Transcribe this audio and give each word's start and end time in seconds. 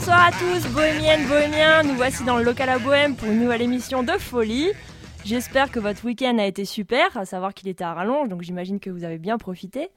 Bonsoir 0.00 0.28
à 0.28 0.30
tous, 0.30 0.66
bohémiennes, 0.72 1.28
bohémiens. 1.28 1.82
Nous 1.82 1.94
voici 1.94 2.24
dans 2.24 2.38
le 2.38 2.42
local 2.42 2.70
à 2.70 2.78
Bohème 2.78 3.16
pour 3.16 3.28
une 3.28 3.38
nouvelle 3.38 3.60
émission 3.60 4.02
de 4.02 4.12
folie. 4.12 4.70
J'espère 5.26 5.70
que 5.70 5.78
votre 5.78 6.06
week-end 6.06 6.38
a 6.38 6.46
été 6.46 6.64
super, 6.64 7.14
à 7.18 7.26
savoir 7.26 7.52
qu'il 7.52 7.68
était 7.68 7.84
à 7.84 7.92
rallonge, 7.92 8.30
donc 8.30 8.40
j'imagine 8.40 8.80
que 8.80 8.88
vous 8.88 9.04
avez 9.04 9.18
bien 9.18 9.36
profité. 9.36 9.90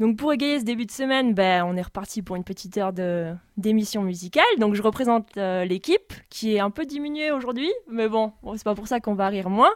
Donc 0.00 0.16
pour 0.16 0.32
égayer 0.32 0.58
ce 0.58 0.64
début 0.64 0.84
de 0.84 0.90
semaine, 0.90 1.32
ben, 1.32 1.64
on 1.64 1.76
est 1.76 1.82
reparti 1.82 2.22
pour 2.22 2.34
une 2.34 2.42
petite 2.42 2.76
heure 2.76 2.92
de, 2.92 3.32
d'émission 3.56 4.02
musicale. 4.02 4.42
Donc 4.58 4.74
je 4.74 4.82
représente 4.82 5.36
euh, 5.36 5.64
l'équipe 5.64 6.12
qui 6.28 6.56
est 6.56 6.60
un 6.60 6.70
peu 6.70 6.84
diminuée 6.84 7.30
aujourd'hui, 7.30 7.70
mais 7.88 8.08
bon, 8.08 8.32
bon 8.42 8.56
c'est 8.56 8.64
pas 8.64 8.74
pour 8.74 8.88
ça 8.88 8.98
qu'on 8.98 9.14
va 9.14 9.28
rire 9.28 9.48
moins. 9.48 9.70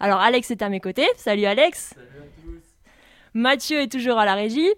Alors 0.00 0.20
Alex 0.20 0.50
est 0.50 0.60
à 0.60 0.68
mes 0.68 0.80
côtés. 0.80 1.08
Salut 1.16 1.46
Alex. 1.46 1.94
Salut 1.94 2.06
à 2.08 2.42
tous. 2.42 2.62
Mathieu 3.32 3.80
est 3.80 3.90
toujours 3.90 4.18
à 4.18 4.26
la 4.26 4.34
régie. 4.34 4.68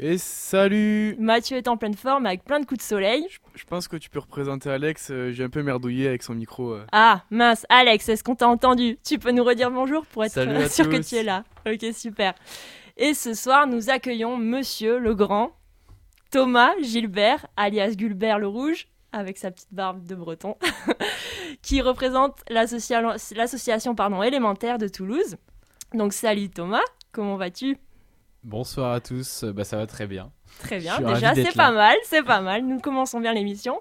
Et 0.00 0.16
salut 0.16 1.16
Mathieu 1.18 1.58
est 1.58 1.68
en 1.68 1.76
pleine 1.76 1.94
forme 1.94 2.24
avec 2.24 2.44
plein 2.44 2.60
de 2.60 2.64
coups 2.64 2.78
de 2.78 2.82
soleil. 2.84 3.26
Je 3.54 3.64
pense 3.64 3.88
que 3.88 3.96
tu 3.98 4.08
peux 4.08 4.20
représenter 4.20 4.70
Alex, 4.70 5.10
euh, 5.10 5.32
j'ai 5.32 5.44
un 5.44 5.50
peu 5.50 5.62
merdouillé 5.62 6.08
avec 6.08 6.22
son 6.22 6.34
micro. 6.34 6.72
euh. 6.72 6.86
Ah, 6.92 7.24
mince, 7.30 7.66
Alex, 7.68 8.08
est-ce 8.08 8.24
qu'on 8.24 8.34
t'a 8.34 8.48
entendu? 8.48 8.98
Tu 9.04 9.18
peux 9.18 9.32
nous 9.32 9.44
redire 9.44 9.70
bonjour 9.70 10.06
pour 10.06 10.24
être 10.24 10.32
sûr 10.70 10.88
que 10.88 10.96
tu 11.06 11.16
es 11.16 11.22
là. 11.22 11.44
Ok, 11.66 11.84
super. 11.94 12.32
Et 12.96 13.12
ce 13.12 13.34
soir, 13.34 13.66
nous 13.66 13.90
accueillons 13.90 14.38
Monsieur 14.38 14.98
le 14.98 15.14
Grand, 15.14 15.52
Thomas 16.30 16.72
Gilbert, 16.80 17.46
alias 17.58 17.90
Gulbert 17.94 18.38
le 18.38 18.46
Rouge, 18.48 18.88
avec 19.12 19.36
sa 19.36 19.50
petite 19.50 19.72
barbe 19.74 20.06
de 20.06 20.14
breton, 20.14 20.56
qui 21.62 21.82
représente 21.82 22.38
l'associa- 22.48 23.18
l'association 23.36 23.94
pardon, 23.94 24.22
élémentaire 24.22 24.78
de 24.78 24.88
Toulouse. 24.88 25.36
Donc 25.92 26.14
salut 26.14 26.48
Thomas, 26.48 26.80
comment 27.12 27.36
vas-tu? 27.36 27.76
Bonsoir 28.44 28.92
à 28.92 29.00
tous, 29.00 29.44
Euh, 29.44 29.52
bah, 29.52 29.64
ça 29.64 29.76
va 29.76 29.86
très 29.86 30.06
bien. 30.06 30.32
Très 30.58 30.78
bien, 30.78 30.98
déjà 31.00 31.34
c'est 31.34 31.54
pas 31.54 31.70
mal, 31.70 31.96
c'est 32.04 32.22
pas 32.22 32.40
mal, 32.40 32.66
nous 32.66 32.80
commençons 32.80 33.20
bien 33.20 33.32
l'émission. 33.32 33.80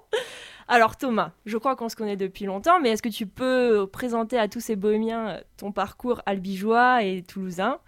Alors 0.67 0.95
Thomas, 0.97 1.31
je 1.45 1.57
crois 1.57 1.75
qu'on 1.75 1.89
se 1.89 1.95
connaît 1.95 2.15
depuis 2.15 2.45
longtemps, 2.45 2.79
mais 2.79 2.89
est-ce 2.89 3.01
que 3.01 3.09
tu 3.09 3.27
peux 3.27 3.87
présenter 3.91 4.37
à 4.37 4.47
tous 4.47 4.59
ces 4.61 4.75
bohémiens 4.75 5.29
euh, 5.29 5.41
ton 5.57 5.71
parcours 5.71 6.21
albigeois 6.25 7.03
et 7.03 7.23
toulousain, 7.23 7.79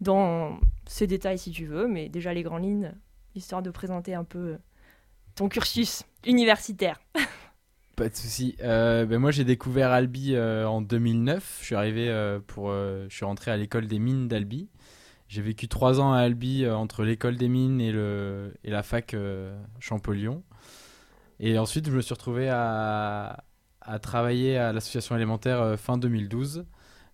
dans 0.00 0.58
ces 0.86 1.06
détails 1.06 1.38
si 1.38 1.50
tu 1.50 1.66
veux, 1.66 1.86
mais 1.86 2.08
déjà 2.08 2.32
les 2.34 2.42
grandes 2.42 2.64
lignes, 2.64 2.92
histoire 3.34 3.62
de 3.62 3.70
présenter 3.70 4.14
un 4.14 4.24
peu 4.24 4.38
euh, 4.38 4.58
ton 5.34 5.48
cursus 5.48 6.04
universitaire. 6.26 7.00
Pas 7.96 8.08
de 8.08 8.16
souci. 8.16 8.56
Euh, 8.62 9.06
bah, 9.06 9.18
moi, 9.18 9.30
j'ai 9.30 9.44
découvert 9.44 9.92
Albi 9.92 10.34
euh, 10.34 10.66
en 10.66 10.80
2009. 10.82 11.58
Je 11.60 11.64
suis 11.64 11.74
arrivé 11.76 12.08
euh, 12.08 12.40
pour, 12.44 12.72
je 12.72 13.06
suis 13.08 13.24
rentré 13.24 13.52
à 13.52 13.56
l'école 13.56 13.86
des 13.86 14.00
mines 14.00 14.26
d'Albi. 14.26 14.68
J'ai 15.28 15.42
vécu 15.42 15.68
trois 15.68 16.00
ans 16.00 16.12
à 16.12 16.18
Albi 16.18 16.64
euh, 16.64 16.76
entre 16.76 17.02
l'école 17.02 17.36
des 17.36 17.48
mines 17.48 17.80
et 17.80 17.92
le 17.92 18.54
et 18.62 18.70
la 18.70 18.82
fac 18.82 19.14
euh, 19.14 19.58
Champollion. 19.80 20.42
Et 21.40 21.58
ensuite, 21.58 21.88
je 21.88 21.92
me 21.96 22.00
suis 22.02 22.14
retrouvé 22.14 22.48
à, 22.48 23.44
à 23.80 23.98
travailler 23.98 24.56
à 24.58 24.72
l'association 24.72 25.16
élémentaire 25.16 25.60
euh, 25.60 25.76
fin 25.76 25.98
2012, 25.98 26.66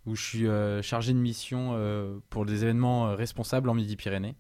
où 0.06 0.14
je 0.16 0.22
suis 0.22 0.46
chargé 0.82 1.12
de 1.12 1.18
mission 1.18 2.20
pour 2.30 2.46
des 2.46 2.62
événements 2.64 3.14
responsables 3.14 3.68
en 3.68 3.74
Midi-Pyrénées. 3.74 4.34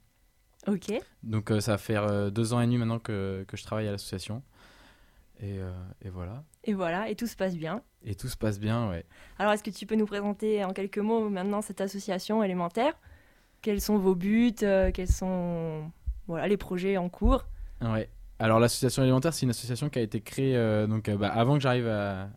Ok. 0.66 0.92
Donc 1.22 1.52
ça 1.60 1.72
va 1.72 1.78
faire 1.78 2.32
deux 2.32 2.54
ans 2.54 2.60
et 2.60 2.66
demi 2.66 2.78
maintenant 2.78 2.98
que, 2.98 3.44
que 3.46 3.56
je 3.58 3.62
travaille 3.64 3.86
à 3.86 3.92
l'association. 3.92 4.42
Et, 5.42 5.58
et 6.02 6.08
voilà. 6.08 6.44
Et 6.64 6.72
voilà, 6.72 7.10
et 7.10 7.14
tout 7.14 7.26
se 7.26 7.36
passe 7.36 7.56
bien. 7.56 7.82
Et 8.04 8.14
tout 8.14 8.28
se 8.28 8.38
passe 8.38 8.58
bien, 8.58 8.88
ouais. 8.88 9.04
Alors 9.38 9.52
est-ce 9.52 9.62
que 9.62 9.70
tu 9.70 9.84
peux 9.84 9.96
nous 9.96 10.06
présenter 10.06 10.64
en 10.64 10.72
quelques 10.72 10.98
mots 10.98 11.28
maintenant 11.28 11.60
cette 11.60 11.82
association 11.82 12.42
élémentaire? 12.42 12.94
Quels 13.62 13.80
sont 13.80 13.98
vos 13.98 14.14
buts 14.14 14.54
euh, 14.62 14.90
Quels 14.92 15.10
sont 15.10 15.90
voilà, 16.26 16.48
les 16.48 16.56
projets 16.56 16.96
en 16.96 17.08
cours 17.08 17.44
ouais. 17.82 18.08
Alors 18.38 18.58
l'association 18.58 19.02
élémentaire, 19.02 19.34
c'est 19.34 19.44
une 19.44 19.50
association 19.50 19.90
qui 19.90 19.98
a 19.98 20.02
été 20.02 20.20
créée 20.20 20.56
euh, 20.56 20.86
donc, 20.86 21.08
euh, 21.08 21.16
bah, 21.16 21.28
avant 21.28 21.54
que 21.56 21.60
j'arrive 21.60 21.86
à, 21.88 22.30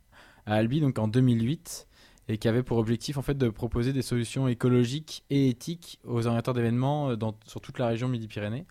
à 0.45 0.55
Albi, 0.55 0.81
donc 0.81 0.99
en 0.99 1.07
2008, 1.07 1.87
et 2.27 2.37
qui 2.37 2.47
avait 2.49 2.63
pour 2.63 2.77
objectif 2.77 3.17
en 3.17 3.21
fait 3.21 3.37
de 3.37 3.49
proposer 3.49 3.93
des 3.93 4.01
solutions 4.01 4.47
écologiques 4.49 5.23
et 5.29 5.47
éthiques 5.49 5.99
aux 6.03 6.27
orienteurs 6.27 6.53
d'événements 6.53 7.15
dans- 7.15 7.35
sur 7.45 7.61
toute 7.61 7.79
la 7.79 7.87
région 7.87 8.09
Midi-Pyrénées. 8.09 8.65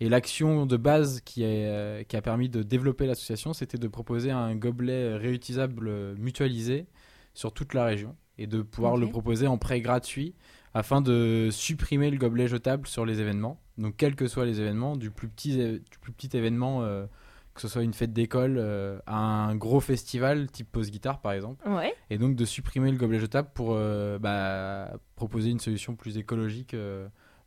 Et 0.00 0.08
l'action 0.08 0.66
de 0.66 0.76
base 0.76 1.20
qui, 1.20 1.42
est, 1.42 1.66
euh, 1.66 2.02
qui 2.02 2.16
a 2.16 2.22
permis 2.22 2.48
de 2.48 2.62
développer 2.62 3.06
l'association, 3.06 3.52
c'était 3.52 3.78
de 3.78 3.88
proposer 3.88 4.30
un 4.30 4.56
gobelet 4.56 5.16
réutilisable 5.16 6.14
mutualisé 6.16 6.86
sur 7.34 7.52
toute 7.52 7.74
la 7.74 7.84
région 7.84 8.16
et 8.38 8.46
de 8.46 8.62
pouvoir 8.62 8.96
le 8.96 9.08
proposer 9.08 9.46
en 9.46 9.58
prêt 9.58 9.80
gratuit 9.80 10.34
afin 10.74 11.00
de 11.00 11.48
supprimer 11.52 12.10
le 12.10 12.18
gobelet 12.18 12.48
jetable 12.48 12.86
sur 12.86 13.06
les 13.06 13.20
événements. 13.20 13.58
Donc 13.78 13.96
quels 13.96 14.14
que 14.16 14.26
soient 14.28 14.44
les 14.44 14.60
événements, 14.60 14.96
du 14.96 15.10
plus 15.10 15.28
petit, 15.28 15.56
du 15.56 15.98
plus 16.00 16.12
petit 16.12 16.36
événement, 16.36 16.82
euh, 16.82 17.06
que 17.54 17.60
ce 17.60 17.68
soit 17.68 17.82
une 17.82 17.94
fête 17.94 18.12
d'école, 18.12 18.56
euh, 18.58 18.98
à 19.06 19.16
un 19.16 19.54
gros 19.56 19.80
festival 19.80 20.50
type 20.50 20.70
pause 20.70 20.90
guitare 20.90 21.20
par 21.20 21.32
exemple, 21.32 21.68
Ouais. 21.68 21.94
et 22.10 22.18
donc 22.18 22.34
de 22.36 22.44
supprimer 22.44 22.90
le 22.90 22.96
gobelet 22.98 23.20
jetable 23.20 23.48
pour 23.54 23.70
euh, 23.72 24.18
bah, 24.18 24.92
proposer 25.16 25.50
une 25.50 25.60
solution 25.60 25.94
plus 25.94 26.18
écologique 26.18 26.74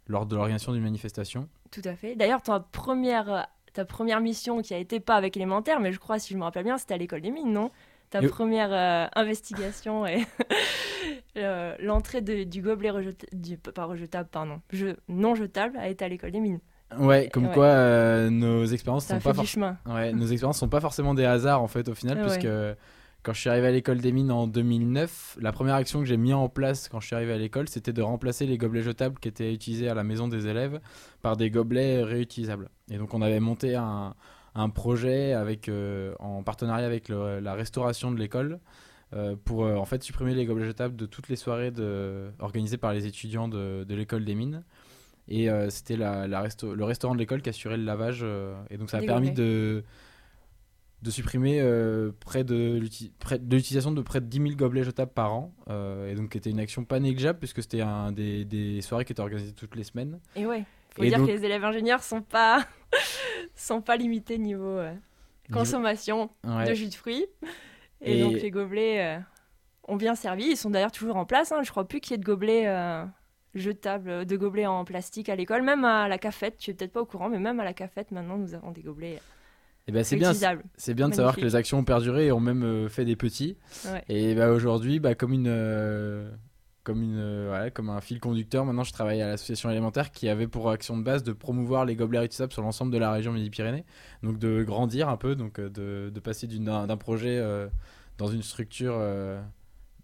lors 0.07 0.25
de 0.25 0.35
l'organisation 0.35 0.71
d'une 0.71 0.83
manifestation. 0.83 1.49
Tout 1.71 1.81
à 1.83 1.95
fait. 1.95 2.15
D'ailleurs, 2.15 2.41
ta 2.41 2.61
première, 2.61 3.47
ta 3.73 3.83
première 3.83 4.21
mission 4.21 4.61
qui 4.61 4.73
a 4.73 4.77
été 4.77 5.01
pas 5.01 5.15
avec 5.15 5.35
élémentaire, 5.35 5.81
mais 5.81 5.91
je 5.91 5.99
crois, 5.99 6.17
si 6.19 6.33
je 6.33 6.37
me 6.37 6.43
rappelle 6.43 6.63
bien, 6.63 6.77
c'était 6.77 6.93
à 6.93 6.97
l'école 6.97 7.19
des 7.21 7.31
mines, 7.31 7.51
non? 7.51 7.71
Ta 8.09 8.21
première 8.21 8.71
euh, 8.71 9.07
investigation 9.15 10.05
et 10.05 10.25
euh, 11.37 11.75
l'entrée 11.79 12.21
du 12.21 12.61
gobelet 12.61 12.89
rejetable, 12.89 13.29
du, 13.33 13.57
pas 13.57 13.85
rejetable, 13.85 14.29
pardon, 14.31 14.61
je, 14.71 14.95
non 15.09 15.35
jetable 15.35 15.77
a 15.77 15.89
été 15.89 16.05
à 16.05 16.07
l'école 16.07 16.31
des 16.31 16.39
mines. 16.39 16.59
Ouais, 16.97 17.29
comme 17.33 17.47
Ouais. 17.47 17.53
quoi 17.53 17.65
euh, 17.65 18.29
nos 18.29 18.63
expériences 18.65 19.07
sont 19.07 19.19
pas 19.19 19.33
forcément. 19.33 19.75
Ouais, 19.85 20.13
nos 20.13 20.27
expériences 20.27 20.57
sont 20.57 20.69
pas 20.69 20.79
forcément 20.79 21.13
des 21.13 21.25
hasards 21.25 21.61
en 21.61 21.67
fait 21.67 21.89
au 21.89 21.93
final, 21.93 22.17
ouais. 22.17 22.23
puisque 22.23 22.47
quand 23.23 23.33
je 23.33 23.41
suis 23.41 23.49
arrivé 23.49 23.67
à 23.67 23.71
l'école 23.71 23.97
des 23.97 24.13
mines 24.13 24.31
en 24.31 24.47
2009, 24.47 25.39
la 25.41 25.51
première 25.51 25.75
action 25.75 25.99
que 25.99 26.05
j'ai 26.05 26.15
mis 26.15 26.31
en 26.33 26.47
place 26.47 26.87
quand 26.87 27.01
je 27.01 27.07
suis 27.07 27.15
arrivé 27.15 27.33
à 27.33 27.37
l'école, 27.37 27.67
c'était 27.67 27.91
de 27.91 28.01
remplacer 28.01 28.45
les 28.45 28.57
gobelets 28.57 28.83
jetables 28.83 29.19
qui 29.19 29.27
étaient 29.27 29.53
utilisés 29.53 29.89
à 29.89 29.93
la 29.95 30.05
maison 30.05 30.29
des 30.29 30.47
élèves 30.47 30.79
par 31.21 31.35
des 31.35 31.49
gobelets 31.49 32.03
réutilisables. 32.03 32.69
Et 32.89 32.97
donc 32.97 33.13
on 33.13 33.21
avait 33.21 33.41
monté 33.41 33.75
un, 33.75 34.15
un 34.57 34.69
projet 34.69 35.33
avec, 35.33 35.69
euh, 35.69 36.13
en 36.19 36.43
partenariat 36.43 36.85
avec 36.85 37.07
le- 37.09 37.39
la 37.39 37.53
restauration 37.53 38.11
de 38.11 38.17
l'école. 38.17 38.59
euh, 39.13 39.37
pour 39.45 39.63
euh, 39.63 39.75
en 39.77 39.85
fait 39.85 40.03
supprimer 40.03 40.33
les 40.35 40.45
gobelets 40.45 40.65
jetables 40.65 40.97
de 40.97 41.05
toutes 41.05 41.29
les 41.29 41.37
soirées 41.37 41.71
de, 41.71 42.29
organisées 42.39 42.75
par 42.75 42.91
les 42.93 43.05
étudiants 43.07 43.47
de, 43.47 43.85
de 43.85 43.95
l'école 43.95 44.25
des 44.25 44.35
mines. 44.35 44.65
Et 45.29 45.49
euh, 45.49 45.69
c'était 45.69 45.95
la, 45.95 46.27
la 46.27 46.41
resto- 46.45 46.73
le 46.73 46.83
restaurant 46.83 47.13
de 47.13 47.19
l'école 47.19 47.41
qui 47.41 47.47
assurait 47.49 47.77
le 47.77 47.85
lavage. 47.85 48.25
et 48.69 48.77
donc 48.77 48.89
ça 48.89 48.97
a 48.97 48.99
Des 48.99 49.05
permis 49.07 49.31
de, 49.31 49.85
de 51.03 51.09
supprimer 51.11 51.61
près 52.19 52.43
de 52.43 52.79
l'utilisation 53.49 53.91
de 53.93 54.01
près 54.01 54.19
de 54.19 54.25
10 54.25 54.37
000 54.41 54.49
gobelets 54.55 54.83
jetables 54.83 55.13
par 55.13 55.31
an. 55.33 55.53
et 55.69 56.13
donc 56.15 56.31
c'était 56.33 56.49
une 56.49 56.59
action 56.59 56.83
pas 56.83 56.99
négligeable 56.99 57.39
puisque 57.39 57.61
c'était 57.61 57.79
un 57.81 58.11
des, 58.11 58.43
des 58.43 58.81
soirées 58.81 59.05
qui 59.05 59.13
étaient 59.13 59.21
organisées 59.21 59.53
toutes 59.53 59.75
les 59.77 59.83
semaines. 59.85 60.19
Et 60.35 60.45
ouais, 60.45 60.65
faut 60.89 61.03
Et 61.03 61.07
dire 61.07 61.19
donc- 61.19 61.27
que 61.27 61.31
les 61.31 61.45
élèves 61.45 61.63
ingénieurs 61.63 62.03
sont 62.03 62.21
pas, 62.21 62.65
sont 63.57 63.81
pas 63.81 63.97
limités 63.97 64.37
niveau 64.37 64.65
euh, 64.77 64.93
consommation 65.51 66.29
Ouais. 66.45 66.67
de 66.69 66.73
jus 66.73 66.87
de 66.89 66.93
fruits. 66.93 67.25
Et, 68.01 68.19
Et- 68.19 68.23
donc 68.23 68.33
les 68.33 68.51
gobelets 68.51 69.01
euh, 69.17 69.19
ont 69.87 69.95
bien 69.95 70.15
servi. 70.15 70.45
Ils 70.45 70.57
sont 70.57 70.69
d'ailleurs 70.69 70.91
toujours 70.91 71.15
en 71.17 71.25
place. 71.25 71.51
hein. 71.51 71.61
Je 71.63 71.71
crois 71.71 71.87
plus 71.87 71.99
qu'il 71.99 72.11
y 72.11 72.15
ait 72.15 72.17
de 72.19 72.25
gobelets 72.25 72.67
euh, 72.67 73.03
jetables, 73.55 74.25
de 74.25 74.37
gobelets 74.37 74.67
en 74.67 74.85
plastique 74.85 75.29
à 75.29 75.35
l'école. 75.35 75.63
Même 75.63 75.83
à 75.85 76.07
la 76.07 76.17
cafette, 76.17 76.57
tu 76.57 76.71
es 76.71 76.73
peut-être 76.73 76.91
pas 76.93 77.01
au 77.01 77.05
courant, 77.05 77.29
mais 77.29 77.39
même 77.39 77.59
à 77.59 77.63
la 77.63 77.73
cafette, 77.73 78.11
maintenant, 78.11 78.37
nous 78.37 78.53
avons 78.53 78.71
des 78.71 78.81
gobelets 78.83 79.19
Et 79.87 79.91
ben 79.91 80.03
c'est 80.03 80.17
bien, 80.17 80.33
c'est 80.75 80.93
bien 80.93 81.09
de 81.09 81.15
savoir 81.15 81.35
que 81.35 81.41
les 81.41 81.55
actions 81.55 81.79
ont 81.79 81.83
perduré 81.83 82.27
et 82.27 82.31
ont 82.31 82.39
même 82.39 82.87
fait 82.89 83.05
des 83.05 83.15
petits. 83.15 83.57
Ouais. 83.85 84.03
Et 84.09 84.35
bah, 84.35 84.51
aujourd'hui, 84.51 84.99
bah, 84.99 85.15
comme 85.15 85.33
une, 85.33 85.47
comme 86.87 87.03
une, 87.03 87.19
euh, 87.19 87.47
voilà, 87.49 87.69
comme 87.69 87.89
un 87.89 87.99
fil 87.99 88.21
conducteur, 88.21 88.63
maintenant 88.63 88.85
je 88.85 88.93
travaille 88.93 89.21
à 89.21 89.27
l'association 89.27 89.69
élémentaire 89.69 90.09
qui 90.09 90.29
avait 90.29 90.47
pour 90.47 90.69
action 90.69 90.95
de 90.95 91.03
base 91.03 91.21
de 91.21 91.33
promouvoir 91.33 91.83
les 91.83 91.97
gobelets 91.97 92.19
réutilisables 92.19 92.53
sur 92.53 92.61
l'ensemble 92.61 92.93
de 92.93 92.97
la 92.97 93.11
région 93.11 93.33
Midi-Pyrénées. 93.33 93.83
Donc 94.23 94.39
de 94.39 94.63
grandir 94.63 95.09
un 95.09 95.17
peu, 95.17 95.35
donc 95.35 95.59
euh, 95.59 95.69
de, 95.69 96.09
de 96.09 96.19
passer 96.21 96.47
d'un 96.47 96.97
projet 96.97 97.37
euh, 97.37 97.67
dans 98.17 98.27
une 98.27 98.41
structure 98.41 98.95
euh, 98.95 99.41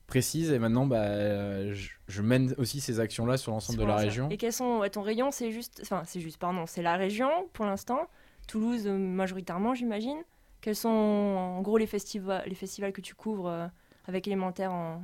précise 0.08 0.52
et 0.52 0.60
maintenant 0.60 0.86
bah, 0.86 0.98
euh, 0.98 1.74
je, 1.74 1.92
je 2.10 2.22
mène 2.22 2.54
aussi 2.58 2.82
ces 2.82 3.00
actions-là 3.00 3.38
sur 3.38 3.54
l'ensemble 3.54 3.80
de 3.80 3.86
la 3.86 3.96
région. 3.96 4.28
Et 4.30 4.36
quels 4.36 4.52
sont 4.52 4.80
ouais, 4.80 4.90
ton 4.90 5.04
rayon? 5.04 5.32
C'est 5.32 5.52
juste, 5.52 5.80
enfin 5.84 6.04
c'est 6.06 6.20
juste, 6.20 6.38
pardon, 6.38 6.66
c'est 6.66 6.84
la 6.84 6.98
région 6.98 7.30
pour 7.54 7.66
l'instant. 7.66 8.10
Toulouse 8.46 8.86
majoritairement, 8.88 9.74
j'imagine. 9.74 10.22
Quels 10.60 10.76
sont 10.76 10.90
en 10.90 11.62
gros 11.62 11.78
les 11.78 11.88
festivals, 11.88 12.44
les 12.46 12.56
festivals 12.56 12.92
que 12.92 13.00
tu 13.02 13.16
couvres 13.16 13.70
avec 14.06 14.28
élémentaire 14.28 14.74
en... 14.74 15.02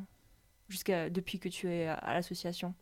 jusqu'à 0.69 1.09
depuis 1.09 1.39
que 1.39 1.49
tu 1.49 1.69
es 1.69 1.87
à, 1.87 1.93
à 1.95 2.13
l'association 2.13 2.73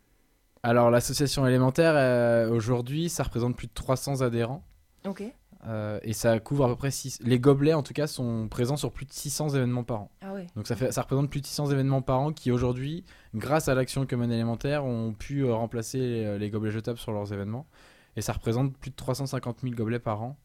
Alors 0.63 0.91
l'association 0.91 1.47
élémentaire 1.47 1.93
euh, 1.95 2.49
aujourd'hui, 2.49 3.09
ça 3.09 3.23
représente 3.23 3.55
plus 3.55 3.67
de 3.67 3.73
300 3.73 4.21
adhérents. 4.21 4.63
Ok. 5.05 5.23
Euh, 5.65 5.99
et 6.03 6.13
ça 6.13 6.39
couvre 6.39 6.65
à 6.65 6.67
peu 6.67 6.75
près 6.75 6.91
6... 6.91 7.19
Les 7.23 7.39
gobelets, 7.39 7.73
en 7.73 7.81
tout 7.81 7.93
cas, 7.93 8.07
sont 8.07 8.47
présents 8.47 8.77
sur 8.77 8.91
plus 8.91 9.05
de 9.05 9.11
600 9.11 9.49
événements 9.55 9.83
par 9.83 10.01
an. 10.01 10.11
Ah 10.21 10.33
ouais. 10.33 10.47
Donc 10.55 10.67
ça, 10.67 10.75
fait, 10.75 10.91
ça 10.91 11.01
représente 11.01 11.29
plus 11.29 11.41
de 11.41 11.45
600 11.47 11.71
événements 11.71 12.01
par 12.01 12.19
an 12.19 12.31
qui, 12.31 12.51
aujourd'hui, 12.51 13.03
grâce 13.33 13.67
à 13.67 13.73
l'action 13.73 14.05
Common 14.05 14.29
Élémentaire, 14.29 14.85
ont 14.85 15.13
pu 15.13 15.41
euh, 15.41 15.53
remplacer 15.53 15.97
les, 15.97 16.37
les 16.37 16.49
gobelets 16.51 16.71
jetables 16.71 16.99
sur 16.99 17.11
leurs 17.11 17.33
événements. 17.33 17.65
Et 18.15 18.21
ça 18.21 18.33
représente 18.33 18.77
plus 18.77 18.91
de 18.91 18.95
350 18.95 19.61
000 19.61 19.73
gobelets 19.75 19.99
par 19.99 20.21
an. 20.21 20.37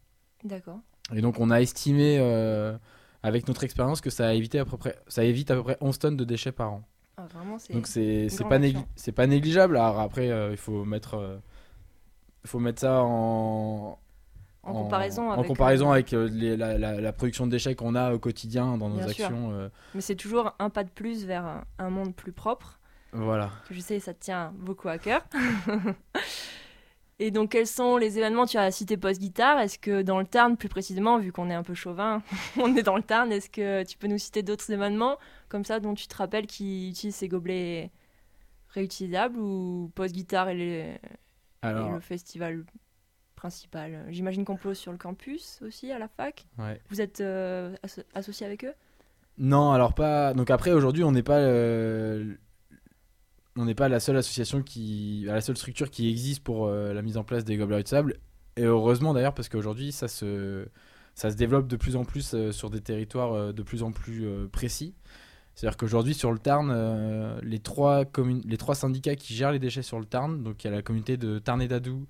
D'accord. 0.44 0.80
Et 1.14 1.20
donc 1.20 1.40
on 1.40 1.50
a 1.50 1.60
estimé 1.60 2.18
euh, 2.18 2.76
avec 3.22 3.48
notre 3.48 3.64
expérience 3.64 4.00
que 4.00 4.10
ça, 4.10 4.28
a 4.28 4.32
évité 4.34 4.58
à 4.58 4.64
peu 4.64 4.76
près, 4.76 4.96
ça 5.08 5.24
évite 5.24 5.50
à 5.50 5.56
peu 5.56 5.62
près 5.62 5.76
11 5.80 5.98
tonnes 5.98 6.16
de 6.16 6.24
déchets 6.24 6.52
par 6.52 6.72
an. 6.72 6.82
Ah, 7.16 7.26
vraiment. 7.32 7.58
Donc 7.70 7.86
c'est 7.86 8.28
pas, 8.48 8.58
négli- 8.58 8.86
c'est 8.96 9.12
pas 9.12 9.26
négligeable. 9.26 9.76
Alors 9.76 10.00
après, 10.00 10.30
euh, 10.30 10.50
il 10.52 10.56
faut 10.56 10.84
mettre, 10.84 11.14
euh, 11.14 11.36
faut 12.46 12.58
mettre 12.58 12.80
ça 12.80 13.02
en, 13.02 13.98
En 14.64 14.72
comparaison 14.72 15.30
avec, 15.30 15.44
en 15.44 15.48
comparaison 15.48 15.88
euh, 15.88 15.92
avec 15.92 16.12
euh, 16.12 16.28
les- 16.32 16.56
la, 16.56 16.78
la- 16.78 17.00
la 17.00 17.12
production 17.12 17.46
de 17.46 17.50
déchets 17.52 17.74
qu'on 17.74 17.94
a 17.94 18.12
au 18.14 18.18
quotidien 18.18 18.76
dans 18.78 18.88
nos 18.88 18.96
Bien 18.98 19.08
actions. 19.08 19.70
Mais 19.94 20.00
c'est 20.00 20.16
toujours 20.16 20.54
un 20.58 20.70
pas 20.70 20.84
de 20.84 20.90
plus 20.90 21.24
vers 21.26 21.44
un, 21.44 21.64
un 21.78 21.90
monde 21.90 22.14
plus 22.14 22.32
propre. 22.32 22.78
voilà. 23.12 23.50
Que 23.68 23.74
je 23.74 23.80
sais, 23.80 24.00
ça 24.00 24.14
te 24.14 24.20
tient 24.24 24.52
beaucoup 24.56 24.88
à 24.88 24.98
cœur. 24.98 25.22
Et 27.24 27.30
donc, 27.30 27.50
quels 27.52 27.68
sont 27.68 27.96
les 27.98 28.18
événements? 28.18 28.46
Tu 28.46 28.56
as 28.58 28.70
cité 28.72 28.96
post-guitare. 28.96 29.60
Est-ce 29.60 29.78
que 29.78 30.02
dans 30.02 30.18
le 30.18 30.26
Tarn, 30.26 30.56
plus 30.56 30.68
précisément, 30.68 31.18
vu 31.18 31.30
qu'on 31.30 31.50
est 31.50 31.54
un 31.54 31.62
peu 31.62 31.74
chauvin, 31.74 32.20
on 32.60 32.74
est 32.74 32.82
dans 32.82 32.96
le 32.96 33.02
Tarn, 33.02 33.30
est-ce 33.30 33.48
que 33.48 33.84
tu 33.84 33.96
peux 33.96 34.08
nous 34.08 34.18
citer 34.18 34.42
d'autres 34.42 34.68
événements 34.72 35.18
comme 35.48 35.64
ça 35.64 35.78
dont 35.78 35.94
tu 35.94 36.08
te 36.08 36.16
rappelles 36.16 36.46
qui 36.48 36.88
utilisent 36.90 37.14
ces 37.14 37.28
gobelets 37.28 37.90
réutilisables 38.70 39.38
ou 39.38 39.90
post-guitare 39.94 40.48
et, 40.48 40.54
les- 40.54 40.64
et 40.94 40.98
Alors, 41.62 41.92
le 41.92 42.00
festival 42.00 42.64
principal? 43.36 44.04
J'imagine 44.08 44.44
qu'on 44.44 44.56
pose 44.56 44.78
sur 44.78 44.90
le 44.92 44.98
campus 44.98 45.60
aussi, 45.64 45.92
à 45.92 45.98
la 46.00 46.08
fac. 46.08 46.46
ouais. 46.58 46.80
Vous 46.90 47.00
êtes 47.00 47.20
euh, 47.20 47.74
asso- 47.84 48.02
associé 48.14 48.46
avec 48.46 48.64
eux? 48.64 48.74
Non, 49.38 49.70
alors 49.72 49.94
pas. 49.94 50.34
Donc 50.34 50.50
après, 50.50 50.72
aujourd'hui, 50.72 51.04
on 51.04 51.12
n'est 51.12 51.22
pas, 51.22 51.38
euh, 51.38 52.34
on 53.56 53.64
n'est 53.64 53.74
pas 53.74 53.88
la 53.88 54.00
seule 54.00 54.16
association 54.16 54.62
qui, 54.62 55.24
la 55.26 55.40
seule 55.40 55.56
structure 55.56 55.90
qui 55.90 56.08
existe 56.08 56.42
pour 56.42 56.66
euh, 56.66 56.92
la 56.92 57.02
mise 57.02 57.16
en 57.16 57.24
place 57.24 57.44
des 57.44 57.56
gobelets 57.56 57.82
de 57.82 57.88
sable. 57.88 58.16
Et 58.56 58.64
heureusement 58.64 59.12
d'ailleurs, 59.14 59.34
parce 59.34 59.48
qu'aujourd'hui, 59.48 59.92
ça 59.92 60.08
se, 60.08 60.66
ça 61.14 61.30
se 61.30 61.36
développe 61.36 61.68
de 61.68 61.76
plus 61.76 61.96
en 61.96 62.04
plus 62.04 62.32
euh, 62.34 62.52
sur 62.52 62.70
des 62.70 62.80
territoires 62.80 63.32
euh, 63.32 63.52
de 63.52 63.62
plus 63.62 63.82
en 63.82 63.92
plus 63.92 64.26
précis. 64.50 64.94
C'est-à-dire 65.54 65.76
qu'aujourd'hui, 65.76 66.14
sur 66.14 66.32
le 66.32 66.38
Tarn, 66.38 67.38
les, 67.42 67.58
trois 67.58 68.04
les 68.46 68.56
trois 68.56 68.74
syndicats 68.74 69.16
qui 69.16 69.34
gèrent 69.34 69.52
les 69.52 69.58
déchets 69.58 69.82
sur 69.82 69.98
le 69.98 70.06
Tarn, 70.06 70.42
donc 70.42 70.64
il 70.64 70.68
y 70.68 70.70
a 70.70 70.74
la 70.74 70.80
communauté 70.80 71.18
de 71.18 71.38
Tarn 71.38 71.60
et 71.60 71.68
d'Adou, 71.68 72.06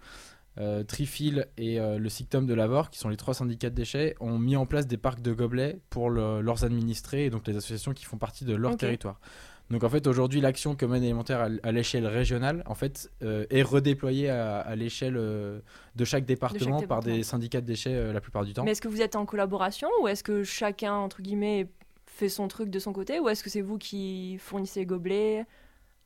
Trifil 0.86 1.48
et 1.56 1.80
le 1.80 2.08
Sictum 2.08 2.46
de 2.46 2.54
Lavore, 2.54 2.88
qui 2.90 3.00
sont 3.00 3.08
les 3.08 3.16
trois 3.16 3.34
syndicats 3.34 3.68
de 3.70 3.74
déchets, 3.74 4.14
ont 4.20 4.38
mis 4.38 4.54
en 4.54 4.64
place 4.64 4.86
des 4.86 4.96
parcs 4.96 5.22
de 5.22 5.32
gobelets 5.32 5.80
pour 5.90 6.08
le- 6.08 6.40
leurs 6.40 6.62
administrés 6.64 7.24
et 7.26 7.30
donc 7.30 7.44
les 7.48 7.56
associations 7.56 7.92
qui 7.94 8.04
font 8.04 8.16
partie 8.16 8.44
de 8.44 8.54
leur 8.54 8.72
territoire. 8.76 9.18
Donc 9.72 9.84
en 9.84 9.88
fait 9.88 10.06
aujourd'hui 10.06 10.42
l'action 10.42 10.76
que 10.76 10.84
mène 10.84 11.02
Élémentaire 11.02 11.48
à, 11.62 11.72
l'échelle 11.72 12.06
régionale 12.06 12.62
en 12.66 12.74
fait 12.74 13.10
euh, 13.22 13.46
est 13.48 13.62
redéployée 13.62 14.28
à, 14.28 14.58
à 14.58 14.76
l'échelle 14.76 15.16
euh, 15.16 15.60
de 15.96 16.04
chaque 16.04 16.26
département 16.26 16.72
par 16.72 16.80
département. 17.00 17.16
des 17.16 17.22
syndicats 17.22 17.62
de 17.62 17.66
déchets 17.66 17.94
euh, 17.94 18.12
la 18.12 18.20
plupart 18.20 18.44
du 18.44 18.52
temps. 18.52 18.64
Mais 18.64 18.72
est-ce 18.72 18.82
que 18.82 18.88
vous 18.88 19.00
êtes 19.00 19.16
en 19.16 19.24
collaboration 19.24 19.88
ou 20.02 20.08
est-ce 20.08 20.22
que 20.22 20.44
chacun, 20.44 20.92
entre 20.92 21.22
guillemets, 21.22 21.70
fait 22.06 22.28
son 22.28 22.48
truc 22.48 22.68
de 22.68 22.78
son 22.78 22.92
côté 22.92 23.18
ou 23.18 23.30
est-ce 23.30 23.42
que 23.42 23.48
c'est 23.48 23.62
vous 23.62 23.78
qui 23.78 24.36
fournissez 24.36 24.80
les 24.80 24.86
gobelets 24.86 25.46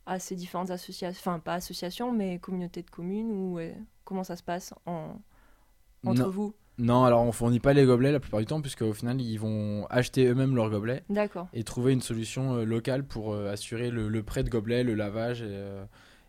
à 0.07 0.21
ces 0.21 0.37
différentes 0.37 0.71
associations, 0.71 1.19
enfin 1.19 1.41
pas 1.41 1.55
associations, 1.55 2.13
mais 2.13 2.39
communautés 2.39 2.83
de 2.83 2.91
communes 2.91 3.33
ou 3.33 3.59
comment 4.05 4.23
ça 4.23 4.37
se 4.37 4.45
passe 4.45 4.73
en... 4.87 5.17
entre 6.07 6.23
Non. 6.23 6.31
vous? 6.31 6.55
Non, 6.79 7.05
alors 7.05 7.23
on 7.23 7.33
fournit 7.33 7.61
pas 7.61 7.73
les 7.73 7.85
gobelets 7.87 8.13
la 8.13 8.21
plupart 8.21 8.41
du 8.41 8.47
temps 8.47 8.61
puisque 8.61 8.83
au 8.83 8.93
final 8.93 9.21
ils 9.21 9.39
vont 9.39 9.87
acheter 9.89 10.27
eux-mêmes 10.27 10.55
leurs 10.55 10.69
gobelets 10.71 11.05
D'accord. 11.09 11.49
et 11.55 11.65
trouver 11.65 11.93
une 11.95 12.03
solution 12.03 12.57
euh, 12.57 12.65
locale 12.65 13.03
pour 13.05 13.33
euh, 13.33 13.51
assurer 13.51 13.91
le, 13.91 14.09
le 14.09 14.23
prêt 14.23 14.43
de 14.45 14.51
gobelets, 14.51 14.85
le 14.85 14.95
lavage 14.95 15.41
et, 15.41 15.47
euh, 15.49 15.85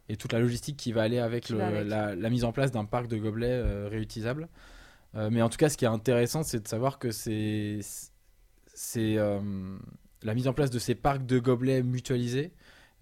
et 0.07 0.15
toute 0.15 0.31
la 0.31 0.39
logistique 0.39 0.77
qui 0.77 0.94
va 0.94 1.03
aller 1.03 1.19
avec, 1.19 1.44
Qui 1.45 1.51
le- 1.53 1.57
va 1.59 1.67
avec. 1.67 1.88
La, 1.88 2.15
la 2.15 2.29
mise 2.29 2.45
en 2.45 2.53
place 2.53 2.71
d'un 2.71 2.85
parc 2.85 3.07
de 3.07 3.17
gobelets 3.17 3.47
euh, 3.51 3.89
réutilisables. 3.91 4.47
Euh, 5.15 5.29
mais 5.31 5.41
en 5.41 5.49
tout 5.49 5.57
cas, 5.57 5.67
ce 5.69 5.75
qui 5.77 5.83
est 5.85 5.89
intéressant, 5.89 6.44
c'est 6.44 6.61
de 6.61 6.67
savoir 6.67 6.97
que 6.99 7.11
c'est 7.11 7.79
c'est 8.73 9.17
euh, 9.17 9.39
la 10.23 10.33
mise 10.33 10.47
en 10.47 10.53
place 10.53 10.69
de 10.69 10.79
ces 10.79 10.95
parcs 10.95 11.25
de 11.25 11.39
gobelets 11.39 11.83
mutualisés 11.83 12.51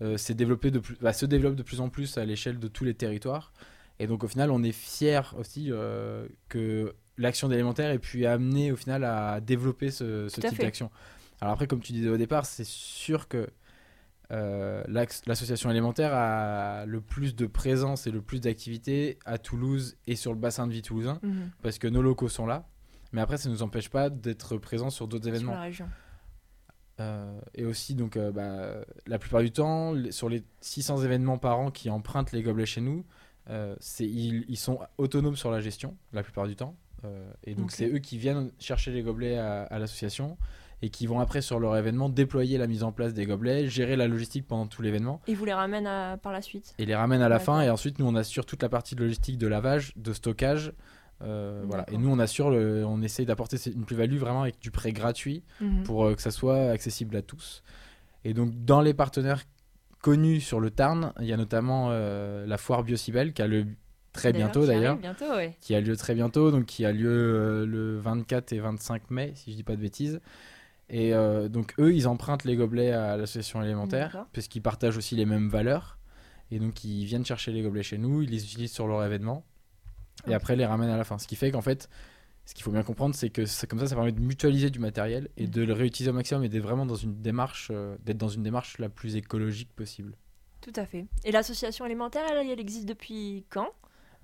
euh, 0.01 0.17
s'est 0.17 0.33
de 0.33 0.45
plus, 0.45 0.71
bah, 1.01 1.13
se 1.13 1.25
développe 1.25 1.55
de 1.55 1.63
plus 1.63 1.79
en 1.81 1.89
plus 1.89 2.17
à 2.17 2.25
l'échelle 2.25 2.59
de 2.59 2.67
tous 2.67 2.85
les 2.85 2.93
territoires. 2.93 3.53
Et 3.99 4.07
donc 4.07 4.23
au 4.23 4.27
final, 4.27 4.51
on 4.51 4.63
est 4.63 4.71
fier 4.71 5.33
aussi 5.37 5.67
euh, 5.71 6.27
que 6.49 6.93
l'action 7.17 7.47
d'élémentaire 7.47 7.91
ait 7.91 7.99
pu 7.99 8.25
amener 8.25 8.71
au 8.71 8.75
final 8.75 9.03
à 9.03 9.39
développer 9.41 9.91
ce, 9.91 10.27
type 10.27 10.57
d'action. 10.59 10.91
Alors 11.41 11.53
après, 11.53 11.67
comme 11.67 11.81
tu 11.81 11.93
disais 11.93 12.09
au 12.09 12.17
départ, 12.17 12.45
c'est 12.45 12.65
sûr 12.65 13.27
que 13.27 13.49
euh, 14.31 14.83
l'association 14.87 15.69
élémentaire 15.69 16.11
a 16.13 16.85
le 16.85 16.99
plus 17.01 17.35
de 17.35 17.45
présence 17.45 18.07
et 18.07 18.11
le 18.11 18.21
plus 18.21 18.39
d'activité 18.39 19.19
à 19.25 19.37
Toulouse 19.37 19.97
et 20.07 20.15
sur 20.15 20.33
le 20.33 20.39
bassin 20.39 20.65
de 20.67 20.71
vie 20.73 20.81
toulousain 20.81 21.19
Mhm. 21.21 21.51
parce 21.61 21.77
que 21.77 21.87
nos 21.87 22.01
locaux 22.01 22.29
sont 22.29 22.45
là. 22.47 22.67
Mais 23.11 23.21
après, 23.21 23.37
ça 23.37 23.49
ne 23.49 23.53
nous 23.53 23.61
empêche 23.63 23.89
pas 23.89 24.09
d'être 24.09 24.57
présents 24.57 24.89
sur 24.89 25.07
d'autres 25.07 25.25
Sur 25.25 25.33
événements. 25.35 25.53
la 25.53 25.61
région. 25.61 25.87
Euh, 26.99 27.39
et 27.53 27.65
aussi, 27.65 27.93
donc, 27.93 28.17
euh, 28.17 28.31
bah, 28.31 28.83
la 29.05 29.19
plupart 29.19 29.41
du 29.41 29.51
temps, 29.51 29.93
sur 30.11 30.27
les 30.29 30.43
600 30.61 31.03
événements 31.03 31.37
par 31.37 31.59
an 31.59 31.69
qui 31.69 31.89
empruntent 31.89 32.31
les 32.31 32.41
gobelets 32.41 32.65
chez 32.65 32.81
nous, 32.81 33.05
ils 33.99 34.57
sont 34.57 34.79
autonomes 34.97 35.35
sur 35.35 35.51
la 35.51 35.61
gestion, 35.61 35.95
la 36.13 36.23
plupart 36.23 36.47
du 36.47 36.55
temps. 36.55 36.75
Euh, 37.03 37.29
et 37.43 37.53
donc, 37.55 37.71
c'est 37.71 37.87
eux 37.89 37.99
qui 37.99 38.17
viennent 38.17 38.51
chercher 38.59 38.91
les 38.91 39.01
gobelets 39.03 39.37
à, 39.37 39.63
à 39.63 39.79
l'association 39.79 40.37
et 40.81 40.89
qui 40.89 41.07
vont 41.07 41.19
après, 41.19 41.41
sur 41.41 41.59
leur 41.59 41.75
événement, 41.77 42.09
déployer 42.09 42.57
la 42.57 42.67
mise 42.67 42.83
en 42.83 42.91
place 42.91 43.13
des 43.13 43.25
gobelets, 43.25 43.67
gérer 43.67 43.95
la 43.95 44.07
logistique 44.07 44.45
pendant 44.47 44.67
tout 44.67 44.81
l'événement 44.81 45.21
Et 45.27 45.33
vous 45.33 45.45
les 45.45 45.53
ramène 45.53 45.87
à- 45.87 46.17
par 46.17 46.31
la 46.31 46.41
suite 46.41 46.73
et 46.77 46.85
les 46.85 46.95
ramène 46.95 47.21
à 47.21 47.29
la 47.29 47.39
fin. 47.39 47.61
Et 47.61 47.69
ensuite, 47.69 47.99
nous, 47.99 48.05
on 48.07 48.15
assure 48.15 48.45
toute 48.45 48.61
la 48.61 48.69
partie 48.69 48.95
de 48.95 49.01
logistique 49.03 49.37
de 49.37 49.47
lavage, 49.47 49.93
de 49.95 50.13
stockage. 50.13 50.73
euh, 51.21 51.63
voilà. 51.65 51.85
Et 51.91 51.97
nous, 51.97 52.09
on 52.09 52.19
assure, 52.19 52.49
le- 52.49 52.85
on 52.85 53.01
essaye 53.01 53.25
d'apporter 53.25 53.55
une 53.73 53.85
plus-value 53.85 54.17
vraiment 54.17 54.41
avec 54.41 54.59
du 54.59 54.69
prêt 54.69 54.91
gratuit 54.91 55.43
Mhm. 55.61 55.83
pour 55.83 56.05
euh, 56.05 56.13
que 56.13 56.21
ça 56.21 56.29
soit 56.29 56.69
accessible 56.71 57.15
à 57.15 57.21
tous. 57.21 57.63
Et 58.25 58.33
donc, 58.33 58.51
dans 58.65 58.81
les 58.81 58.93
partenaires 58.93 59.43
connus 60.01 60.41
sur 60.41 60.59
le 60.59 60.71
Tarn, 60.71 61.13
il 61.21 61.25
y 61.25 61.31
a 61.33 61.37
notamment 61.37 61.87
euh, 61.91 62.45
la 62.45 62.57
foire 62.57 62.83
Biocibel 62.83 63.31
qui 63.31 63.41
a 63.41 63.47
le 63.47 63.65
très 64.15 64.33
bientôt 64.33 64.61
qui 64.61 64.67
d'ailleurs, 64.67 64.97
Bientôt, 64.97 65.29
ouais. 65.35 65.55
qui 65.61 65.75
a 65.75 65.81
lieu 65.81 65.95
très 65.95 66.15
bientôt, 66.15 66.51
donc 66.51 66.65
qui 66.65 66.85
a 66.85 66.91
lieu 66.91 67.09
euh, 67.09 67.65
le 67.65 67.97
24 67.99 68.53
et 68.53 68.59
25 68.59 69.11
mai, 69.11 69.33
si 69.35 69.51
je 69.51 69.55
dis 69.55 69.63
pas 69.63 69.75
de 69.75 69.81
bêtises. 69.81 70.19
Et 70.89 71.13
euh, 71.13 71.47
donc, 71.49 71.73
eux, 71.79 71.93
ils 71.93 72.07
empruntent 72.07 72.43
les 72.43 72.55
gobelets 72.55 72.91
à 72.91 73.17
l'association 73.17 73.61
élémentaire, 73.63 74.25
puisqu'ils 74.31 74.61
partagent 74.61 74.97
aussi 74.97 75.15
les 75.15 75.25
mêmes 75.25 75.49
valeurs. 75.49 75.97
Et 76.51 76.59
donc, 76.59 76.83
ils 76.83 77.05
viennent 77.05 77.25
chercher 77.25 77.51
les 77.51 77.61
gobelets 77.63 77.81
chez 77.83 77.97
nous, 77.97 78.21
ils 78.21 78.29
les 78.29 78.43
utilisent 78.43 78.71
sur 78.73 78.87
leur 78.87 79.03
événement, 79.03 79.43
et 80.27 80.33
après, 80.33 80.55
les 80.55 80.65
ramènent 80.65 80.89
à 80.91 80.97
la 80.97 81.03
fin. 81.03 81.17
Ce 81.17 81.27
qui 81.27 81.35
fait 81.35 81.49
qu'en 81.51 81.61
fait, 81.61 81.89
ce 82.45 82.53
qu'il 82.53 82.63
faut 82.63 82.69
bien 82.71 82.83
comprendre, 82.83 83.15
c'est 83.15 83.31
que 83.31 83.45
c'est 83.47 83.65
comme 83.67 83.79
ça, 83.79 83.87
ça 83.87 83.95
permet 83.95 84.11
de 84.11 84.19
mutualiser 84.21 84.69
du 84.69 84.77
matériel 84.77 85.29
et 85.37 85.45
Mhm. 85.45 85.49
de 85.49 85.61
le 85.63 85.73
réutiliser 85.73 86.11
au 86.11 86.13
maximum 86.13 86.43
et 86.43 86.49
d'être 86.49 86.61
vraiment 86.61 86.85
dans 86.85 86.93
une 86.95 87.19
démarche, 87.21 87.69
euh, 87.71 87.95
d'être 88.05 88.17
dans 88.19 88.27
une 88.29 88.43
démarche 88.43 88.77
la 88.77 88.87
plus 88.89 89.15
écologique 89.15 89.73
possible. 89.75 90.15
Tout 90.61 90.73
à 90.75 90.85
fait. 90.85 91.05
Et 91.23 91.31
l'association 91.31 91.85
élémentaire, 91.87 92.23
elle, 92.31 92.47
elle 92.49 92.59
existe 92.59 92.87
depuis 92.87 93.45
quand? 93.49 93.69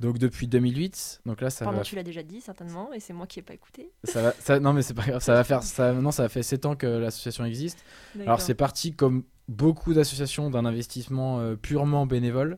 Donc 0.01 0.17
depuis 0.17 0.47
2008, 0.47 1.21
donc 1.25 1.41
là 1.41 1.49
ça 1.51 1.63
Pardon, 1.65 1.77
va, 1.79 1.83
tu 1.83 1.95
l'as 1.95 2.03
déjà 2.03 2.23
dit 2.23 2.41
certainement, 2.41 2.91
et 2.91 2.99
c'est 2.99 3.13
moi 3.13 3.27
qui 3.27 3.37
n'ai 3.39 3.43
pas 3.43 3.53
écouté. 3.53 3.91
ça 4.03 4.21
va, 4.21 4.31
ça- 4.39 4.59
non 4.59 4.73
mais 4.73 4.81
c'est 4.81 4.95
pas 4.95 5.05
grave, 5.05 5.21
ça 5.21 5.33
va 5.33 5.43
faire, 5.51 5.61
ça, 5.63 5.93
non 5.93 6.11
ça 6.11 6.27
fait 6.27 6.41
7 6.43 6.65
ans 6.65 6.75
que 6.75 6.87
l'association 6.87 7.45
existe. 7.45 7.83
Alors 8.21 8.41
c'est 8.41 8.55
parti 8.55 8.93
comme 8.93 9.23
beaucoup 9.47 9.93
d'associations 9.93 10.49
d'un 10.49 10.65
investissement 10.65 11.39
euh, 11.39 11.55
purement 11.55 12.05
bénévole 12.07 12.57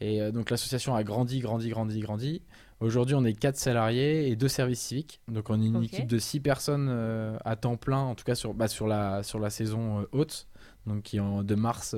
et 0.00 0.20
euh, 0.20 0.30
donc 0.30 0.50
l'association 0.50 0.94
a 0.94 1.02
grandi, 1.04 1.40
grandi, 1.40 1.70
grandi, 1.70 2.00
grandi. 2.00 2.42
Aujourd'hui 2.80 3.14
on 3.14 3.24
est 3.24 3.32
4 3.34 3.56
salariés 3.56 4.28
et 4.28 4.36
2 4.36 4.48
services 4.48 4.80
civiques, 4.80 5.20
donc 5.28 5.48
on 5.48 5.62
est 5.62 5.66
une 5.66 5.82
équipe 5.84 6.06
de 6.08 6.18
6 6.18 6.40
personnes 6.40 6.88
euh, 6.90 7.38
à 7.46 7.56
temps 7.56 7.76
plein, 7.76 7.98
en 8.00 8.14
tout 8.14 8.24
cas 8.24 8.34
sur, 8.34 8.52
bah, 8.52 8.68
sur, 8.68 8.86
la, 8.86 9.22
sur 9.22 9.38
la 9.38 9.48
saison 9.48 10.06
haute, 10.12 10.48
donc 10.86 11.02
qui 11.02 11.16
est 11.16 11.20
en- 11.20 11.42
de 11.44 11.54
mars 11.54 11.94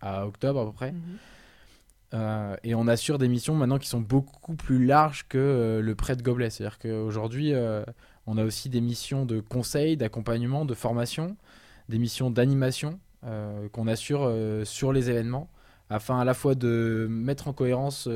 à 0.00 0.26
octobre 0.26 0.60
à 0.60 0.64
peu 0.66 0.72
près. 0.72 0.92
Mhm. 0.92 1.00
Euh, 2.14 2.56
et 2.62 2.74
on 2.74 2.86
assure 2.88 3.18
des 3.18 3.28
missions 3.28 3.54
maintenant 3.54 3.78
qui 3.78 3.88
sont 3.88 4.00
beaucoup 4.00 4.54
plus 4.54 4.84
larges 4.84 5.26
que 5.28 5.38
euh, 5.38 5.80
le 5.80 5.94
prêt 5.94 6.16
de 6.16 6.22
gobelet. 6.22 6.50
C'est-à-dire 6.50 6.78
qu'aujourd'hui, 6.78 7.54
euh, 7.54 7.84
on 8.26 8.36
a 8.38 8.44
aussi 8.44 8.68
des 8.68 8.80
missions 8.80 9.24
de 9.24 9.40
conseil, 9.40 9.96
d'accompagnement, 9.96 10.64
de 10.64 10.74
formation, 10.74 11.36
des 11.88 11.98
missions 11.98 12.30
d'animation 12.30 12.98
qu'on 13.70 13.86
assure 13.86 14.28
sur 14.64 14.92
les 14.92 15.08
événements, 15.08 15.48
afin 15.88 16.18
à 16.18 16.24
la 16.24 16.34
fois 16.34 16.56
de 16.56 17.06
mettre 17.08 17.46
en 17.46 17.52
cohérence 17.52 18.08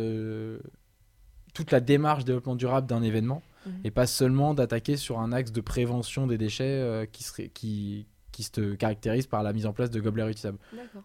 toute 1.54 1.70
la 1.70 1.78
démarche 1.78 2.24
développement 2.24 2.56
durable 2.56 2.88
d'un 2.88 3.04
événement, 3.04 3.40
Mhm. 3.66 3.72
et 3.84 3.90
pas 3.92 4.06
seulement 4.06 4.52
d'attaquer 4.54 4.96
sur 4.96 5.20
un 5.20 5.32
axe 5.32 5.52
de 5.52 5.60
prévention 5.60 6.26
des 6.26 6.38
déchets 6.38 7.08
qui, 7.12 7.22
serait, 7.22 7.48
qui, 7.48 8.06
qui 8.32 8.42
se 8.42 8.74
caractérise 8.74 9.26
par 9.26 9.42
la 9.42 9.52
mise 9.52 9.66
en 9.66 9.72
place 9.72 9.90
de 9.90 10.00
gobelets 10.00 10.24
réutilisables. 10.24 10.58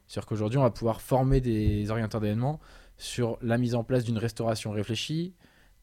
C'est-à-dire 0.08 0.26
qu'aujourd'hui, 0.28 0.58
on 0.58 0.64
va 0.64 0.72
pouvoir 0.72 1.02
former 1.02 1.40
des 1.40 1.90
orienteurs 1.92 2.22
d'événements 2.22 2.60
sur 3.02 3.40
la 3.42 3.58
mise 3.58 3.74
en 3.74 3.84
place 3.84 4.04
d'une 4.04 4.20
restauration 4.20 4.70
réfléchie, 4.72 5.34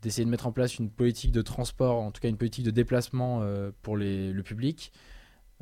d'essayer 0.02 0.24
de 0.24 0.30
mettre 0.30 0.46
en 0.46 0.52
place 0.52 0.78
une 0.78 0.88
politique 0.88 1.32
de 1.32 1.42
transport, 1.42 2.00
en 2.00 2.12
tout 2.12 2.20
cas 2.20 2.28
une 2.28 2.36
politique 2.36 2.64
de 2.64 2.70
déplacement 2.70 3.40
euh, 3.42 3.72
pour 3.82 3.96
les- 3.96 4.32
le 4.32 4.42
public, 4.44 4.92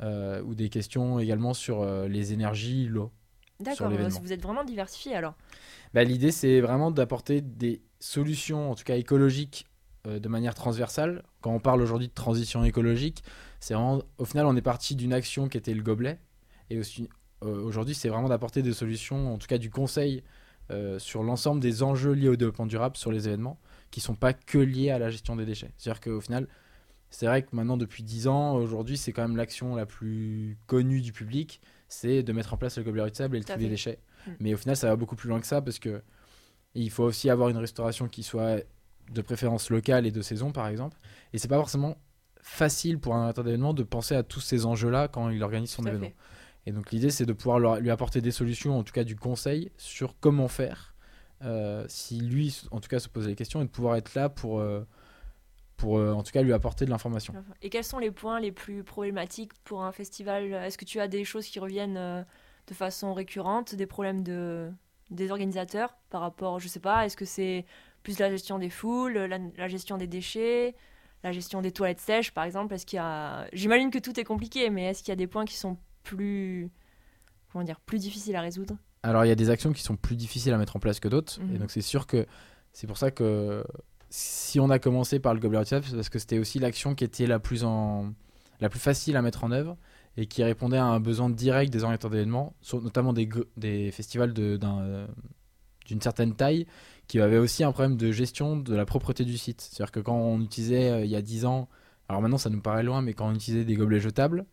euh, 0.01 0.43
ou 0.43 0.53
des 0.53 0.69
questions 0.69 1.17
également 1.17 1.55
sur 1.55 1.81
euh, 1.81 2.07
les 2.07 2.31
énergies, 2.31 2.85
l'eau. 2.85 3.11
D'accord, 3.59 3.89
vous 3.89 4.33
êtes 4.33 4.41
vraiment 4.43 4.63
diversifié 4.63 5.15
alors. 5.15 5.33
Bah, 5.95 6.03
L'idée, 6.03 6.29
c'est 6.31 6.61
vraiment 6.61 6.91
d'apporter 6.91 7.41
des 7.41 7.81
solutions, 7.99 8.69
en 8.69 8.75
tout 8.75 8.83
cas 8.83 8.95
écologiques, 8.97 9.65
de 10.05 10.29
manière 10.29 10.53
transversale. 10.53 11.23
Quand 11.41 11.51
on 11.51 11.59
parle 11.59 11.81
aujourd'hui 11.81 12.07
de 12.07 12.13
transition 12.13 12.63
écologique, 12.63 13.23
c'est 13.59 13.73
au 13.75 14.25
final, 14.25 14.45
on 14.45 14.55
est 14.55 14.61
parti 14.61 14.95
d'une 14.95 15.11
action 15.11 15.49
qui 15.49 15.57
était 15.57 15.73
le 15.73 15.81
gobelet. 15.81 16.19
Et 16.69 16.77
aussi, 16.79 17.09
aujourd'hui, 17.41 17.95
c'est 17.95 18.07
vraiment 18.09 18.29
d'apporter 18.29 18.61
des 18.61 18.73
solutions, 18.73 19.33
en 19.33 19.37
tout 19.39 19.47
cas 19.47 19.57
du 19.57 19.71
conseil, 19.71 20.23
euh, 20.71 20.99
sur 20.99 21.23
l'ensemble 21.23 21.61
des 21.61 21.83
enjeux 21.83 22.11
liés 22.11 22.29
au 22.29 22.35
développement 22.35 22.65
durable 22.65 22.97
sur 22.97 23.11
les 23.11 23.27
événements, 23.27 23.59
qui 23.91 24.01
sont 24.01 24.15
pas 24.15 24.33
que 24.33 24.57
liés 24.57 24.91
à 24.91 24.99
la 24.99 25.09
gestion 25.09 25.35
des 25.35 25.45
déchets. 25.45 25.71
C'est-à-dire 25.77 26.01
qu'au 26.01 26.21
final, 26.21 26.47
c'est 27.09 27.25
vrai 27.25 27.43
que 27.43 27.55
maintenant, 27.55 27.77
depuis 27.77 28.03
10 28.03 28.27
ans, 28.27 28.55
aujourd'hui, 28.55 28.97
c'est 28.97 29.13
quand 29.13 29.21
même 29.21 29.37
l'action 29.37 29.75
la 29.75 29.85
plus 29.85 30.57
connue 30.67 31.01
du 31.01 31.13
public, 31.13 31.61
c'est 31.87 32.21
de 32.21 32.33
mettre 32.33 32.53
en 32.53 32.57
place 32.57 32.77
le 32.77 32.83
gobelet 32.83 33.03
et 33.03 33.27
le 33.29 33.43
tri 33.43 33.57
des 33.57 33.69
déchets. 33.69 33.99
Mm. 34.25 34.31
Mais 34.39 34.53
au 34.53 34.57
final, 34.57 34.75
ça 34.75 34.87
va 34.87 34.95
beaucoup 34.95 35.15
plus 35.15 35.29
loin 35.29 35.39
que 35.39 35.47
ça, 35.47 35.61
parce 35.61 35.79
que 35.79 36.01
il 36.75 36.91
faut 36.91 37.05
aussi 37.05 37.29
avoir 37.29 37.49
une 37.49 37.57
restauration 37.57 38.07
qui 38.07 38.23
soit 38.23 38.61
de 39.11 39.21
préférence 39.21 39.69
locale 39.69 40.05
et 40.05 40.11
de 40.11 40.21
saison, 40.21 40.51
par 40.51 40.67
exemple. 40.67 40.97
Et 41.33 41.37
c'est 41.37 41.47
pas 41.47 41.55
forcément 41.55 41.97
facile 42.41 42.99
pour 42.99 43.13
un 43.13 43.19
organisateur 43.19 43.43
d'événement 43.45 43.73
de 43.73 43.83
penser 43.83 44.15
à 44.15 44.23
tous 44.23 44.41
ces 44.41 44.65
enjeux-là 44.65 45.07
quand 45.07 45.29
il 45.29 45.41
organise 45.43 45.71
son 45.71 45.85
événement. 45.85 46.07
fait. 46.07 46.15
Et 46.67 46.73
donc 46.73 46.91
l'idée, 46.91 47.11
c'est 47.11 47.25
de 47.25 47.31
pouvoir 47.31 47.59
leur- 47.59 47.79
lui 47.79 47.89
apporter 47.91 48.19
des 48.19 48.31
solutions, 48.31 48.77
en 48.77 48.83
tout 48.83 48.91
cas 48.91 49.05
du 49.05 49.15
conseil, 49.15 49.71
sur 49.77 50.19
comment 50.19 50.49
faire, 50.49 50.93
euh, 51.43 51.85
si 51.87 52.19
lui, 52.19 52.61
en 52.71 52.81
tout 52.81 52.89
cas, 52.89 52.99
se 52.99 53.07
posait 53.07 53.29
les 53.29 53.35
questions, 53.35 53.61
et 53.61 53.63
de 53.63 53.69
pouvoir 53.69 53.95
être 53.95 54.13
là 54.15 54.27
pour, 54.27 54.59
euh, 54.59 54.85
pour 55.77 55.97
euh, 55.97 56.11
en 56.11 56.23
tout 56.23 56.33
cas, 56.33 56.41
lui 56.41 56.51
apporter 56.51 56.83
de 56.83 56.89
l'information. 56.89 57.33
Et 57.61 57.69
quels 57.69 57.85
sont 57.85 57.99
les 57.99 58.11
points 58.11 58.41
les 58.41 58.51
plus 58.51 58.83
problématiques 58.83 59.53
pour 59.63 59.81
un 59.81 59.93
festival? 59.93 60.51
Est-ce 60.51 60.77
que 60.77 60.83
tu 60.83 60.99
as 60.99 61.07
des 61.07 61.23
choses 61.23 61.47
qui 61.47 61.59
reviennent 61.59 62.25
de 62.67 62.73
façon 62.73 63.13
récurrente, 63.13 63.73
des 63.73 63.87
problèmes 63.87 64.21
de, 64.21 64.69
des 65.09 65.31
organisateurs 65.31 65.95
par 66.09 66.19
rapport, 66.19 66.59
je 66.59 66.67
sais 66.67 66.81
pas, 66.81 67.05
est-ce 67.05 67.15
que 67.15 67.23
c'est 67.23 67.65
plus 68.03 68.19
la 68.19 68.29
gestion 68.29 68.59
des 68.59 68.69
foules, 68.69 69.13
la, 69.17 69.37
la 69.55 69.67
gestion 69.69 69.97
des 69.97 70.07
déchets, 70.07 70.75
la 71.23 71.31
gestion 71.31 71.61
des 71.61 71.71
toilettes 71.71 72.01
sèches 72.01 72.31
par 72.33 72.43
exemple? 72.43 72.73
Est-ce 72.73 72.85
qu'il 72.85 72.97
y 72.97 72.99
a, 72.99 73.47
j'imagine 73.53 73.89
que 73.89 73.99
tout 73.99 74.19
est 74.19 74.25
compliqué, 74.25 74.69
mais 74.69 74.87
est-ce 74.89 75.01
qu'il 75.01 75.13
y 75.13 75.13
a 75.13 75.15
des 75.15 75.27
points 75.27 75.45
qui 75.45 75.55
sont 75.55 75.77
plus, 76.15 76.69
comment 77.51 77.63
dire, 77.63 77.79
plus 77.79 77.99
difficiles 77.99 78.35
à 78.35 78.41
résoudre 78.41 78.77
Alors 79.03 79.25
il 79.25 79.27
y 79.27 79.31
a 79.31 79.35
des 79.35 79.49
actions 79.49 79.73
qui 79.73 79.81
sont 79.83 79.95
plus 79.95 80.15
difficiles 80.15 80.53
à 80.53 80.57
mettre 80.57 80.75
en 80.75 80.79
place 80.79 80.99
que 80.99 81.07
d'autres, 81.07 81.39
Mhm. 81.41 81.55
et 81.55 81.57
donc 81.59 81.71
c'est 81.71 81.81
sûr 81.81 82.07
que 82.07 82.25
c'est 82.73 82.87
pour 82.87 82.97
ça 82.97 83.11
que 83.11 83.63
si 84.09 84.59
on 84.59 84.69
a 84.69 84.79
commencé 84.79 85.19
par 85.19 85.33
le 85.33 85.39
gobelet 85.39 85.65
c'est 85.65 85.81
parce 85.95 86.09
que 86.09 86.19
c'était 86.19 86.39
aussi 86.39 86.59
l'action 86.59 86.95
qui 86.95 87.03
était 87.03 87.27
la 87.27 87.39
plus 87.39 87.63
en 87.63 88.13
la 88.59 88.69
plus 88.69 88.79
facile 88.79 89.15
à 89.17 89.21
mettre 89.21 89.43
en 89.43 89.51
œuvre 89.51 89.77
et 90.15 90.25
qui 90.25 90.43
répondait 90.43 90.77
à 90.77 90.85
un 90.85 90.99
besoin 90.99 91.29
direct 91.29 91.71
des 91.71 91.83
organisateurs 91.83 92.09
d'événements, 92.09 92.55
notamment 92.73 93.13
des, 93.13 93.29
des 93.55 93.91
festivals 93.91 94.33
de- 94.33 94.57
euh, 94.63 95.05
d'une 95.85 96.01
certaine 96.01 96.33
taille, 96.35 96.65
qui 97.07 97.19
avaient 97.21 97.37
aussi 97.37 97.63
un 97.63 97.71
problème 97.71 97.97
de 97.97 98.11
gestion 98.11 98.57
de 98.57 98.75
la 98.75 98.85
propreté 98.85 99.23
du 99.25 99.37
site. 99.37 99.61
C'est-à-dire 99.61 99.91
que 99.91 99.99
quand 99.99 100.17
on 100.17 100.41
utilisait 100.41 100.89
euh, 100.89 101.05
il 101.05 101.11
y 101.11 101.15
a 101.15 101.21
10 101.21 101.45
ans, 101.45 101.69
alors 102.09 102.21
maintenant 102.23 102.39
ça 102.39 102.49
nous 102.49 102.61
paraît 102.61 102.81
loin, 102.83 103.01
mais 103.03 103.13
quand 103.13 103.27
on 103.29 103.35
utilisait 103.35 103.63
des 103.63 103.75
gobelets 103.75 103.99
jetables, 103.99 104.45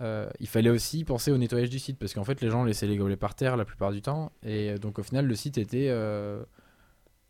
euh, 0.00 0.28
il 0.38 0.46
fallait 0.46 0.70
aussi 0.70 1.04
penser 1.04 1.32
au 1.32 1.38
nettoyage 1.38 1.70
du 1.70 1.80
site 1.80 1.98
parce 1.98 2.14
qu'en 2.14 2.22
fait 2.22 2.40
les 2.40 2.50
gens 2.50 2.62
laissaient 2.62 2.86
les 2.86 2.96
gobelets 2.96 3.16
par 3.16 3.34
terre 3.34 3.56
la 3.56 3.64
plupart 3.64 3.90
du 3.90 4.00
temps 4.00 4.30
et 4.44 4.70
euh, 4.70 4.78
donc 4.78 5.00
au 5.00 5.02
final 5.02 5.26
le 5.26 5.34
site 5.34 5.58
était 5.58 5.88
euh, 5.88 6.44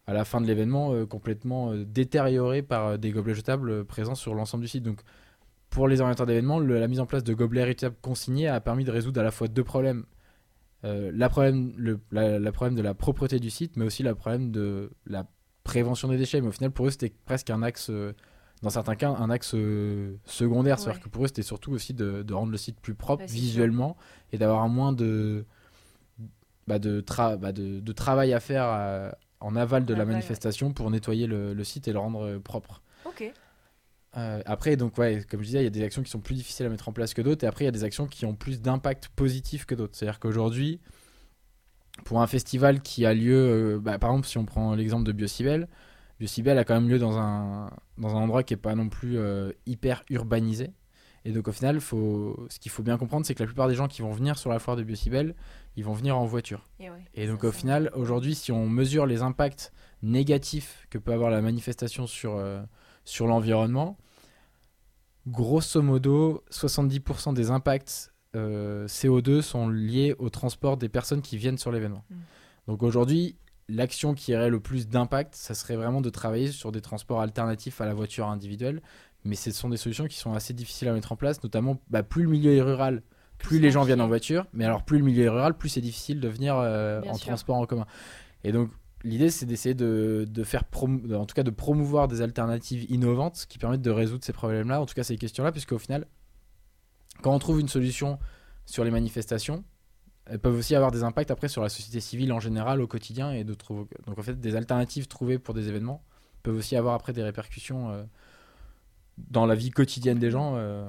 à 0.07 0.13
la 0.13 0.27
fin 0.27 0.43
de 0.43 0.47
l'événement 0.47 1.07
complètement 1.07 1.75
détérioré 1.75 2.63
par 2.63 2.99
des 2.99 3.11
gobelets 3.11 3.35
jetables 3.35 3.85
présents 3.85 4.15
sur 4.15 4.35
l'ensemble 4.35 4.63
du 4.63 4.69
site. 4.69 4.83
Donc 4.83 5.01
pour 5.69 5.87
les 5.87 6.01
organisateurs 6.01 6.27
d'événements, 6.27 6.61
la 6.61 6.89
mise 6.89 7.01
en 7.01 7.05
place 7.07 7.25
de 7.25 7.35
gobelets 7.35 7.65
réutilisables 7.65 7.99
consignés 8.01 8.49
a 8.49 8.59
permis 8.61 8.85
de 8.85 8.91
résoudre 8.91 9.21
à 9.21 9.25
la 9.25 9.31
fois 9.31 9.49
deux 9.49 9.65
problèmes. 9.65 10.07
La, 10.83 11.29
problème, 11.29 11.75
le, 11.77 12.01
la, 12.11 12.39
la 12.39 12.53
problème 12.53 12.75
de 12.75 12.81
la 12.81 12.95
propreté 12.95 13.39
du 13.39 13.51
site, 13.51 13.77
mais 13.77 13.85
aussi 13.85 14.03
le 14.03 14.15
problème 14.15 14.51
de 14.51 14.91
la 15.05 15.27
prévention 15.63 16.09
des 16.09 16.17
déchets. 16.17 16.41
Mais 16.41 16.49
au 16.49 16.53
final, 16.53 16.71
pour 16.71 16.87
eux, 16.87 16.91
c'était 16.91 17.13
presque 17.27 17.51
un 17.51 17.63
axe, 17.63 17.91
dans 18.63 18.71
certains 18.71 18.97
cas, 18.97 19.11
un 19.11 19.31
axe 19.31 19.53
euh, 19.55 20.17
secondaire. 20.25 20.79
C'est-à-dire 20.79 21.01
que 21.03 21.09
pour 21.09 21.25
eux, 21.25 21.29
c'était 21.29 21.43
surtout 21.43 21.73
aussi 21.73 21.95
de, 21.95 22.23
de 22.23 22.35
rendre 22.35 22.51
le 22.51 22.59
site 22.59 22.81
plus 22.81 22.95
propre 22.95 23.27
sûr. 23.27 23.35
visuellement 23.35 23.97
et 24.33 24.39
d'avoir 24.39 24.69
moins 24.69 24.93
de, 24.93 25.45
bah, 26.67 26.79
de, 26.79 27.01
tra- 27.01 27.37
bah, 27.37 27.53
de, 27.53 27.81
de 27.81 27.93
travail 27.93 28.33
à 28.33 28.41
faire 28.41 28.67
euh, 28.67 29.11
en 29.41 29.55
aval 29.55 29.85
de 29.85 29.95
la 29.95 30.01
ouais. 30.01 30.13
manifestation 30.13 30.73
pour 30.73 30.91
nettoyer 30.91 31.27
le, 31.27 31.55
le 31.55 31.65
site 31.65 31.87
et 31.89 31.93
le 31.93 31.99
rendre 31.99 32.27
euh, 32.27 32.39
propre. 32.41 32.83
Ok. 33.05 33.33
Euh, 34.17 34.43
après, 34.47 34.77
donc, 34.77 34.99
ouais, 34.99 35.25
comme 35.31 35.41
je 35.41 35.47
disais, 35.47 35.61
il 35.61 35.65
y 35.65 35.67
a 35.69 35.71
des 35.71 35.83
actions 35.85 36.03
qui 36.03 36.11
sont 36.11 36.19
plus 36.19 36.35
difficiles 36.35 36.67
à 36.67 36.69
mettre 36.71 36.89
en 36.89 36.93
place 36.93 37.15
que 37.15 37.23
d'autres, 37.23 37.45
et 37.45 37.47
après, 37.47 37.65
il 37.65 37.67
y 37.67 37.69
a 37.69 37.73
des 37.73 37.85
actions 37.85 38.07
qui 38.07 38.25
ont 38.25 38.35
plus 38.35 38.61
d'impact 38.61 39.09
positif 39.09 39.67
que 39.67 39.75
d'autres. 39.75 39.95
C'est-à-dire 39.95 40.19
qu'aujourd'hui, 40.19 40.81
pour 42.05 42.21
un 42.21 42.27
festival 42.27 42.81
qui 42.81 43.07
a 43.07 43.15
lieu, 43.15 43.37
euh, 43.37 43.79
bah, 43.79 43.99
par 43.99 44.11
exemple, 44.11 44.27
si 44.27 44.39
on 44.39 44.47
prend 44.47 44.75
l'exemple 44.75 45.05
de 45.05 45.13
Biocibel, 45.13 45.69
Biocibel 46.19 46.59
a 46.59 46.65
quand 46.65 46.75
même 46.75 46.89
lieu 46.89 46.99
dans 46.99 47.19
un, 47.19 47.71
dans 47.97 48.17
un 48.17 48.21
endroit 48.21 48.43
qui 48.43 48.55
n'est 48.55 48.61
pas 48.61 48.75
non 48.75 48.89
plus 48.89 49.19
euh, 49.19 49.53
hyper 49.67 50.03
urbanisé. 50.11 50.73
Et 51.25 51.33
donc, 51.33 51.49
au 51.49 51.53
final, 51.53 51.81
faut, 51.81 52.47
ce 52.49 52.59
qu'il 52.59 52.71
faut 52.71 52.83
bien 52.83 52.97
comprendre, 52.97 53.27
c'est 53.27 53.35
que 53.35 53.43
la 53.43 53.47
plupart 53.47 53.69
des 53.69 53.75
gens 53.75 53.89
qui 53.89 54.03
vont 54.03 54.13
venir 54.13 54.39
sur 54.39 54.51
la 54.51 54.59
foire 54.59 54.77
de 54.77 54.83
Biocibel, 54.83 55.35
ils 55.77 55.85
vont 55.85 55.93
venir 55.93 56.17
en 56.17 56.25
voiture. 56.25 56.69
Et, 56.81 56.91
ouais, 56.91 57.05
Et 57.15 57.27
donc 57.27 57.45
au 57.45 57.53
final, 57.53 57.91
aujourd'hui, 57.95 58.35
si 58.35 58.51
on 58.51 58.69
mesure 58.69 59.07
les 59.07 59.23
impacts 59.23 59.73
négatifs 60.03 60.87
que 60.91 60.99
peut 60.99 61.13
avoir 61.13 61.31
la 61.31 61.41
manifestation 61.41 62.07
sur, 62.07 62.37
euh, 62.37 62.63
sur 63.05 63.27
l'environnement, 63.27 63.99
grosso 65.27 65.83
modo, 65.83 66.43
70% 66.51 67.35
des 67.35 67.51
impacts 67.51 68.13
euh, 68.37 68.87
CO2 68.87 69.41
sont 69.43 69.69
liés 69.69 70.15
au 70.19 70.31
transport 70.31 70.77
des 70.77 70.89
personnes 70.89 71.23
qui 71.23 71.37
viennent 71.37 71.59
sur 71.59 71.73
l'événement. 71.73 72.05
Mm. 72.11 72.17
Donc 72.69 72.83
aujourd'hui, 72.83 73.37
l'action 73.69 74.15
qui 74.15 74.35
aurait 74.35 74.51
le 74.51 74.61
plus 74.61 74.89
d'impact, 74.89 75.35
ça 75.35 75.55
serait 75.55 75.77
vraiment 75.77 76.01
de 76.01 76.11
travailler 76.11 76.51
sur 76.51 76.73
des 76.73 76.81
transports 76.81 77.21
alternatifs 77.21 77.81
à 77.81 77.87
la 77.87 77.95
voiture 77.95 78.29
individuelle. 78.29 78.83
Mais 79.25 79.35
ce 79.35 79.51
sont 79.51 79.69
des 79.69 79.77
solutions 79.77 80.07
qui 80.07 80.17
sont 80.17 80.33
assez 80.33 80.55
difficiles 80.55 80.89
à 80.89 80.93
mettre 80.93 81.13
en 81.13 81.17
place, 81.17 81.43
notamment 81.43 81.81
bah, 81.91 82.03
plus 82.03 82.23
le 82.23 82.29
milieu 82.29 82.55
est 82.55 82.63
rural, 82.63 83.03
plus 83.37 83.59
les 83.59 83.71
gens 83.71 83.83
viennent 83.83 84.01
en 84.01 84.07
voiture, 84.07 84.47
mais 84.53 84.65
alors 84.65 84.85
plus 84.85 84.99
le 84.99 85.05
milieu 85.05 85.25
est 85.25 85.29
rural, 85.29 85.57
plus 85.57 85.69
c'est 85.69 85.81
difficile 85.81 86.21
de 86.21 86.29
venir 86.29 86.57
euh, 86.57 87.01
en 87.03 87.15
sûr. 87.15 87.27
transport 87.27 87.57
en 87.57 87.67
commun. 87.67 87.87
Et 88.45 88.53
donc 88.53 88.71
l'idée 89.05 89.31
c'est 89.31 89.47
d'essayer 89.47 89.75
de, 89.75 90.27
de 90.29 90.45
faire 90.45 90.65
en 90.75 91.27
tout 91.27 91.35
cas 91.35 91.43
de 91.43 91.51
promouvoir 91.51 92.09
des 92.09 92.23
alternatives 92.23 92.91
innovantes 92.91 93.47
qui 93.49 93.59
permettent 93.59 93.83
de 93.83 93.91
résoudre 93.91 94.25
ces 94.25 94.33
problèmes-là, 94.33 94.81
en 94.81 94.87
tout 94.87 94.95
cas 94.95 95.05
ces 95.05 95.17
questions-là, 95.17 95.53
puisque 95.53 95.73
au 95.73 95.79
final, 95.79 96.07
quand 97.23 97.35
on 97.35 97.39
trouve 97.39 97.61
une 97.61 97.69
solution 97.69 98.19
sur 98.67 98.85
les 98.85 98.91
manifestations, 98.91 99.65
elles 100.31 100.39
peuvent 100.39 100.57
aussi 100.57 100.75
avoir 100.75 100.91
des 100.91 101.03
impacts 101.05 101.31
après 101.31 101.49
sur 101.49 101.63
la 101.63 101.69
société 101.69 102.01
civile 102.01 102.33
en 102.33 102.41
général 102.41 102.81
au 102.81 102.87
quotidien 102.87 103.33
et 103.33 103.45
d'autres. 103.45 103.87
Donc 104.07 104.19
en 104.19 104.23
fait, 104.23 104.39
des 104.41 104.57
alternatives 104.57 105.07
trouvées 105.09 105.39
pour 105.39 105.55
des 105.55 105.69
événements 105.69 106.03
peuvent 106.43 106.57
aussi 106.57 106.77
avoir 106.77 106.95
après 106.95 107.13
des 107.13 107.23
répercussions 107.23 107.91
euh, 107.91 108.03
dans 109.17 109.47
la 109.47 109.55
vie 109.55 109.71
quotidienne 109.71 110.19
des 110.19 110.31
gens. 110.31 110.55
euh, 110.57 110.89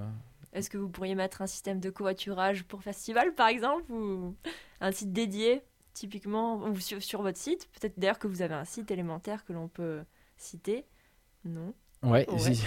Est-ce 0.53 0.69
que 0.69 0.77
vous 0.77 0.89
pourriez 0.89 1.15
mettre 1.15 1.41
un 1.41 1.47
système 1.47 1.79
de 1.79 1.89
covoiturage 1.89 2.63
pour 2.63 2.83
festival, 2.83 3.33
par 3.33 3.47
exemple, 3.47 3.91
ou 3.91 4.35
un 4.81 4.91
site 4.91 5.11
dédié, 5.13 5.63
typiquement, 5.93 6.57
ou 6.67 6.79
sur, 6.79 7.01
sur 7.01 7.21
votre 7.21 7.37
site? 7.39 7.67
Peut-être 7.79 7.97
d'ailleurs 7.97 8.19
que 8.19 8.27
vous 8.27 8.41
avez 8.41 8.53
un 8.55 8.65
site 8.65 8.91
élémentaire 8.91 9.43
que 9.45 9.53
l'on 9.53 9.67
peut 9.67 10.01
citer. 10.37 10.85
Non? 11.45 11.73
Ouais, 12.03 12.29
Ouais. 12.29 12.53
si. 12.53 12.63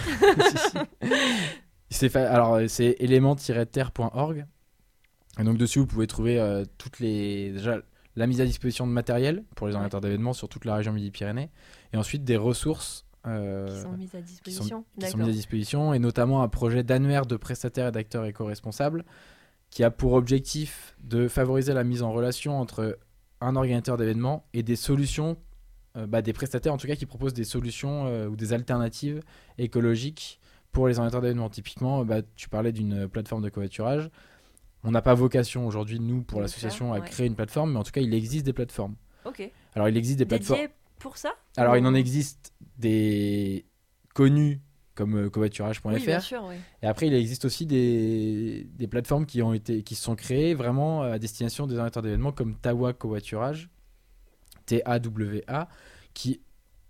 Alors, 2.15 2.59
c'est 2.67 2.95
élément-terre.org. 2.99 4.45
Et 5.39 5.43
donc, 5.43 5.57
dessus, 5.57 5.79
vous 5.79 5.87
pouvez 5.87 6.07
trouver 6.07 6.39
euh, 6.39 6.63
toutes 6.77 6.99
les. 6.99 7.51
Déjà, 7.51 7.79
la 8.15 8.27
mise 8.27 8.41
à 8.41 8.45
disposition 8.45 8.85
de 8.85 8.91
matériel 8.91 9.43
pour 9.55 9.67
les 9.67 9.73
organisateurs 9.73 10.01
d'événements 10.01 10.33
sur 10.33 10.47
toute 10.47 10.65
la 10.65 10.75
région 10.75 10.93
Midi-Pyrénées. 10.93 11.49
Et 11.93 11.97
ensuite, 11.97 12.23
des 12.23 12.37
ressources. 12.37 13.05
euh, 13.25 13.67
Qui 13.67 13.81
sont 13.81 13.91
mises 13.97 14.15
à 14.15 14.21
disposition 14.21 14.63
qui 14.65 14.69
sont 14.69 14.83
D'accord. 14.97 15.19
mises 15.19 15.29
à 15.29 15.31
disposition, 15.31 15.93
et 15.93 15.99
notamment 15.99 16.43
un 16.43 16.49
projet 16.49 16.83
d'annuaire 16.83 17.25
de 17.25 17.37
prestataires 17.37 17.87
et 17.87 17.91
d'acteurs 17.91 18.25
éco-responsables 18.25 19.05
qui 19.71 19.83
a 19.83 19.89
pour 19.89 20.13
objectif 20.13 20.95
de 21.03 21.27
favoriser 21.27 21.73
la 21.73 21.83
mise 21.83 22.03
en 22.03 22.11
relation 22.11 22.59
entre 22.59 22.99
un 23.41 23.55
organisateur 23.55 23.97
d'événements 23.97 24.45
et 24.53 24.61
des 24.61 24.75
solutions, 24.75 25.37
euh, 25.97 26.05
bah, 26.05 26.21
des 26.21 26.33
prestataires 26.33 26.73
en 26.73 26.77
tout 26.77 26.85
cas 26.85 26.95
qui 26.95 27.07
proposent 27.07 27.33
des 27.33 27.43
solutions 27.43 28.05
euh, 28.05 28.27
ou 28.27 28.35
des 28.35 28.53
alternatives 28.53 29.21
écologiques 29.57 30.39
pour 30.71 30.87
les 30.87 30.99
organisateurs 30.99 31.21
d'événements. 31.21 31.49
Typiquement, 31.49 32.05
bah, 32.05 32.21
tu 32.35 32.49
parlais 32.49 32.71
d'une 32.71 33.07
plateforme 33.07 33.41
de 33.41 33.49
covoiturage. 33.49 34.11
On 34.83 34.91
n'a 34.91 35.01
pas 35.01 35.13
vocation 35.13 35.65
aujourd'hui, 35.65 35.99
nous, 35.99 36.23
pour 36.23 36.41
l'association, 36.41 36.93
à 36.93 36.99
ouais. 36.99 37.05
créer 37.07 37.27
une 37.27 37.35
plateforme, 37.35 37.73
mais 37.73 37.79
en 37.79 37.83
tout 37.83 37.91
cas, 37.91 38.01
il 38.01 38.13
existe 38.13 38.45
des 38.45 38.53
plateformes. 38.53 38.95
Ok. 39.25 39.49
Alors, 39.75 39.87
il 39.87 39.95
existe 39.97 40.19
des 40.19 40.25
plateformes. 40.25 40.59
Dédié 40.59 40.73
pour 40.99 41.17
ça 41.17 41.33
Alors, 41.57 41.77
il 41.77 41.85
en 41.85 41.93
existe 41.93 42.53
des 42.77 43.65
connus 44.13 44.61
comme 44.95 45.25
euh, 45.25 45.29
covoiturage.fr. 45.29 45.87
Oui, 45.87 46.05
bien 46.05 46.19
sûr, 46.19 46.43
oui. 46.47 46.55
et 46.81 46.87
après, 46.87 47.07
il 47.07 47.13
existe 47.13 47.45
aussi 47.45 47.65
des, 47.65 48.67
des 48.75 48.87
plateformes 48.87 49.25
qui, 49.25 49.41
ont 49.41 49.53
été, 49.53 49.81
qui 49.83 49.95
se 49.95 50.03
sont 50.03 50.15
créées 50.15 50.53
vraiment 50.53 51.01
à 51.01 51.17
destination 51.17 51.65
des 51.65 51.73
organisateurs 51.75 52.03
d'événements 52.03 52.31
comme 52.31 52.55
Tawa 52.55 52.93
Covoiturage, 52.93 53.69
T-A-W-A, 54.65 55.67
qui 56.13 56.41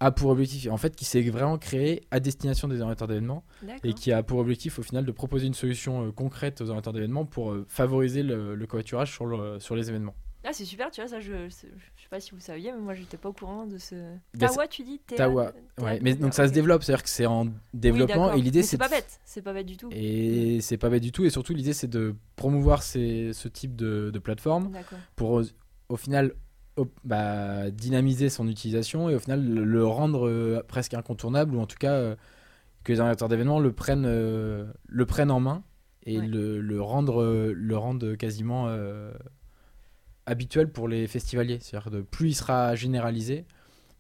a 0.05 0.11
pour 0.11 0.29
objectif, 0.31 0.69
en 0.71 0.77
fait, 0.77 0.95
qui 0.95 1.05
s'est 1.05 1.21
vraiment 1.21 1.57
créé 1.57 2.03
à 2.11 2.19
destination 2.19 2.67
des 2.67 2.75
organisateurs 2.81 3.07
d'événements 3.07 3.43
et 3.83 3.93
qui 3.93 4.11
a 4.11 4.23
pour 4.23 4.39
objectif, 4.39 4.79
au 4.79 4.83
final, 4.83 5.05
de 5.05 5.11
proposer 5.11 5.47
une 5.47 5.53
solution 5.53 6.05
euh, 6.07 6.11
concrète 6.11 6.61
aux 6.61 6.65
organisateurs 6.65 6.93
d'événements 6.93 7.25
pour 7.25 7.51
euh, 7.51 7.65
favoriser 7.69 8.23
le, 8.23 8.55
le 8.55 8.67
covoiturage 8.67 9.11
sur, 9.11 9.25
le- 9.25 9.59
sur 9.59 9.75
les 9.75 9.89
événements. 9.89 10.15
Ah, 10.45 10.49
c'est 10.51 10.65
super, 10.65 10.91
tu 10.91 10.99
vois, 10.99 11.07
ça, 11.09 11.21
je, 11.21 11.47
je 11.47 11.55
sais 11.55 12.09
pas 12.09 12.19
si 12.19 12.31
vous 12.31 12.39
saviez, 12.41 12.73
mais 12.73 12.79
moi, 12.79 12.93
j'étais 12.93 13.15
pas 13.15 13.29
au 13.29 13.33
courant 13.33 13.65
de 13.65 13.77
ce. 13.77 13.95
Bah, 14.37 14.47
Tawa, 14.49 14.67
tu 14.67 14.83
dis 14.83 14.99
Tawa, 14.99 15.53
Ouais, 15.81 15.99
mais 16.01 16.15
donc 16.15 16.33
ça 16.33 16.49
se 16.49 16.51
développe, 16.53 16.83
c'est-à-dire 16.83 17.03
que 17.03 17.09
c'est 17.09 17.25
en 17.25 17.47
développement 17.73 18.33
et 18.33 18.41
l'idée 18.41 18.61
c'est 18.61 18.71
C'est 18.71 18.77
pas 18.77 18.89
bête, 18.89 19.21
c'est 19.23 19.41
pas 19.41 19.53
bête 19.53 19.65
du 19.65 19.77
tout. 19.77 19.87
et 19.93 20.59
c'est 20.59 20.77
pas 20.77 20.89
bête 20.89 21.01
du 21.01 21.13
tout 21.13 21.23
et 21.23 21.29
surtout 21.29 21.53
l'idée 21.53 21.71
c'est 21.71 21.87
de 21.87 22.13
promouvoir 22.35 22.83
ces, 22.83 23.31
ce 23.31 23.47
type 23.47 23.77
de, 23.77 24.11
de 24.13 24.19
plateforme 24.19 24.69
pour 25.15 25.41
au, 25.87 25.95
final 25.95 26.33
bah, 27.03 27.69
dynamiser 27.71 28.29
son 28.29 28.47
utilisation 28.47 29.09
et 29.09 29.15
au 29.15 29.19
final 29.19 29.43
le, 29.47 29.63
le 29.63 29.85
rendre 29.85 30.27
euh, 30.27 30.63
presque 30.67 30.93
incontournable 30.93 31.55
ou 31.55 31.59
en 31.61 31.67
tout 31.67 31.77
cas 31.77 31.93
euh, 31.93 32.15
que 32.83 32.91
les 32.91 32.99
organisateurs 32.99 33.29
d'événements 33.29 33.59
le 33.59 33.71
prennent 33.71 34.05
euh, 34.05 34.65
le 34.87 35.05
prennent 35.05 35.31
en 35.31 35.39
main 35.39 35.63
et 36.05 36.19
Ouais. 36.19 36.27
le, 36.27 36.59
le 36.61 36.81
rendre 36.81 37.21
euh, 37.21 37.53
le 37.55 37.77
rendre 37.77 38.15
quasiment 38.15 38.65
euh, 38.67 39.11
habituel 40.25 40.71
pour 40.71 40.87
les 40.87 41.07
festivaliers 41.07 41.59
c'est-à-dire 41.61 41.91
de 41.91 42.01
plus 42.01 42.29
il 42.29 42.33
sera 42.35 42.75
généralisé 42.75 43.45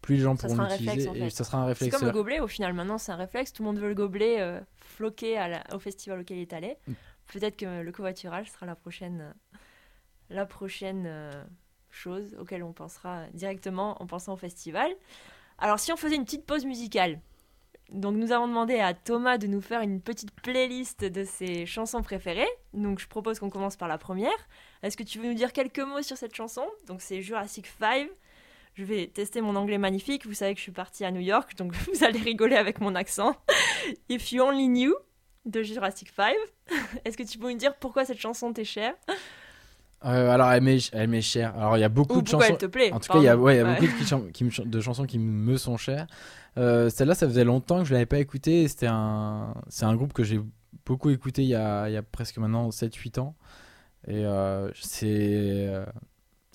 plus 0.01 0.15
les 0.17 0.21
gens 0.23 0.35
Ça 0.35 0.47
pourront 0.47 0.55
sera 0.55 0.65
un 0.65 0.69
réflexe, 0.69 0.87
l'utiliser 0.91 1.09
en 1.09 1.13
et 1.13 1.19
fait. 1.19 1.29
ça 1.29 1.43
sera 1.45 1.57
un 1.59 1.61
C'est 1.63 1.67
réflexe 1.69 1.95
comme 1.97 2.07
le 2.07 2.11
gobelet 2.13 2.39
au 2.41 2.47
final. 2.47 2.73
Maintenant, 2.73 2.97
c'est 2.97 3.13
un 3.13 3.15
réflexe. 3.15 3.53
Tout 3.53 3.63
le 3.63 3.67
monde 3.69 3.79
veut 3.79 3.87
le 3.87 3.95
gobelet 3.95 4.41
euh, 4.41 4.59
floqué 4.75 5.37
à 5.37 5.47
la- 5.47 5.63
au 5.73 5.79
festival 5.79 6.19
auquel 6.19 6.39
il 6.39 6.41
est 6.41 6.51
allé. 6.51 6.75
Mm. 6.87 6.93
Peut-être 7.31 7.55
que 7.55 7.81
le 7.81 7.89
covoiturage 7.93 8.51
sera 8.51 8.65
la 8.65 8.75
prochaine, 8.75 9.33
la 10.29 10.45
prochaine 10.45 11.05
euh, 11.07 11.31
chose 11.95 12.35
auquel 12.39 12.63
on 12.63 12.73
pensera 12.73 13.25
directement 13.33 14.01
en 14.01 14.07
pensant 14.07 14.33
au 14.33 14.37
festival. 14.37 14.91
Alors, 15.57 15.79
si 15.79 15.91
on 15.91 15.97
faisait 15.97 16.15
une 16.15 16.25
petite 16.25 16.45
pause 16.45 16.65
musicale. 16.65 17.19
Donc, 17.91 18.15
nous 18.15 18.31
avons 18.31 18.47
demandé 18.47 18.79
à 18.79 18.93
Thomas 18.93 19.37
de 19.37 19.45
nous 19.45 19.61
faire 19.61 19.81
une 19.81 20.01
petite 20.01 20.31
playlist 20.31 21.05
de 21.05 21.23
ses 21.23 21.65
chansons 21.65 22.01
préférées. 22.01 22.47
Donc, 22.73 22.99
je 22.99 23.07
propose 23.07 23.39
qu'on 23.39 23.49
commence 23.49 23.75
par 23.75 23.87
la 23.87 23.97
première. 23.97 24.31
Est-ce 24.81 24.97
que 24.97 25.03
tu 25.03 25.19
veux 25.19 25.27
nous 25.27 25.35
dire 25.35 25.53
quelques 25.53 25.79
mots 25.79 26.01
sur 26.01 26.17
cette 26.17 26.35
chanson? 26.35 26.65
Donc, 26.87 27.01
c'est 27.01 27.21
Jurassic 27.21 27.67
5. 27.67 28.09
Je 28.73 28.83
vais 28.83 29.07
tester 29.07 29.41
mon 29.41 29.55
anglais 29.55 29.77
magnifique. 29.77 30.25
Vous 30.25 30.33
savez 30.33 30.53
que 30.53 30.57
je 30.57 30.63
suis 30.63 30.71
partie 30.71 31.05
à 31.05 31.11
New 31.11 31.21
York, 31.21 31.55
donc 31.55 31.73
vous 31.93 32.03
allez 32.03 32.19
rigoler 32.19 32.55
avec 32.55 32.81
mon 32.81 32.95
accent. 32.95 33.35
If 34.09 34.31
You 34.31 34.43
Only 34.43 34.67
Knew 34.67 34.95
de 35.45 35.61
Jurassic 35.61 36.09
5. 36.09 36.35
Est-ce 37.05 37.17
que 37.17 37.23
tu 37.23 37.37
peux 37.37 37.51
nous 37.51 37.57
dire 37.57 37.75
pourquoi 37.75 38.05
cette 38.05 38.19
chanson 38.19 38.51
t'est 38.53 38.65
chère? 38.65 38.95
Euh, 40.05 40.31
alors 40.31 40.51
elle 40.51 40.61
m'est 40.63 40.79
elle 40.91 41.07
m'est 41.09 41.21
chère 41.21 41.55
alors 41.55 41.77
il 41.77 41.79
y 41.79 41.83
a 41.85 41.89
beaucoup 41.89 42.17
Ou 42.17 42.21
de 42.21 42.27
chansons 42.27 42.45
elle 42.49 42.57
te 42.57 42.65
plaît 42.65 42.91
En 42.91 42.99
tout 42.99 43.11
cas, 43.13 43.19
il 43.19 43.23
y 43.23 43.27
a, 43.29 43.37
ouais, 43.37 43.55
y 43.55 43.59
a 43.59 43.63
Ouais. 43.63 43.79
beaucoup 43.79 44.01
de, 44.01 44.05
chan- 44.05 44.23
qui 44.33 44.43
me 44.43 44.65
de 44.65 44.81
chansons 44.81 45.05
qui 45.05 45.17
me 45.17 45.55
sont 45.55 45.77
chères. 45.77 46.07
Euh, 46.57 46.89
Celle-là, 46.89 47.15
ça 47.15 47.25
faisait 47.27 47.45
longtemps 47.45 47.79
que 47.79 47.85
je 47.85 47.93
l'avais 47.93 48.05
pas 48.05 48.19
écoutée. 48.19 48.67
C'était 48.67 48.87
un, 48.89 49.53
c'est 49.69 49.85
un 49.85 49.95
groupe 49.95 50.11
que 50.13 50.23
j'ai 50.25 50.41
beaucoup 50.85 51.09
écouté 51.09 51.43
il 51.43 51.47
y 51.47 51.55
a, 51.55 51.87
il 51.89 51.93
y 51.93 51.97
a 51.97 52.03
presque 52.03 52.37
maintenant 52.37 52.67
7-8 52.69 53.19
ans. 53.19 53.35
Et 54.07 54.25
euh, 54.25 54.69
c'est, 54.81 55.69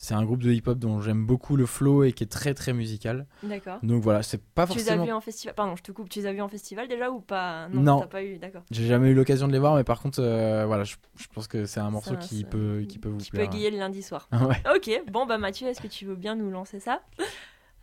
c'est 0.01 0.15
un 0.15 0.25
groupe 0.25 0.43
de 0.43 0.53
hip-hop 0.53 0.79
dont 0.79 1.01
j'aime 1.01 1.27
beaucoup 1.27 1.57
le 1.57 1.67
flow 1.67 2.05
et 2.05 2.13
qui 2.13 2.23
est 2.23 2.29
très 2.29 2.55
très 2.55 2.73
musical. 2.73 3.27
D'accord. 3.43 3.79
Donc 3.83 4.01
voilà, 4.03 4.23
c'est 4.23 4.41
pas 4.43 4.67
Tu 4.67 4.75
les 4.75 4.83
as 4.83 4.85
forcément. 4.85 5.05
vus 5.05 5.13
en 5.13 5.21
festival 5.21 5.55
Pardon, 5.57 5.75
je 5.77 5.83
te 5.83 5.91
coupe. 5.93 6.09
Tu 6.09 6.21
les 6.21 6.27
as 6.27 6.33
vus 6.33 6.41
en 6.41 6.49
festival 6.49 6.87
déjà 6.87 7.11
ou 7.11 7.21
pas? 7.21 7.69
Non. 7.69 8.01
t'as 8.01 8.07
pas 8.07 8.23
eu. 8.23 8.39
D'accord. 8.39 8.63
J'ai 8.71 8.87
jamais 8.87 9.09
eu 9.11 9.15
l'occasion 9.15 9.49
de 9.49 9.53
les 9.53 9.59
voir, 9.59 9.75
mais 9.75 9.83
par 9.85 10.01
contre, 10.01 10.21
euh, 10.23 10.65
voilà, 10.67 10.85
je, 10.85 10.95
je 11.17 11.27
pense 11.35 11.49
que 11.49 11.67
c'est 11.67 11.81
un 11.81 11.91
morceau 11.91 12.11
Ça, 12.13 12.17
qui 12.17 12.43
ça- 12.43 12.47
peut, 12.47 12.85
qui 12.89 12.99
peut 12.99 13.09
vous 13.09 13.19
Qui 13.19 13.31
peut 13.33 13.39
plaire. 13.39 13.51
égayer 13.51 13.71
le 13.73 13.79
lundi 13.79 14.03
soir. 14.03 14.29
ouais. 14.33 14.63
Ok. 14.75 14.89
Bon 15.11 15.27
bah 15.27 15.37
Mathieu, 15.39 15.67
est-ce 15.67 15.81
que 15.81 15.89
tu 15.89 16.05
veux 16.07 16.17
bien 16.17 16.37
nous 16.37 16.51
lancer 16.51 16.79
ça? 16.81 17.03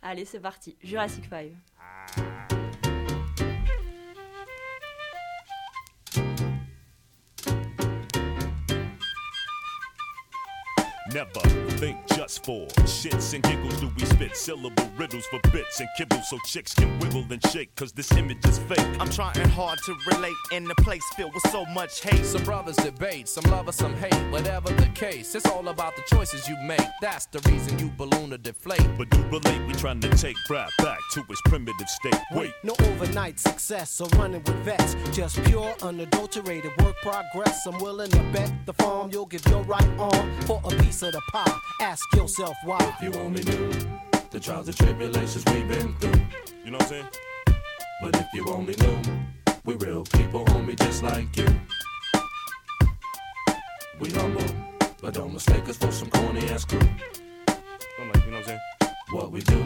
Allez, 0.00 0.24
c'est 0.24 0.40
parti. 0.40 0.76
Jurassic 0.82 1.24
5. 1.28 2.55
Never 11.16 11.40
think 11.78 11.96
just 12.14 12.44
for 12.44 12.66
shits 12.84 13.32
and 13.32 13.42
giggles 13.42 13.80
do 13.80 13.90
we 13.96 14.04
spit 14.04 14.36
syllable 14.36 14.86
riddles 14.98 15.24
for 15.26 15.40
bits 15.50 15.80
and 15.80 15.88
kibbles 15.98 16.24
so 16.24 16.38
chicks 16.44 16.74
can 16.74 16.98
wiggle 16.98 17.24
and 17.30 17.40
shake 17.48 17.74
cause 17.74 17.92
this 17.92 18.12
image 18.12 18.44
is 18.46 18.58
fake. 18.58 18.86
I'm 19.00 19.08
trying 19.08 19.48
hard 19.50 19.78
to 19.86 19.96
relate 20.06 20.34
in 20.52 20.70
a 20.70 20.74
place 20.82 21.02
filled 21.16 21.32
with 21.32 21.50
so 21.50 21.64
much 21.66 22.02
hate. 22.02 22.24
Some 22.24 22.44
brothers 22.44 22.76
debate, 22.76 23.28
some 23.28 23.44
love 23.50 23.68
or 23.68 23.72
some 23.72 23.94
hate, 23.96 24.14
whatever 24.30 24.70
the 24.74 24.88
case. 24.88 25.34
It's 25.34 25.46
all 25.46 25.68
about 25.68 25.96
the 25.96 26.02
choices 26.14 26.48
you 26.48 26.56
make. 26.62 26.86
That's 27.00 27.24
the 27.26 27.40
reason 27.50 27.78
you 27.78 27.90
balloon 27.96 28.34
or 28.34 28.38
deflate. 28.38 28.86
But 28.98 29.08
do 29.10 29.22
relate, 29.24 29.66
we 29.66 29.72
trying 29.74 30.00
to 30.00 30.10
take 30.10 30.36
rap 30.50 30.70
back 30.78 30.98
to 31.12 31.24
its 31.30 31.40
primitive 31.46 31.88
state. 31.88 32.20
Wait, 32.32 32.52
No 32.62 32.74
overnight 32.80 33.38
success 33.40 34.00
or 34.00 34.08
running 34.18 34.42
with 34.42 34.56
vets. 34.64 34.96
Just 35.12 35.42
pure, 35.44 35.74
unadulterated 35.82 36.72
work 36.82 36.96
progress. 37.02 37.66
I'm 37.66 37.78
willing 37.78 38.10
to 38.10 38.22
bet 38.32 38.52
the 38.66 38.74
farm 38.74 39.10
you'll 39.10 39.26
give 39.26 39.46
your 39.46 39.62
right 39.62 39.88
arm 39.98 40.40
for 40.42 40.60
a 40.64 40.68
piece 40.82 41.02
of 41.02 41.05
the 41.10 41.20
pie. 41.32 41.58
Ask 41.80 42.02
yourself 42.14 42.56
why. 42.64 42.78
If 43.00 43.02
You 43.02 43.20
only 43.20 43.42
knew 43.44 43.70
the 44.30 44.40
trials 44.40 44.68
and 44.68 44.76
tribulations 44.76 45.44
we've 45.46 45.68
been 45.68 45.94
through. 45.96 46.20
you 46.64 46.70
know 46.70 46.78
what 46.78 46.82
I'm 46.82 46.88
saying? 46.88 47.06
But 48.02 48.16
if 48.16 48.26
you 48.34 48.46
only 48.48 48.74
knew, 48.76 48.98
we 49.64 49.74
real 49.74 50.04
people, 50.04 50.44
homie, 50.46 50.78
just 50.78 51.02
like 51.02 51.36
you. 51.36 51.46
We 54.00 54.10
humble, 54.10 54.44
but 55.00 55.14
don't 55.14 55.32
mistake 55.32 55.68
us 55.68 55.76
for 55.76 55.90
some 55.90 56.10
corny 56.10 56.48
ass 56.50 56.64
crew. 56.64 56.78
I'm 56.78 58.12
like, 58.12 58.24
you 58.24 58.30
know 58.30 58.38
what 58.38 58.38
I'm 58.38 58.44
saying? 58.44 58.60
What 59.10 59.30
we 59.30 59.40
do 59.40 59.64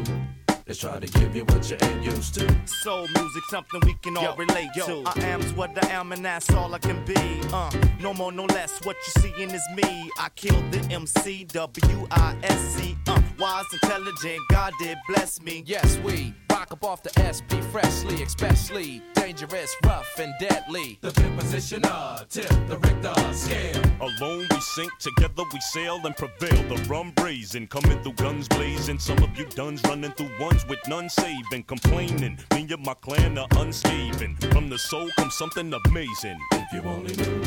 is 0.71 0.79
try 0.79 1.01
to 1.01 1.07
give 1.19 1.35
you 1.35 1.45
what 1.47 1.69
you 1.69 1.77
ain't 1.83 2.05
used 2.05 2.35
to. 2.35 2.47
Soul 2.65 3.07
music, 3.17 3.43
something 3.51 3.81
we 3.85 3.95
can 3.95 4.17
all 4.17 4.23
Yo, 4.23 4.37
relate 4.37 4.71
yo. 4.77 4.87
to. 4.87 5.11
I 5.11 5.25
am's 5.27 5.53
what 5.53 5.71
I 5.85 5.91
am, 5.91 6.13
and 6.13 6.25
that's 6.25 6.49
all 6.53 6.73
I 6.75 6.79
can 6.79 7.05
be. 7.05 7.17
Uh, 7.53 7.71
no 8.01 8.15
more, 8.15 8.31
no 8.31 8.45
less. 8.45 8.81
What 8.85 8.97
you 8.97 9.23
seeing 9.23 9.51
is 9.51 9.63
me. 9.75 10.11
I 10.19 10.29
killed 10.37 10.71
the 10.71 10.81
MC, 10.93 11.45
W 11.45 12.07
I 12.13 12.37
S 12.45 12.61
C. 12.75 12.97
Uh, 13.09 13.21
wise, 13.41 13.65
intelligent, 13.73 14.41
God 14.51 14.73
did 14.79 14.99
bless 15.09 15.41
me. 15.41 15.63
Yes, 15.67 15.99
we 16.05 16.35
rock 16.51 16.73
up 16.73 16.85
off 16.85 17.03
the 17.03 17.11
SP 17.25 17.57
freshly, 17.73 18.23
especially 18.23 19.03
dangerous, 19.15 19.75
rough, 19.85 20.19
and 20.19 20.35
deadly. 20.39 20.99
The 21.01 21.11
fifth 21.11 21.39
positioner, 21.39 21.91
uh, 21.91 22.25
tip 22.29 22.49
the 22.69 22.77
Richter 22.79 23.15
scale. 23.33 23.83
Alone 24.01 24.47
we 24.51 24.61
sink, 24.61 24.93
together 24.99 25.43
we 25.53 25.61
sail 25.61 26.01
and 26.05 26.15
prevail. 26.17 26.63
The 26.69 26.83
rum 26.89 27.13
brazen, 27.17 27.67
coming 27.67 28.03
through 28.03 28.15
guns 28.15 28.47
blazing. 28.49 28.99
Some 28.99 29.19
of 29.19 29.37
you 29.39 29.47
duns 29.47 29.83
running 29.85 30.13
through 30.13 30.31
ones 30.39 30.67
with 30.69 30.81
none 30.87 31.09
saving. 31.09 31.65
Complaining, 31.67 32.39
me 32.55 32.67
and 32.71 32.85
my 32.85 32.95
clan 32.95 33.39
are 33.39 33.49
unscathed. 33.57 34.45
From 34.53 34.69
the 34.69 34.79
soul 34.79 35.09
comes 35.17 35.35
something 35.35 35.73
amazing. 35.87 36.39
If 36.53 36.73
you 36.73 36.83
only 36.83 37.17
knew 37.17 37.43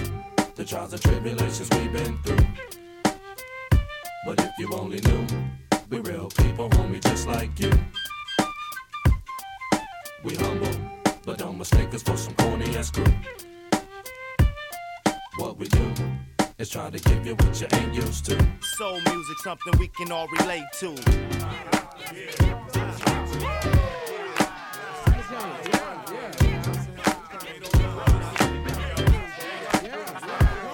the 0.56 0.66
trials 0.66 0.94
and 0.94 1.02
tribulations 1.02 1.70
we've 1.72 1.94
been 1.94 2.18
through. 2.20 2.83
Us 11.94 12.04
for 12.04 12.18
some 12.18 12.34
corny 12.36 12.76
ass 12.78 12.90
crew. 12.90 13.06
What 15.38 15.58
we 15.58 15.68
do 15.68 15.94
is 16.58 16.70
try 16.70 16.90
to 16.90 17.00
give 17.00 17.26
you 17.26 17.36
what 17.36 17.60
you 17.60 17.68
ain't 17.74 17.94
used 17.94 18.26
to. 18.26 18.38
Soul 18.78 19.00
music, 19.02 19.38
something 19.44 19.74
we 19.80 19.88
can 19.90 20.12
all 20.12 20.28
relate 20.40 20.64
to. 20.80 20.96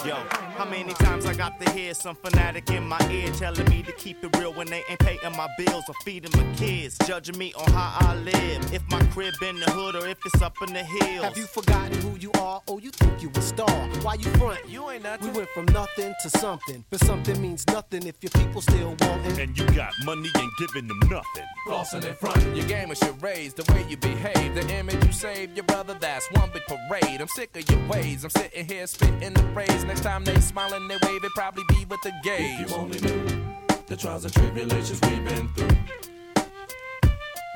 Yo, 0.06 0.38
many 0.70 0.94
times 0.94 1.26
I 1.26 1.34
got 1.34 1.60
to 1.62 1.72
hear 1.72 1.94
some 1.94 2.16
fanatic 2.16 2.70
in 2.70 2.88
my 2.88 3.00
ear 3.12 3.32
telling 3.34 3.68
me 3.70 3.82
to 3.84 3.92
keep 3.94 4.24
it 4.24 4.36
real 4.38 4.54
when 4.54 4.68
they 4.68 4.84
ain't 4.90 5.00
paying 5.00 5.20
my 5.36 5.48
bills 5.58 5.84
or 5.88 5.96
feeding 6.06 6.32
my 6.36 6.54
kids, 6.56 6.98
judging 7.06 7.38
me 7.38 7.54
on 7.54 7.72
how 7.72 7.96
I 8.08 8.16
live, 8.16 8.74
if 8.74 8.84
my 8.90 9.02
crib 9.08 9.34
in 9.42 9.60
the 9.60 9.72
hood 9.72 9.96
or 9.96 10.08
if 10.08 10.18
it's 10.26 10.42
up 10.42 10.56
in 10.68 10.74
the 10.74 10.84
hills. 10.84 11.24
Have 11.26 11.38
you 11.38 11.46
forgotten 11.46 12.00
who 12.02 12.18
you 12.20 12.32
are? 12.40 12.62
Oh, 12.68 12.78
you 12.80 12.92
think 12.92 13.22
you 13.22 13.32
a 13.36 13.42
star? 13.42 13.70
Why 14.02 14.16
you 14.16 14.30
front? 14.32 14.60
You 14.68 14.90
ain't 14.90 15.04
We 15.04 15.10
nothing. 15.10 15.34
went 15.34 15.50
from 15.50 15.66
nothing 15.66 16.14
to 16.22 16.30
something, 16.30 16.84
but 16.90 17.00
something 17.02 17.42
means 17.42 17.66
nothing 17.68 18.06
if 18.06 18.16
your 18.22 18.32
people 18.32 18.62
still 18.62 18.96
wanting. 19.02 19.40
And 19.40 19.58
you 19.58 19.66
got 19.72 19.92
money 20.04 20.30
and 20.36 20.52
giving 20.60 20.88
them 20.88 21.00
nothing. 21.10 21.46
Flossing 21.68 22.06
in 22.06 22.14
front. 22.16 22.56
Your 22.56 22.66
game 22.68 22.92
is 22.92 23.02
your 23.02 23.14
raise, 23.14 23.54
the 23.54 23.64
way 23.74 23.86
you 23.90 23.98
behave, 23.98 24.56
the 24.56 24.68
image 24.76 25.04
you 25.06 25.12
save, 25.12 25.56
your 25.56 25.66
brother, 25.66 25.96
that's 26.00 26.28
one 26.34 26.50
big 26.54 26.64
parade. 26.68 27.22
I'm 27.22 27.28
sick 27.30 27.56
of 27.56 27.70
your 27.70 27.88
ways. 27.88 28.24
I'm 28.24 28.30
sitting 28.30 28.66
here 28.66 28.88
spitting 28.88 29.34
the 29.34 29.44
phrase. 29.54 29.84
Next 29.84 30.02
time 30.02 30.24
they 30.24 30.36
smiling, 30.60 30.88
they 30.88 30.98
wave, 31.08 31.24
it 31.24 31.32
probably 31.36 31.63
be 31.69 31.86
with 31.86 32.02
the 32.02 32.12
gauge. 32.24 32.60
If 32.62 32.69
you 32.69 32.76
only 32.76 33.00
knew 33.00 33.65
the 33.88 33.95
trials 33.95 34.26
and 34.26 34.34
tribulations 34.34 35.00
we've 35.02 35.24
been 35.24 35.48
through. 35.56 35.78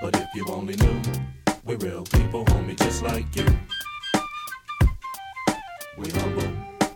But 0.01 0.15
if 0.15 0.29
you 0.35 0.45
only 0.47 0.75
knew, 0.75 1.01
we're 1.65 1.77
real 1.77 2.03
people, 2.03 2.45
homie, 2.45 2.77
just 2.77 3.03
like 3.03 3.25
you. 3.35 3.45
We 5.97 6.09
humble, 6.11 6.51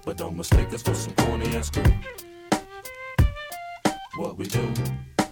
but 0.05 0.17
don't 0.17 0.37
mistake 0.37 0.73
us 0.73 0.81
for 0.81 0.93
some 0.93 1.13
corny 1.15 1.55
ass 1.55 1.69
crew. 1.69 1.83
What 4.15 4.37
we 4.37 4.45
do 4.47 4.65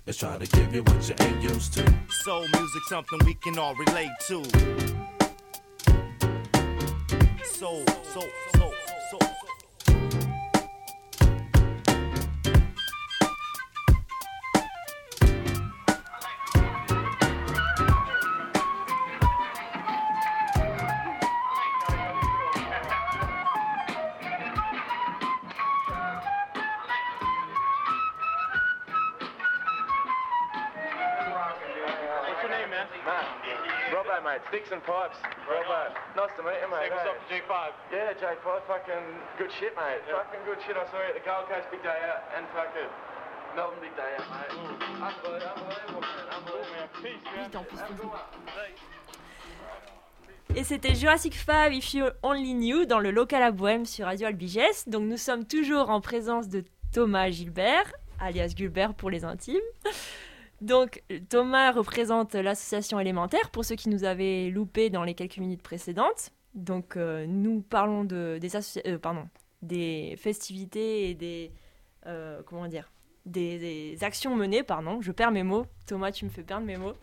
is 0.05 0.17
try 0.17 0.37
to 0.37 0.45
give 0.57 0.75
you 0.75 0.83
what 0.83 1.07
you 1.07 1.15
ain't 1.19 1.41
used 1.41 1.73
to. 1.73 1.83
Soul 2.23 2.41
music, 2.41 2.83
something 2.87 3.19
we 3.25 3.33
can 3.35 3.57
all 3.57 3.75
relate 3.75 4.11
to. 4.27 4.43
Soul, 7.43 7.83
soul. 8.13 8.44
Mate. 34.25 34.41
Sticks 34.49 34.71
and 34.73 34.81
pipes. 34.83 35.21
Robbo. 35.45 35.93
Nice 36.17 36.33
to 36.35 36.41
meet 36.41 36.57
you, 36.57 36.69
mate. 36.73 36.89
What's 36.89 37.05
hey? 37.05 37.13
up, 37.13 37.21
G5? 37.29 37.53
Yeah, 37.93 38.17
J5. 38.17 38.47
Fucking 38.65 39.05
good 39.37 39.51
shit, 39.53 39.77
mate. 39.77 40.01
Fucking 40.09 40.43
good 40.49 40.57
shit. 40.65 40.73
I 40.75 40.83
saw 40.89 40.97
you 40.97 41.13
at 41.13 41.15
the 41.15 41.21
Gold 41.21 41.45
Coast 41.45 41.69
big 41.69 41.85
day 41.85 41.93
out 42.09 42.25
and 42.33 42.43
fucking 42.57 42.89
Melbourne 43.55 43.79
big 43.85 43.93
day 43.93 44.11
out, 44.17 44.25
mate. 44.33 44.49
Unbelievable, 44.97 45.69
unbelievable, 45.69 46.01
man. 46.01 46.25
Unbelievable. 46.33 46.89
Peace, 47.05 47.21
Vite, 47.37 47.55
en 47.55 47.63
plus, 47.63 47.79
Have 47.79 47.91
a 47.91 47.93
good 47.93 48.09
vas-y. 48.09 48.73
one. 50.49 50.57
Et 50.57 50.63
c'était 50.63 50.95
Jurassic 50.95 51.35
5 51.35 51.73
If 51.73 51.93
You 51.93 52.05
Only 52.23 52.53
Knew 52.53 52.85
dans 52.85 52.99
le 52.99 53.11
local 53.11 53.43
à 53.43 53.51
Bohème 53.51 53.85
sur 53.85 54.05
Radio 54.05 54.27
Albiges. 54.27 54.87
Donc 54.87 55.03
nous 55.03 55.17
sommes 55.17 55.45
toujours 55.45 55.89
en 55.89 56.01
présence 56.01 56.47
de 56.47 56.63
Thomas 56.93 57.29
Gilbert, 57.29 57.91
alias 58.19 58.53
Gilbert 58.55 58.93
pour 58.93 59.09
les 59.09 59.25
intimes. 59.25 59.59
Donc 60.65 61.03
Thomas 61.29 61.71
représente 61.71 62.33
l'association 62.33 62.99
élémentaire 62.99 63.51
pour 63.51 63.63
ceux 63.63 63.75
qui 63.75 63.87
nous 63.87 64.03
avaient 64.03 64.49
loupé 64.49 64.89
dans 64.89 65.03
les 65.03 65.13
quelques 65.13 65.37
minutes 65.37 65.61
précédentes. 65.61 66.31
Donc 66.55 66.97
euh, 66.97 67.27
nous 67.27 67.61
parlons 67.61 68.03
de, 68.03 68.39
des, 68.41 68.55
euh, 68.87 70.15
festivités 70.17 71.11
et 71.11 71.13
des... 71.13 71.51
euh, 72.07 72.41
comment 72.47 72.67
dire 72.67 72.91
des, 73.27 73.95
actions 74.01 74.35
menées, 74.35 74.63
pardon, 74.63 75.01
je 75.01 75.11
perds 75.11 75.29
mes 75.31 75.43
mots. 75.43 75.67
Thomas, 75.85 76.11
tu 76.11 76.25
me 76.25 76.31
fais 76.31 76.41
perdre 76.41 76.65
mes 76.65 76.77
mots. 76.77 76.93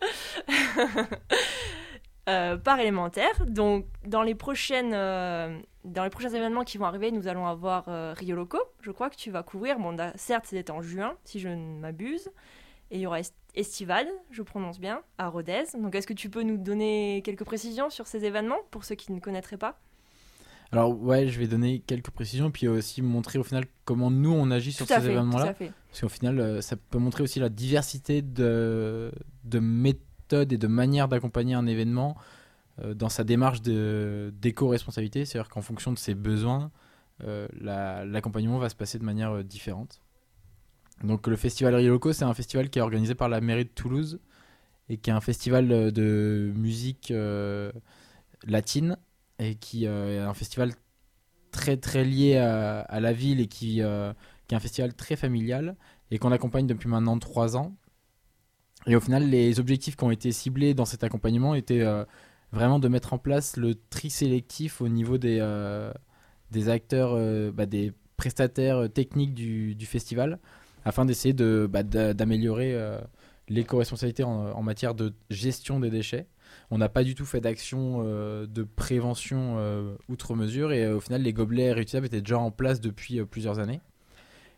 Par 2.64 2.81
élémentaire. 2.81 3.46
Donc, 3.46 3.87
dans 4.07 4.22
les, 4.22 4.37
prochaines, 4.37 4.92
dans 4.92 6.05
les 6.05 6.11
prochains 6.11 6.31
événements 6.31 6.62
qui 6.62 6.79
vont 6.79 6.87
arriver, 6.87 7.11
nous 7.11 7.27
allons 7.27 7.46
avoir 7.46 7.87
Rio 8.16 8.37
Loco, 8.37 8.59
je 8.81 8.92
crois 8.92 9.11
que 9.11 9.16
tu 9.16 9.33
vas 9.33 9.42
couvrir. 9.42 9.77
Certes, 10.14 10.46
c'est 10.46 10.70
en 10.70 10.81
juin, 10.81 11.16
si 11.25 11.40
je 11.40 11.48
ne 11.48 11.81
m'abuse. 11.81 12.31
Et 12.92 12.96
il 12.96 13.01
y 13.01 13.07
aura 13.07 13.18
Est- 13.54 13.60
Estivade, 13.60 14.06
je 14.30 14.42
prononce 14.42 14.78
bien, 14.80 15.00
à 15.18 15.28
Rodez. 15.28 15.64
Donc, 15.80 15.94
est-ce 15.94 16.06
que 16.06 16.12
tu 16.14 16.28
peux 16.30 16.42
nous 16.42 16.56
donner 16.56 17.22
quelques 17.24 17.44
précisions 17.44 17.90
sur 17.90 18.06
ces 18.06 18.24
événements, 18.24 18.58
pour 18.70 18.84
ceux 18.84 18.94
qui 18.94 19.12
ne 19.12 19.20
connaîtraient 19.20 19.56
pas? 19.58 19.78
Alors 20.74 20.98
ouais, 21.02 21.28
je 21.28 21.38
vais 21.38 21.46
donner 21.46 21.80
quelques 21.80 22.10
précisions, 22.10 22.50
puis 22.50 22.66
aussi 22.66 23.02
montrer 23.02 23.38
au 23.38 23.42
final 23.44 23.64
comment 23.84 24.10
nous 24.10 24.32
on 24.32 24.50
agit 24.50 24.72
sur 24.72 24.86
ces 24.86 24.94
événements-là. 25.10 25.44
Parce 25.88 26.00
qu'au 26.00 26.08
final, 26.08 26.40
euh, 26.40 26.60
ça 26.62 26.76
peut 26.76 26.96
montrer 26.98 27.22
aussi 27.22 27.40
la 27.40 27.50
diversité 27.50 28.22
de, 28.22 29.12
de 29.44 29.58
méthodes 29.58 30.50
et 30.52 30.56
de 30.56 30.66
manières 30.66 31.08
d'accompagner 31.08 31.54
un 31.54 31.66
événement 31.66 32.16
euh, 32.82 32.94
dans 32.94 33.10
sa 33.10 33.22
démarche 33.22 33.60
d'éco-responsabilité. 34.30 35.24
C'est-à-dire 35.24 35.50
qu'en 35.50 35.62
fonction 35.62 35.92
de 35.92 35.98
ses 35.98 36.14
besoins, 36.14 36.70
euh, 37.24 37.46
la- 37.60 38.04
l'accompagnement 38.04 38.58
va 38.58 38.68
se 38.68 38.74
passer 38.74 38.98
de 38.98 39.04
manière 39.04 39.44
différente. 39.44 40.00
Donc 41.02 41.26
le 41.26 41.36
festival 41.36 41.74
Rio 41.74 41.90
Loco, 41.90 42.12
c'est 42.12 42.24
un 42.24 42.34
festival 42.34 42.70
qui 42.70 42.78
est 42.78 42.82
organisé 42.82 43.14
par 43.14 43.28
la 43.28 43.40
mairie 43.40 43.64
de 43.64 43.70
Toulouse 43.70 44.20
et 44.88 44.96
qui 44.96 45.10
est 45.10 45.12
un 45.12 45.20
festival 45.20 45.70
euh, 45.72 45.90
de 45.90 46.52
musique 46.56 47.10
euh, 47.10 47.72
latine 48.46 48.96
et 49.38 49.54
qui 49.56 49.86
euh, 49.86 50.18
est 50.18 50.20
un 50.20 50.34
festival 50.34 50.72
très 51.50 51.76
très 51.76 52.04
lié 52.04 52.36
à, 52.36 53.00
la 53.00 53.12
ville 53.12 53.40
et 53.40 53.46
qui, 53.46 53.80
est 53.80 53.84
un 53.84 54.60
festival 54.60 54.94
très 54.94 55.16
familial 55.16 55.76
et 56.10 56.18
qu'on 56.18 56.32
accompagne 56.32 56.66
depuis 56.66 56.88
maintenant 56.88 57.18
trois 57.18 57.56
ans. 57.58 57.74
Et 58.86 58.96
au 58.96 59.00
final, 59.00 59.28
les 59.28 59.60
objectifs 59.60 59.96
qui 59.96 60.04
ont 60.04 60.10
été 60.10 60.32
ciblés 60.32 60.72
dans 60.72 60.86
cet 60.86 61.04
accompagnement 61.04 61.54
étaient 61.54 61.84
vraiment 62.52 62.78
de 62.78 62.88
mettre 62.88 63.12
en 63.12 63.18
place 63.18 63.58
le 63.58 63.74
tri 63.74 64.08
sélectif 64.08 64.80
au 64.80 64.88
niveau 64.88 65.18
des, 65.18 65.40
des 66.50 66.68
acteurs, 66.70 67.52
bah, 67.52 67.66
des 67.66 67.92
prestataires 68.16 68.90
techniques 68.90 69.34
du 69.34 69.86
festival, 69.86 70.38
afin 70.85 71.05
d'essayer 71.05 71.35
de, 71.35 71.68
bah, 71.71 71.83
d'a- 71.83 72.14
d'améliorer 72.14 72.75
euh, 72.75 72.99
l'éco-responsabilité 73.49 74.25
en, 74.25 74.62
matière 74.62 74.95
de 74.95 75.12
gestion 75.31 75.81
des 75.81 75.90
déchets. 75.90 76.27
On 76.71 76.79
n'a 76.79 76.88
pas 76.88 77.03
du 77.03 77.14
tout 77.14 77.25
fait 77.25 77.40
d'action 77.40 78.03
euh, 78.05 78.47
de 78.47 78.62
prévention 78.62 79.57
euh, 79.59 79.95
outre 80.09 80.35
mesure 80.35 80.73
et 80.73 80.85
euh, 80.85 80.97
au 80.97 81.01
final 81.01 81.23
les 81.23 81.33
gobelets 81.33 81.73
réutilisables 81.73 82.07
étaient 82.07 82.21
déjà 82.21 82.38
en 82.38 82.51
place 82.51 82.81
depuis 82.81 83.23
plusieurs 83.25 83.59
années. 83.59 83.81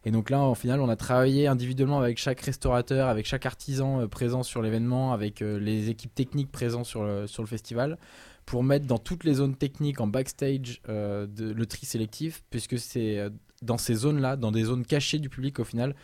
Et 0.07 0.11
donc 0.11 0.29
là, 0.29 0.43
au 0.43 0.55
final, 0.55 0.81
on 0.81 0.91
a 0.91 0.97
travaillé 0.97 1.47
individuellement 1.47 1.99
avec 1.99 2.19
chaque 2.19 2.41
restaurateur, 2.43 3.09
avec 3.09 3.25
chaque 3.25 3.47
artisan 3.47 4.07
présent 4.07 4.43
sur 4.43 4.61
l'événement, 4.61 5.15
avec 5.15 5.41
les 5.41 5.89
équipes 5.89 6.15
techniques 6.15 6.53
présentes 6.53 6.85
sur 6.85 7.05
le, 7.05 7.47
festival, 7.47 7.97
pour 8.45 8.63
mettre 8.63 8.85
dans 8.87 8.99
toutes 8.99 9.25
les 9.25 9.33
zones 9.33 9.57
techniques 9.57 10.03
en 10.03 10.07
backstage 10.07 10.83
le 10.87 11.65
tri 11.65 11.87
sélectif, 11.87 12.45
puisque 12.51 12.79
c'est 12.79 13.31
dans 13.63 13.79
ces 13.79 13.95
zones-là, 13.95 14.37
dans 14.37 14.53
des 14.53 14.65
zones 14.65 14.85
cachées 14.85 15.19
du 15.19 15.29
public 15.29 15.59
au 15.59 15.65
final, 15.65 15.95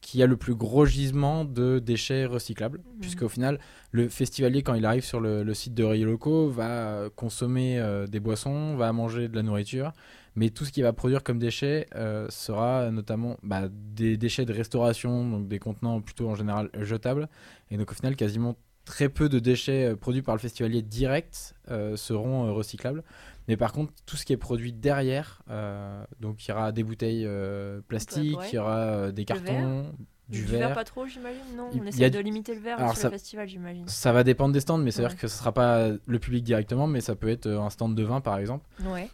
qu'il 0.00 0.20
y 0.20 0.22
a 0.22 0.26
le 0.26 0.36
plus 0.36 0.54
gros 0.54 0.86
gisement 0.86 1.44
de 1.44 1.78
déchets 1.78 2.24
recyclables. 2.26 2.80
Puisqu'au 3.00 3.28
final, 3.28 3.58
le 3.90 4.08
festivalier, 4.08 4.62
quand 4.62 4.74
il 4.74 4.86
arrive 4.86 5.04
sur 5.04 5.20
le, 5.20 5.42
le 5.42 5.54
site 5.54 5.74
de 5.74 5.84
Rio 5.84 6.06
Loco, 6.06 6.48
va 6.48 6.68
euh, 6.68 7.10
consommer 7.14 7.78
euh, 7.78 8.06
des 8.06 8.20
boissons, 8.20 8.76
va 8.76 8.92
manger 8.92 9.28
de 9.28 9.34
la 9.34 9.42
nourriture, 9.42 9.92
mais 10.36 10.50
tout 10.50 10.64
ce 10.64 10.72
qu'il 10.72 10.84
va 10.84 10.92
produire 10.92 11.24
comme 11.24 11.38
déchets 11.38 11.88
euh, 11.96 12.26
sera 12.30 12.90
notamment 12.90 13.36
bah, 13.42 13.68
des 13.68 14.16
déchets 14.16 14.44
de 14.44 14.52
restauration, 14.52 15.28
donc 15.28 15.48
des 15.48 15.58
contenants 15.58 16.00
plutôt 16.00 16.28
en 16.28 16.34
général 16.34 16.70
jetables. 16.80 17.28
Et 17.70 17.76
donc 17.76 17.90
au 17.90 17.94
final, 17.94 18.14
quasiment 18.14 18.56
très 18.84 19.08
peu 19.10 19.28
de 19.28 19.38
déchets 19.38 19.94
produits 19.96 20.22
par 20.22 20.34
le 20.34 20.40
festivalier 20.40 20.80
direct 20.80 21.54
euh, 21.70 21.96
seront 21.96 22.54
recyclables. 22.54 23.02
Mais 23.48 23.56
par 23.56 23.72
contre, 23.72 23.92
tout 24.06 24.16
ce 24.16 24.24
qui 24.24 24.32
est 24.32 24.36
produit 24.36 24.72
derrière, 24.72 25.42
euh, 25.50 26.04
donc 26.20 26.44
il 26.46 26.50
y 26.50 26.52
aura 26.52 26.70
des 26.70 26.82
bouteilles 26.84 27.24
euh, 27.26 27.80
plastiques, 27.88 28.38
ouais. 28.38 28.48
il 28.52 28.56
y 28.56 28.58
aura 28.58 28.76
euh, 28.76 29.10
des 29.12 29.24
Le 29.28 29.34
verre. 29.34 29.44
cartons, 29.44 29.92
du, 30.28 30.42
verre. 30.44 30.74
pas 30.74 30.84
trop, 30.84 31.06
j'imagine? 31.06 31.40
Non, 31.56 31.70
on 31.72 31.86
essaie 31.86 32.04
a 32.04 32.10
de 32.10 32.18
du- 32.18 32.24
limiter 32.24 32.54
le 32.54 32.60
verre 32.60 32.78
Alors, 32.78 32.90
sur 32.92 33.00
ça- 33.00 33.08
le 33.08 33.12
festival, 33.12 33.48
j'imagine. 33.48 33.88
Ça 33.88 34.12
va 34.12 34.22
dépendre 34.24 34.52
des 34.52 34.60
stands, 34.60 34.76
mais 34.76 34.90
c'est-à-dire 34.90 35.12
Ouais. 35.16 35.20
que 35.22 35.28
ce 35.28 35.38
sera 35.38 35.52
pas 35.52 35.88
le 36.04 36.18
public 36.18 36.44
directement, 36.44 36.86
mais 36.86 37.00
ça 37.00 37.14
peut 37.16 37.30
être 37.30 37.48
un 37.48 37.70
stand 37.70 37.94
de 37.94 38.02
vin 38.02 38.20
par 38.20 38.36
exemple. 38.38 38.66
Ouais. 38.84 39.08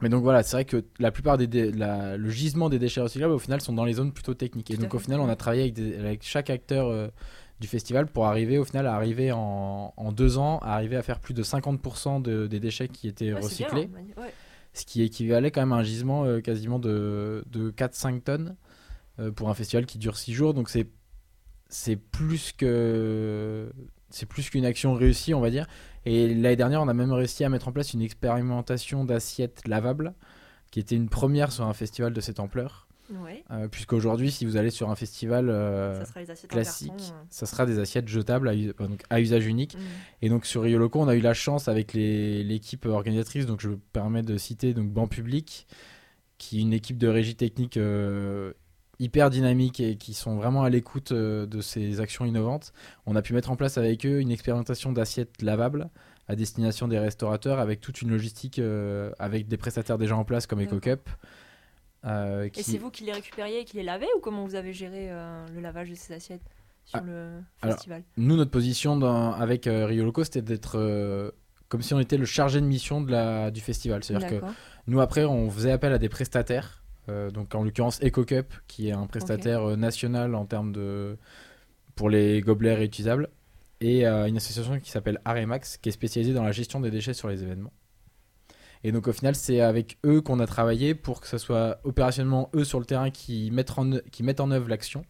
Mais 0.00 0.08
donc 0.08 0.22
voilà, 0.22 0.42
c'est 0.42 0.56
vrai 0.56 0.64
que 0.64 0.84
la 0.98 1.10
plupart 1.10 1.36
des 1.38 1.46
dé- 1.46 1.72
la- 1.72 2.16
le 2.16 2.28
gisement 2.30 2.68
des 2.70 2.78
déchets 2.78 3.00
recyclables 3.02 3.32
au 3.34 3.38
final 3.38 3.60
sont 3.60 3.72
dans 3.74 3.84
les 3.84 3.94
zones 3.94 4.12
plutôt 4.12 4.34
techniques. 4.34 4.70
Et 4.70 4.76
Tout 4.76 4.82
donc 4.82 4.94
au 4.94 4.98
final, 4.98 5.20
on 5.20 5.28
a 5.28 5.36
travaillé 5.36 5.62
avec, 5.62 5.74
des- 5.74 5.96
avec 5.98 6.22
chaque 6.22 6.48
acteur 6.50 6.86
euh, 6.88 7.08
du 7.60 7.66
festival 7.68 8.06
pour 8.06 8.26
arriver 8.26 8.58
au 8.58 8.64
final 8.64 8.86
à 8.86 8.94
arriver 8.94 9.32
en, 9.32 9.94
en 9.96 10.12
deux 10.12 10.36
ans 10.38 10.58
à 10.58 10.74
arriver 10.74 10.96
à 10.96 11.02
faire 11.02 11.20
plus 11.20 11.32
de 11.34 11.42
50% 11.42 12.20
de- 12.20 12.46
des 12.46 12.60
déchets 12.60 12.88
qui 12.88 13.08
étaient 13.08 13.32
Ouais, 13.32 13.40
c'est 13.42 13.64
bien, 13.64 13.68
recyclés, 13.68 13.90
ouais. 14.18 14.32
ce 14.74 14.84
qui 14.84 15.02
équivalait 15.02 15.50
quand 15.50 15.62
même 15.62 15.72
à 15.72 15.76
un 15.76 15.82
gisement 15.82 16.24
euh, 16.24 16.40
quasiment 16.40 16.78
de, 16.78 17.44
de 17.50 17.70
4-5 17.70 18.20
tonnes 18.20 18.56
euh, 19.20 19.30
pour 19.32 19.48
un 19.48 19.54
festival 19.54 19.86
qui 19.86 19.96
dure 19.98 20.16
6 20.18 20.34
jours. 20.34 20.52
Donc 20.54 20.68
c'est 20.68 20.86
c'est 21.68 21.96
plus 21.96 22.52
que 22.52 23.72
c'est 24.10 24.26
plus 24.26 24.50
qu'une 24.50 24.64
action 24.64 24.94
réussie, 24.94 25.34
on 25.34 25.40
va 25.40 25.50
dire. 25.50 25.66
Et 26.04 26.28
l'année 26.34 26.54
dernière, 26.56 26.80
on 26.82 26.88
a 26.88 26.94
même 26.94 27.12
réussi 27.12 27.42
à 27.42 27.48
mettre 27.48 27.66
en 27.68 27.72
place 27.72 27.92
une 27.92 28.02
expérimentation 28.02 29.04
d'assiettes 29.04 29.66
lavables, 29.66 30.14
qui 30.70 30.78
était 30.78 30.94
une 30.94 31.08
première 31.08 31.50
sur 31.50 31.64
un 31.66 31.72
festival 31.74 32.12
de 32.12 32.20
cette 32.20 32.38
ampleur. 32.38 32.85
Ouais. 33.10 33.44
Euh, 33.50 33.68
Puisqu'aujourd'hui, 33.68 34.30
si 34.30 34.44
vous 34.44 34.56
allez 34.56 34.70
sur 34.70 34.90
un 34.90 34.96
festival 34.96 35.48
euh, 35.48 36.04
Ça 36.04 36.22
classique, 36.48 36.88
carton, 36.88 37.14
euh. 37.14 37.24
ça 37.30 37.46
sera 37.46 37.66
des 37.66 37.78
assiettes 37.78 38.08
jetables 38.08 38.48
à, 38.48 38.54
donc 38.54 39.02
à 39.10 39.20
usage 39.20 39.46
unique. 39.46 39.76
Mm. 39.76 39.80
Et 40.22 40.28
donc 40.28 40.46
sur 40.46 40.62
Rio 40.62 40.78
Loco, 40.78 41.00
on 41.00 41.08
a 41.08 41.14
eu 41.14 41.20
la 41.20 41.34
chance 41.34 41.68
avec 41.68 41.92
l'équipe 41.92 42.86
organisatrice, 42.86 43.46
donc 43.46 43.60
je 43.60 43.70
me 43.70 43.76
permets 43.76 44.22
de 44.22 44.36
citer 44.36 44.74
donc 44.74 44.90
Ban 44.90 45.06
Public, 45.06 45.66
qui 46.38 46.58
est 46.58 46.62
une 46.62 46.72
équipe 46.72 46.98
de 46.98 47.08
régie 47.08 47.36
technique 47.36 47.76
euh, 47.76 48.52
hyper 48.98 49.30
dynamique 49.30 49.80
et 49.80 49.96
qui 49.96 50.14
sont 50.14 50.36
vraiment 50.36 50.64
à 50.64 50.70
l'écoute 50.70 51.12
de 51.12 51.60
ces 51.60 52.00
actions 52.00 52.24
innovantes. 52.24 52.72
On 53.06 53.14
a 53.14 53.22
pu 53.22 53.34
mettre 53.34 53.50
en 53.50 53.56
place 53.56 53.78
avec 53.78 54.04
eux 54.04 54.20
une 54.20 54.30
expérimentation 54.30 54.92
d'assiettes 54.92 55.42
lavables 55.42 55.90
à 56.28 56.34
destination 56.34 56.88
des 56.88 56.98
restaurateurs 56.98 57.60
avec 57.60 57.80
toute 57.80 58.02
une 58.02 58.10
logistique 58.10 58.60
avec 59.18 59.48
des 59.48 59.56
prestataires 59.56 59.98
déjà 59.98 60.16
en 60.16 60.24
place 60.24 60.46
comme. 60.46 60.60
EcoCup. 60.60 61.08
Euh, 62.06 62.48
Et 62.54 62.62
c'est 62.62 62.78
vous 62.78 62.90
qui 62.90 63.04
les 63.04 63.12
récupériez 63.12 63.60
et 63.60 63.64
qui 63.64 63.76
les 63.76 63.82
lavez 63.82 64.06
ou 64.16 64.20
comment 64.20 64.44
vous 64.44 64.54
avez 64.54 64.72
géré 64.72 65.08
euh, 65.10 65.44
le 65.54 65.60
lavage 65.60 65.90
de 65.90 65.94
ces 65.94 66.12
assiettes 66.14 66.42
sur 66.84 66.98
Ah, 67.00 67.02
le 67.04 67.28
alors, 67.62 67.74
festival? 67.76 68.02
Nous, 68.16 68.36
notre 68.36 68.50
position 68.50 68.96
dans- 68.96 69.32
avec 69.32 69.66
euh, 69.66 69.86
Rio 69.86 70.04
Loco, 70.04 70.22
c'était 70.24 70.42
d'être 70.42 71.32
comme 71.68 71.82
si 71.82 71.94
on 71.94 72.00
était 72.00 72.16
le 72.16 72.24
chargé 72.26 72.60
de 72.60 72.66
mission 72.66 73.00
de 73.00 73.10
la, 73.10 73.50
du 73.50 73.60
festival. 73.60 74.04
C'est-à-dire 74.04 74.40
que 74.40 74.46
nous, 74.86 75.00
après, 75.00 75.24
on 75.24 75.50
faisait 75.50 75.72
appel 75.72 75.92
à 75.92 75.98
des 75.98 76.08
prestataires. 76.08 76.84
donc, 77.08 77.54
en 77.54 77.64
l'occurrence, 77.64 78.00
EcoCup, 78.02 78.52
qui 78.68 78.88
est 78.88 78.92
un 78.92 79.06
prestataire 79.06 79.76
national 79.76 80.34
en 80.36 80.44
termes 80.46 80.72
de. 80.72 81.16
pour 81.96 82.08
les 82.08 82.40
gobelets 82.40 82.74
réutilisables. 82.74 83.28
Et 83.80 84.06
une 84.06 84.36
association 84.36 84.78
qui 84.80 84.90
s'appelle 84.90 85.20
Aremax, 85.24 85.76
qui 85.78 85.88
est 85.88 85.92
spécialisée 85.92 86.32
dans 86.32 86.44
la 86.44 86.52
gestion 86.52 86.78
des 86.80 86.90
déchets 86.90 87.14
sur 87.14 87.28
les 87.28 87.42
événements. 87.42 87.72
Et 88.84 88.92
donc, 88.92 89.08
au 89.08 89.12
final, 89.12 89.34
c'est 89.34 89.60
avec 89.60 89.98
eux 90.04 90.20
qu'on 90.20 90.38
a 90.40 90.46
travaillé 90.46 90.94
pour 90.94 91.20
que 91.20 91.26
ce 91.26 91.38
soit 91.38 91.80
opérationnellement 91.84 92.50
eux 92.54 92.64
sur 92.64 92.78
le 92.78 92.86
terrain 92.86 93.10
qui 93.10 93.50
mettent 93.50 93.78
en, 93.78 93.90
qui 94.12 94.22
mettent 94.22 94.40
en 94.40 94.50
œuvre 94.50 94.68
l'action. 94.68 95.04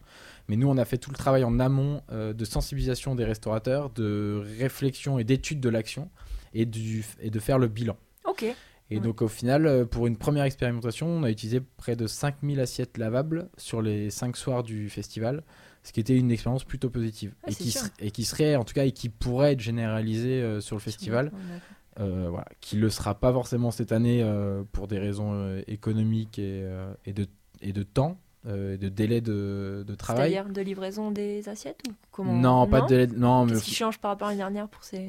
Mais 0.49 0.57
nous, 0.57 0.69
on 0.69 0.77
a 0.79 0.85
fait 0.85 0.99
tout 0.99 1.11
le 1.11 1.17
travail 1.17 1.43
en 1.45 1.59
amont 1.59 2.03
euh, 2.13 2.33
de 2.33 2.45
sensibilisation 2.45 3.15
des 3.15 3.25
restaurateurs, 3.25 3.91
de 3.91 4.43
réflexion 4.61 5.19
et 5.19 5.25
d'étude 5.25 5.61
de 5.61 5.69
l'action 5.69 6.09
et, 6.55 6.65
du, 6.67 7.05
et 7.21 7.31
de 7.31 7.39
faire 7.41 7.59
le 7.59 7.69
bilan. 7.69 7.97
Ok. 8.27 8.45
Et 8.45 8.55
Ouais. 8.99 9.01
donc 9.01 9.21
au 9.21 9.27
final, 9.27 9.67
euh, 9.67 9.85
pour 9.85 10.07
une 10.07 10.17
première 10.17 10.45
expérimentation, 10.45 11.09
on 11.09 11.25
a 11.25 11.31
utilisé 11.31 11.61
près 11.77 11.97
de 11.97 12.07
5000 12.07 12.61
assiettes 12.61 12.99
lavables 12.99 13.49
sur 13.57 13.83
les 13.83 14.11
5 14.11 14.37
soirs 14.37 14.63
du 14.63 14.89
festival, 14.89 15.43
ce 15.83 15.93
qui 15.93 15.99
était 15.99 16.17
une 16.17 16.31
expérience 16.31 16.63
plutôt 16.63 16.89
positive 16.89 17.35
Ah, 17.43 17.49
et, 17.51 17.55
qui 17.55 17.77
et 17.99 18.23
serait 18.25 18.55
en 18.55 18.63
tout 18.63 18.75
cas 18.75 18.85
et 18.85 18.93
qui 18.93 19.09
pourrait 19.09 19.55
être 19.55 19.61
généralisée 19.61 20.41
euh, 20.41 20.61
sur 20.61 20.77
le 20.77 20.81
festival. 20.81 21.27
Ouais. 21.27 21.59
Euh, 21.99 22.27
voilà, 22.29 22.45
qui 22.61 22.77
le 22.77 22.91
sera 22.91 23.15
pas 23.15 23.33
forcément 23.33 23.71
cette 23.71 23.91
année 23.91 24.21
euh, 24.23 24.63
pour 24.73 24.87
des 24.87 24.99
raisons 24.99 25.33
euh, 25.33 25.63
économiques 25.67 26.39
et, 26.39 26.63
et, 27.07 27.13
de, 27.15 27.27
et 27.63 27.73
de 27.73 27.83
temps, 27.83 28.19
et 28.47 28.77
de 28.77 28.89
délai 28.89 29.21
de, 29.21 29.83
de 29.87 29.95
travail. 29.95 30.31
C'est-à-dire 30.33 30.53
de 30.53 30.61
livraison 30.61 31.11
des 31.11 31.49
assiettes 31.49 31.81
ou 31.89 31.93
comment 32.13 32.33
Non, 32.35 32.67
pas 32.69 32.83
de 32.83 32.87
délai. 32.87 33.07
de- 33.07 33.17
Non, 33.17 33.45
mais 33.47 33.53
Qu'est-ce 33.55 33.65
qui 33.65 33.75
change 33.75 33.99
par 33.99 34.11
rapport 34.13 34.29
à 34.29 34.31
l'année 34.33 34.39
dernière 34.43 34.69
pour 34.69 34.85
ces. 34.85 35.09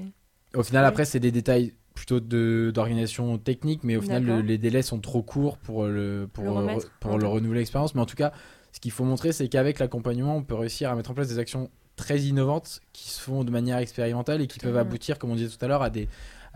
au 0.56 0.64
final, 0.64 0.86
après, 0.86 1.06
c'est 1.06 1.20
des 1.20 1.32
détails 1.32 1.74
plutôt 1.94 2.20
de- 2.20 2.72
d'organisation 2.74 3.38
technique, 3.38 3.84
mais 3.84 3.98
au 3.98 4.02
final, 4.02 4.24
le- 4.24 4.42
les 4.42 4.58
délais 4.58 4.82
sont 4.82 5.00
trop 5.00 5.22
courts 5.24 5.58
pour 5.58 5.86
le, 5.86 6.30
pour 6.32 6.46
Le 6.46 6.52
remettre, 6.52 6.86
re- 6.88 6.92
pour 7.02 7.18
le 7.20 7.28
renouveler 7.28 7.60
l'expérience. 7.60 7.94
Mais 7.96 8.02
en 8.02 8.06
tout 8.06 8.16
cas, 8.16 8.32
ce 8.72 8.80
qu'il 8.80 8.92
faut 8.92 9.04
montrer, 9.04 9.34
c'est 9.34 9.48
qu'avec 9.50 9.78
l'accompagnement, 9.80 10.38
on 10.38 10.44
peut 10.44 10.56
réussir 10.56 10.90
à 10.90 10.96
mettre 10.96 11.12
en 11.12 11.14
place 11.14 11.28
des 11.28 11.38
actions 11.40 11.70
très 11.96 12.20
innovantes 12.22 12.80
qui 12.94 13.10
se 13.10 13.20
font 13.20 13.44
de 13.44 13.50
manière 13.52 13.78
expérimentale 13.80 14.42
et 14.42 14.48
qui 14.48 14.60
peuvent 14.60 14.78
aboutir, 14.78 15.18
comme 15.20 15.32
on 15.32 15.36
disait 15.36 15.56
tout 15.56 15.66
à 15.66 15.68
l'heure, 15.68 15.82
à 15.82 15.90
des, 15.90 16.08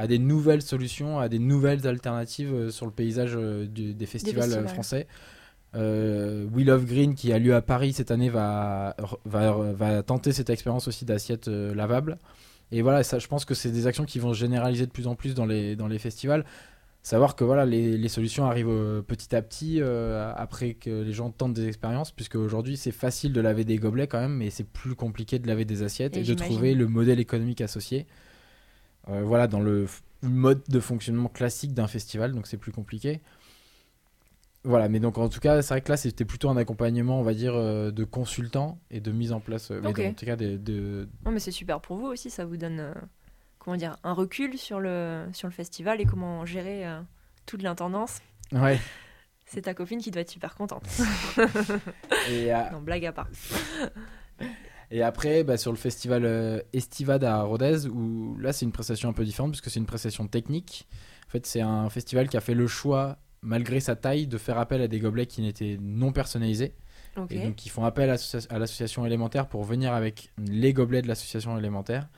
à 0.02 0.08
des 0.08 0.20
nouvelles 0.20 0.64
solutions, 0.64 1.20
à 1.20 1.30
des 1.30 1.38
nouvelles 1.40 1.86
alternatives 1.88 2.54
euh, 2.54 2.70
sur 2.72 2.86
le 2.88 2.92
paysage 2.92 3.34
euh, 3.36 3.68
du- 3.68 3.94
des 3.94 4.06
festivals, 4.08 4.44
euh, 4.44 4.48
festivals. 4.48 4.68
français. 4.74 5.08
Euh, 5.76 6.46
Wheel 6.54 6.70
of 6.72 6.86
Green, 6.86 7.14
qui 7.16 7.32
a 7.32 7.40
lieu 7.40 7.54
à 7.56 7.62
Paris 7.62 7.94
cette 7.94 8.12
année, 8.12 8.30
va, 8.30 8.96
va, 9.26 9.52
va 9.74 10.04
tenter 10.04 10.32
cette 10.34 10.50
expérience 10.50 10.88
aussi 10.88 11.06
d'assiette 11.06 11.48
lavable. 11.48 12.18
Et 12.72 12.82
voilà, 12.82 13.04
ça, 13.04 13.20
je 13.20 13.28
pense 13.28 13.46
que 13.46 13.54
c'est 13.54 13.72
des 13.72 13.86
actions 13.86 14.06
qui 14.06 14.20
vont 14.20 14.34
se 14.34 14.40
généraliser 14.40 14.86
de 14.86 14.92
plus 14.92 15.08
en 15.08 15.16
plus 15.16 15.34
dans 15.36 15.46
les, 15.46 15.76
dans 15.76 15.88
les 15.88 16.00
festivals. 16.00 16.46
Savoir 17.04 17.36
que 17.36 17.44
voilà, 17.44 17.66
les, 17.66 17.98
les 17.98 18.10
solutions 18.10 18.46
arrivent 18.46 19.04
petit 19.08 19.36
à 19.36 19.42
petit 19.42 19.78
euh, 19.82 20.32
après 20.36 20.74
que 20.76 20.90
les 21.04 21.14
gens 21.14 21.32
tentent 21.32 21.54
des 21.54 21.68
expériences, 21.68 22.12
puisque 22.12 22.36
aujourd'hui 22.36 22.78
c'est 22.78 22.92
facile 22.92 23.34
de 23.34 23.42
laver 23.42 23.64
des 23.66 23.78
gobelets 23.78 24.08
quand 24.08 24.20
même, 24.20 24.36
mais 24.38 24.50
c'est 24.52 24.68
plus 24.68 24.94
compliqué 24.96 25.40
de 25.40 25.48
laver 25.48 25.66
des 25.66 25.84
assiettes 25.84 26.16
Et 26.16 26.22
et, 26.22 26.24
de 26.24 26.34
trouver 26.36 26.74
le 26.76 26.88
modèle 26.88 27.20
économique 27.20 27.62
associé. 27.62 28.08
Euh, 29.10 29.24
voilà, 29.24 29.48
dans 29.48 29.60
le 29.60 29.88
mode 30.22 30.62
de 30.68 30.80
fonctionnement 30.80 31.30
classique 31.30 31.74
d'un 31.74 31.88
festival, 31.88 32.34
donc 32.34 32.48
c'est 32.48 32.58
plus 32.58 32.72
compliqué. 32.72 33.22
Voilà, 34.64 34.90
mais 34.90 35.00
donc 35.00 35.18
en 35.18 35.28
tout 35.28 35.40
cas, 35.40 35.62
c'est 35.64 35.74
vrai 35.74 35.82
que 35.82 35.90
là 35.90 35.98
c'était 35.98 36.26
plutôt 36.26 36.50
un 36.50 36.58
accompagnement, 36.58 37.20
on 37.20 37.24
va 37.24 37.34
dire, 37.34 37.56
euh, 37.56 37.90
de 37.90 38.04
consultants 38.04 38.80
et 38.92 39.00
de 39.00 39.12
mise 39.12 39.32
en 39.32 39.40
place, 39.40 39.72
euh, 39.72 39.82
mais 39.82 40.08
en 40.08 40.14
tout 40.14 40.26
cas 40.26 40.36
de, 40.36 40.58
de, 40.58 41.10
Non, 41.26 41.32
mais 41.32 41.40
c'est 41.40 41.52
super 41.52 41.82
pour 41.82 41.98
vous 41.98 42.06
aussi, 42.06 42.30
ça 42.30 42.46
vous 42.46 42.58
donne 42.58 42.80
euh, 42.80 42.94
comment 43.58 43.76
dire 43.76 43.98
un 44.04 44.14
recul 44.14 44.60
sur 44.60 44.80
le 44.80 45.26
sur 45.34 45.48
le 45.48 45.54
festival 45.54 46.00
et 46.00 46.06
comment 46.06 46.46
gérer 46.46 46.86
euh, 46.86 47.02
toute 47.48 47.64
l'intendance. 47.64 48.20
Ouais. 48.52 48.80
C'est 49.46 49.64
ta 49.64 49.74
copine 49.74 50.00
qui 50.00 50.12
doit 50.12 50.22
être 50.22 50.30
super 50.30 50.56
contente. 50.56 50.88
Et, 52.30 52.54
euh, 52.54 52.70
non, 52.72 52.80
blague 52.80 53.06
à 53.06 53.12
part. 53.12 53.28
Et 54.92 55.02
après, 55.04 55.44
bah, 55.44 55.58
sur 55.58 55.72
le 55.72 55.78
festival 55.78 56.26
euh, 56.26 56.60
Estivade 56.74 57.24
à 57.24 57.42
Rodez, 57.44 57.88
où 57.88 58.36
là 58.40 58.52
c'est 58.54 58.66
une 58.66 58.72
prestation 58.74 59.10
un 59.10 59.14
peu 59.14 59.24
différente 59.24 59.52
puisque 59.52 59.70
c'est 59.70 59.80
une 59.80 59.86
prestation 59.86 60.28
technique. 60.28 60.88
En 61.28 61.32
fait, 61.32 61.46
c'est 61.46 61.62
un 61.62 61.90
festival 61.90 62.28
qui 62.28 62.36
a 62.36 62.42
fait 62.42 62.54
le 62.54 62.68
choix, 62.68 63.18
malgré 63.42 63.80
sa 63.80 63.96
taille, 63.96 64.28
de 64.28 64.38
faire 64.38 64.58
appel 64.58 64.82
à 64.82 64.88
des 64.90 65.00
gobelets 65.00 65.28
qui 65.28 65.42
n'étaient 65.42 65.78
non 65.82 66.12
personnalisés. 66.12 66.74
Et 67.30 67.40
donc, 67.48 67.66
ils 67.66 67.70
font 67.70 67.84
appel 67.86 68.10
à 68.10 68.16
associa- 68.16 68.48
à 68.50 68.60
l'association 68.60 69.06
élémentaire 69.06 69.48
pour 69.48 69.64
venir 69.64 69.94
avec 69.94 70.32
les 70.38 70.74
gobelets 70.74 71.02
de 71.02 71.08
l'association 71.08 71.58
élémentaire 71.58 72.10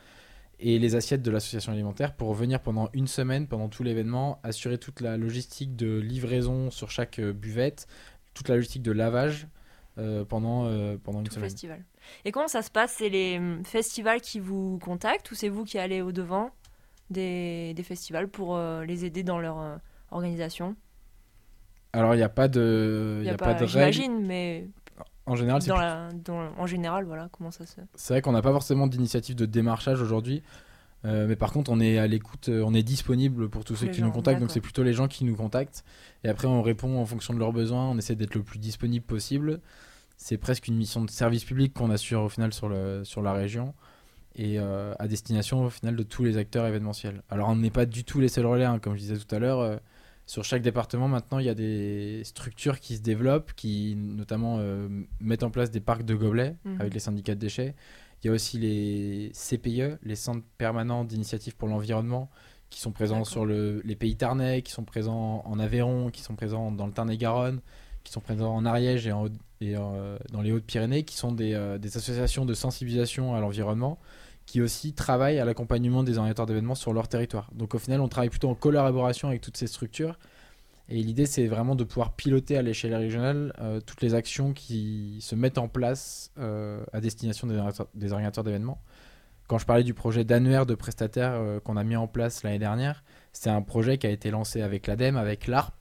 et 0.60 0.78
les 0.80 0.96
assiettes 0.96 1.22
de 1.24 1.32
l'association 1.32 1.74
élémentaire 1.74 2.16
pour 2.16 2.34
venir 2.34 2.60
pendant 2.60 2.90
une 2.94 3.08
semaine, 3.08 3.48
pendant 3.48 3.70
tout 3.70 3.84
l'événement, 3.84 4.40
assurer 4.44 4.78
toute 4.78 5.02
la 5.02 5.18
logistique 5.18 5.76
de 5.76 6.00
livraison 6.00 6.70
sur 6.72 6.90
chaque 6.92 7.20
euh, 7.20 7.34
buvette, 7.34 7.88
toute 8.34 8.50
la 8.50 8.56
logistique 8.56 8.84
de 8.84 8.92
lavage 8.92 9.48
euh, 9.98 10.26
pendant, 10.26 10.66
euh, 10.66 10.96
pendant 11.04 11.20
une 11.20 11.26
Tout 11.28 11.34
semaine. 11.36 11.50
festival. 11.50 11.84
Et 12.26 12.32
comment 12.32 12.48
ça 12.48 12.62
se 12.62 12.72
passe? 12.72 12.96
C'est 12.98 13.10
les 13.10 13.38
hum, 13.38 13.64
festivals 13.66 14.22
qui 14.22 14.40
vous 14.40 14.80
contactent 14.80 15.30
ou 15.32 15.36
c'est 15.36 15.50
vous 15.50 15.64
qui 15.64 15.78
allez 15.78 16.02
au 16.02 16.12
devant 16.12 16.52
des, 17.10 17.74
des 17.76 17.84
festivals 17.84 18.28
pour 18.28 18.56
euh, 18.56 18.86
les 18.86 19.06
aider 19.06 19.24
dans 19.24 19.40
leur 19.40 19.60
euh, 19.60 19.76
organisation? 20.12 20.76
Alors, 21.94 22.16
il 22.16 22.18
n'y 22.18 22.24
a 22.24 22.30
pas 22.30 22.48
de, 22.48 23.20
il 23.22 23.28
y 23.28 23.30
a 23.30 23.38
pas, 23.38 23.54
de 23.54 23.60
règles. 23.60 23.68
J'imagine, 23.68 24.26
mais 24.26 24.68
En 25.26 25.36
général, 25.36 25.62
c'est 25.62 25.72
plus- 25.72 26.34
en 26.58 26.66
général, 26.66 27.06
voilà, 27.06 27.30
comment 27.32 27.52
ça 27.52 27.66
se. 27.66 27.82
c'est 27.96 28.14
vrai 28.16 28.22
qu'on 28.22 28.32
n'a 28.32 28.42
pas 28.42 28.52
forcément 28.52 28.88
d'initiative 28.88 29.36
de 29.36 29.46
démarchage 29.46 30.02
aujourd'hui. 30.02 30.42
Euh, 31.06 31.28
mais 31.28 31.36
par 31.36 31.52
contre, 31.52 31.70
on 31.70 31.80
est 31.82 31.98
à 31.98 32.08
l'écoute, 32.08 32.50
on 32.50 32.74
est 32.74 32.82
disponible 32.84 33.50
pour 33.50 33.66
tous 33.66 33.76
ceux 33.76 33.88
les 33.88 33.92
qui 33.92 34.00
gens, 34.00 34.06
nous 34.08 34.12
contactent. 34.14 34.40
Donc, 34.40 34.52
c'est 34.52 34.62
plutôt 34.62 34.84
les 34.84 34.94
gens 34.94 35.08
qui 35.08 35.26
nous 35.26 35.36
contactent. 35.36 35.84
Et 36.24 36.30
après, 36.30 36.48
on 36.48 36.62
répond 36.62 36.98
en 36.98 37.06
fonction 37.06 37.34
de 37.34 37.40
leurs 37.40 37.52
besoins. 37.54 37.90
On 37.90 37.98
essaie 37.98 38.16
d'être 38.16 38.36
le 38.36 38.44
plus 38.44 38.58
disponible 38.58 39.06
possible. 39.06 39.60
C'est 40.18 40.38
presque 40.38 40.68
une 40.68 40.76
mission 40.78 41.04
de 41.04 41.10
service 41.10 41.44
public 41.44 41.74
qu'on 41.74 41.90
assure 41.90 42.22
au 42.24 42.30
final 42.30 42.54
sur, 42.54 42.70
le, 42.70 43.04
sur 43.04 43.22
la 43.22 43.34
région 43.34 43.74
et 44.36 44.58
euh, 44.60 44.94
à 45.00 45.08
destination 45.08 45.66
au 45.66 45.70
final 45.70 45.96
de 45.96 46.04
tous 46.04 46.24
les 46.24 46.38
acteurs 46.38 46.66
événementiels. 46.66 47.22
Alors, 47.30 47.50
on 47.50 47.56
n'est 47.56 47.70
pas 47.70 47.86
du 47.86 48.04
tout 48.04 48.20
les 48.20 48.30
seuls 48.30 48.46
relais, 48.46 48.66
hein, 48.66 48.80
comme 48.80 48.94
je 48.96 49.00
disais 49.00 49.18
tout 49.18 49.36
à 49.36 49.40
l'heure. 49.40 49.60
euh, 49.60 49.78
sur 50.26 50.46
chaque 50.46 50.62
département, 50.62 51.10
maintenant, 51.10 51.40
il 51.40 51.46
y 51.46 51.50
a 51.50 51.54
des 51.54 52.22
structures 52.24 52.80
qui 52.80 52.96
se 52.96 53.02
développent, 53.02 53.52
qui 53.54 53.96
notamment 53.98 54.56
euh, 54.60 54.88
mettent 55.20 55.44
en 55.44 55.50
place 55.52 55.70
des 55.70 55.82
parcs 55.82 56.04
de 56.06 56.16
gobelets 56.16 56.56
Mhm. 56.64 56.80
avec 56.80 56.94
les 56.94 57.00
syndicats 57.02 57.36
de 57.36 57.40
déchets. 57.42 57.76
Il 58.24 58.28
y 58.28 58.30
a 58.30 58.34
aussi 58.34 58.58
les 58.58 59.32
CPE, 59.34 60.00
les 60.02 60.16
centres 60.16 60.46
permanents 60.58 61.04
d'initiative 61.04 61.58
pour 61.58 61.68
l'environnement, 61.68 62.30
qui 62.70 62.80
sont 62.80 62.94
présents 62.94 63.26
sur 63.26 63.46
le- 63.46 63.82
les 63.84 63.96
pays 63.98 64.16
tarnais, 64.16 64.62
qui 64.62 64.72
sont 64.72 64.86
présents 64.86 65.44
en 65.46 65.60
Aveyron, 65.60 66.10
qui 66.10 66.22
sont 66.22 66.36
présents 66.36 66.72
dans 66.72 66.88
le 66.88 66.94
Tarn-et-Garonne, 66.94 67.60
qui 68.04 68.12
sont 68.12 68.20
présents 68.20 68.54
en 68.54 68.66
Ariège 68.66 69.08
et, 69.08 69.12
euh, 69.76 70.18
dans 70.32 70.42
les 70.42 70.52
Hautes-Pyrénées, 70.52 71.04
qui 71.04 71.16
sont 71.16 71.32
des, 71.32 71.54
euh, 71.54 71.78
des 71.78 71.98
associations 71.98 72.46
de 72.46 72.54
sensibilisation 72.54 73.36
à 73.36 73.40
l'environnement, 73.40 74.00
qui 74.46 74.62
aussi 74.62 74.94
travaillent 74.94 75.40
à 75.40 75.46
l'accompagnement 75.46 76.04
des 76.04 76.18
organisateurs 76.18 76.46
d'événements 76.46 76.76
sur 76.76 76.94
leur 76.94 77.08
territoire. 77.08 77.50
Donc 77.54 77.76
au 77.76 77.80
final, 77.80 78.02
on 78.02 78.10
travaille 78.10 78.30
plutôt 78.30 78.50
en 78.50 78.56
collaboration 78.56 79.30
avec 79.30 79.42
toutes 79.42 79.58
ces 79.58 79.68
structures. 79.68 80.20
Et 80.90 81.02
l'idée, 81.02 81.26
c'est 81.26 81.48
vraiment 81.48 81.76
de 81.76 81.86
pouvoir 81.86 82.12
piloter 82.12 82.58
à 82.58 82.62
l'échelle 82.62 82.94
régionale 82.94 83.54
euh, 83.62 83.80
toutes 83.80 84.02
les 84.02 84.16
actions 84.16 84.52
qui 84.52 85.18
se 85.22 85.34
mettent 85.34 85.58
en 85.58 85.70
place 85.70 86.32
à 86.38 87.00
destination 87.00 87.48
des, 87.48 87.56
organisateurs- 88.12 88.44
d'événements. 88.44 88.82
Quand 89.48 89.58
je 89.60 89.66
parlais 89.66 89.84
du 89.84 89.94
projet 89.94 90.26
d'annuaire 90.26 90.66
de 90.66 90.76
prestataires 90.76 91.40
qu'on 91.64 91.78
a 91.78 91.84
mis 91.84 91.96
en 91.96 92.08
place 92.08 92.44
l'année 92.44 92.60
dernière, 92.60 93.04
c'est 93.32 93.50
un 93.50 93.62
projet 93.62 93.98
qui 93.98 94.08
a 94.08 94.10
été 94.10 94.30
lancé 94.30 94.62
avec 94.62 94.88
l'ADEME, 94.88 95.16
avec 95.16 95.48
l'ARP 95.48 95.74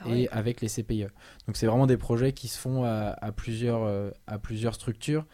Ah 0.00 0.10
et 0.10 0.28
avec 0.28 0.60
les 0.60 0.68
CPIE. 0.68 1.08
Donc 1.46 1.56
c'est 1.56 1.66
vraiment 1.66 1.86
des 1.86 1.96
projets 1.96 2.32
qui 2.32 2.48
se 2.48 2.58
font 2.58 2.84
à, 2.84 3.16
à 3.20 3.32
plusieurs, 3.32 3.82
euh, 3.82 4.10
à 4.26 4.38
plusieurs 4.38 4.74
structures. 4.74 5.24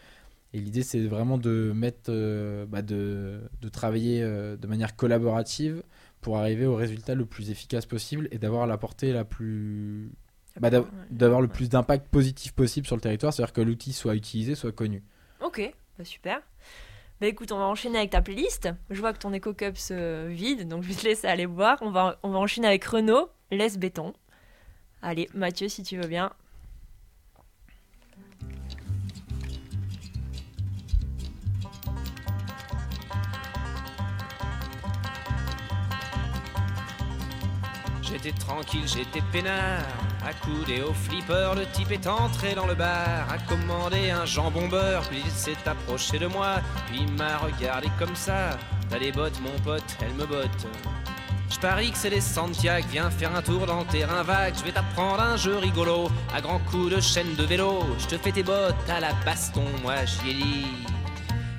Et 0.53 0.61
l'idée, 0.61 0.83
c'est 0.83 1.00
vraiment 1.07 1.37
de 1.37 1.72
mettre, 1.74 2.11
euh, 2.11 2.64
bah, 2.66 2.81
de, 2.81 3.40
de 3.61 3.68
travailler 3.68 4.22
euh, 4.22 4.57
de 4.57 4.66
manière 4.68 4.94
collaborative 4.94 5.83
pour 6.20 6.38
arriver 6.38 6.64
au 6.64 6.77
résultat 6.77 7.14
le 7.14 7.27
plus 7.27 7.50
efficace 7.50 7.87
possible 7.87 8.29
et 8.31 8.38
d'avoir 8.38 8.66
la 8.66 8.79
portée 8.79 9.12
la 9.12 9.24
plus, 9.24 10.12
bah, 10.61 10.70
d'avoir 11.11 11.40
le 11.40 11.48
plus 11.48 11.68
d'impact 11.68 12.09
positif 12.09 12.53
possible 12.53 12.87
sur 12.87 12.94
le 12.96 13.03
territoire, 13.03 13.33
c'est-à-dire 13.33 13.53
que 13.53 13.61
l'outil 13.61 13.92
soit 13.92 14.14
utilisé, 14.14 14.55
soit 14.55 14.72
connu. 14.72 15.03
Ok, 15.42 15.74
bah 15.98 16.05
super. 16.05 16.40
Bah 17.20 17.27
écoute, 17.27 17.53
on 17.53 17.59
va 17.59 17.64
enchaîner 17.64 17.98
avec 17.98 18.11
ta 18.11 18.22
playlist. 18.22 18.68
Je 18.90 19.00
vois 19.00 19.12
que 19.12 19.18
ton 19.18 19.35
Eco 19.35 19.55
Cup 19.55 19.77
se 19.77 20.29
vide, 20.29 20.68
donc 20.68 20.83
je 20.85 20.88
vais 20.88 20.94
te 20.94 21.05
laisser 21.05 21.27
aller 21.27 21.46
boire. 21.46 21.79
On 21.81 21.90
va, 21.90 22.18
on 22.22 22.31
va 22.31 22.38
enchaîner 22.38 22.68
avec 22.68 22.85
Renault, 22.85 23.29
Laisse 23.50 23.77
Béton. 23.79 24.14
Allez, 25.07 25.29
Mathieu, 25.35 25.69
si 25.69 25.83
tu 25.83 25.99
veux 25.99 26.07
bien. 26.07 26.33
J'étais 38.01 38.33
tranquille, 38.33 38.81
j'étais 38.87 39.21
peinard, 39.31 39.83
accoudé 40.25 40.81
au 40.81 40.95
flipper, 40.95 41.53
le 41.55 41.67
type 41.73 41.90
est 41.90 42.07
entré 42.07 42.55
dans 42.55 42.67
le 42.67 42.75
bar, 42.75 43.31
a 43.31 43.37
commandé 43.47 44.11
un 44.11 44.25
jambon 44.25 44.69
beurre, 44.69 45.07
puis 45.11 45.21
il 45.23 45.31
s'est 45.31 45.53
approché 45.67 46.19
de 46.19 46.29
moi, 46.29 46.62
puis 46.87 47.01
il 47.03 47.12
m'a 47.12 47.37
regardé 47.37 47.88
comme 47.99 48.17
ça. 48.17 48.59
T'as 48.88 48.99
des 48.99 49.12
bottes, 49.12 49.38
mon 49.43 49.59
pote, 49.64 49.85
elles 50.01 50.14
me 50.14 50.25
bottent. 50.25 50.67
Je 51.51 51.59
parie 51.59 51.91
que 51.93 51.97
c'est 51.99 52.11
les 52.11 52.21
Santiago, 52.21 52.87
viens 52.91 53.11
faire 53.11 53.35
un 53.35 53.43
tour 53.43 53.67
dans 53.67 53.81
le 53.81 53.87
terrain 53.87 54.23
vague, 54.23 54.55
je 54.59 54.65
vais 54.65 54.73
t'apprendre 54.73 55.21
un 55.21 55.37
jeu 55.37 55.57
rigolo, 55.57 56.11
à 56.35 56.41
grands 56.41 56.59
coups 56.71 56.95
de 56.95 57.01
chaîne 57.01 57.35
de 57.37 57.45
vélo, 57.45 57.81
je 57.99 58.07
te 58.07 58.19
fais 58.19 58.33
tes 58.33 58.43
bottes 58.43 58.75
à 58.89 59.01
la 59.01 59.13
baston, 59.25 59.65
moi 59.83 59.95
j'y 60.05 60.31
ai 60.31 60.35
dit, 60.35 60.67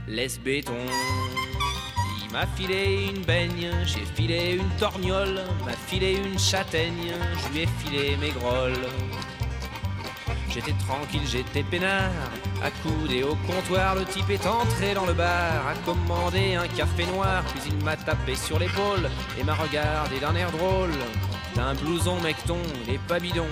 laisse 0.07 0.39
béton. 0.39 0.73
Il 2.23 2.31
m'a 2.31 2.45
filé 2.47 3.09
une 3.15 3.23
baigne, 3.23 3.71
j'ai 3.85 4.05
filé 4.15 4.55
une 4.59 4.69
torgnole, 4.77 5.41
m'a 5.65 5.71
filé 5.87 6.17
une 6.17 6.37
châtaigne, 6.37 7.13
je 7.43 7.53
lui 7.53 7.63
ai 7.63 7.67
filé 7.79 8.17
mes 8.17 8.31
grolles. 8.31 8.87
J'étais 10.55 10.73
tranquille, 10.87 11.19
j'étais 11.29 11.63
peinard, 11.63 12.11
accoudé 12.63 13.23
au 13.23 13.35
comptoir, 13.45 13.95
le 13.95 14.05
type 14.05 14.29
est 14.29 14.47
entré 14.47 14.93
dans 14.93 15.05
le 15.05 15.11
bar, 15.11 15.67
a 15.67 15.73
commandé 15.83 16.55
un 16.55 16.65
café 16.69 17.05
noir, 17.07 17.43
puis 17.43 17.73
il 17.73 17.83
m'a 17.83 17.97
tapé 17.97 18.35
sur 18.35 18.57
l'épaule 18.57 19.09
et 19.37 19.43
m'a 19.43 19.53
regardé 19.53 20.17
d'un 20.17 20.33
air 20.33 20.49
drôle. 20.51 20.93
T'as 21.53 21.63
un 21.63 21.73
blouson 21.73 22.21
mecton, 22.21 22.57
il 22.87 22.93
est 22.93 22.99
pas 22.99 23.19
bidon. 23.19 23.47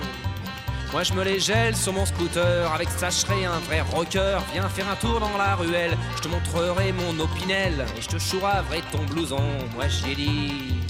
Moi 0.92 1.02
je 1.02 1.12
me 1.12 1.22
les 1.24 1.40
gèle 1.40 1.76
sur 1.76 1.92
mon 1.92 2.06
scooter, 2.06 2.72
avec 2.72 2.88
serai 2.88 3.44
un 3.44 3.58
vrai 3.58 3.82
rocker. 3.82 4.38
Viens 4.54 4.66
faire 4.70 4.88
un 4.88 4.96
tour 4.96 5.20
dans 5.20 5.36
la 5.36 5.56
ruelle, 5.56 5.98
je 6.16 6.22
te 6.22 6.28
montrerai 6.28 6.92
mon 6.92 7.20
opinel, 7.22 7.84
et 7.98 8.00
je 8.00 8.08
te 8.08 8.18
chouraverai 8.18 8.80
ton 8.90 9.04
blouson. 9.04 9.42
Moi 9.74 9.88
j'ai 9.88 10.14
dit, 10.14 10.80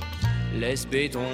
laisse 0.55 0.87
béton. 0.87 1.27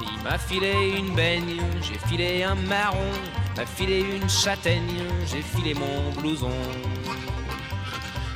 Il 0.00 0.22
m'a 0.24 0.38
filé 0.38 0.94
une 0.96 1.14
baigne, 1.14 1.60
j'ai 1.82 1.98
filé 2.08 2.44
un 2.44 2.54
marron, 2.54 3.12
m'a 3.56 3.66
filé 3.66 4.00
une 4.00 4.28
châtaigne, 4.28 5.02
j'ai 5.26 5.42
filé 5.42 5.74
mon 5.74 6.10
blouson. 6.20 6.50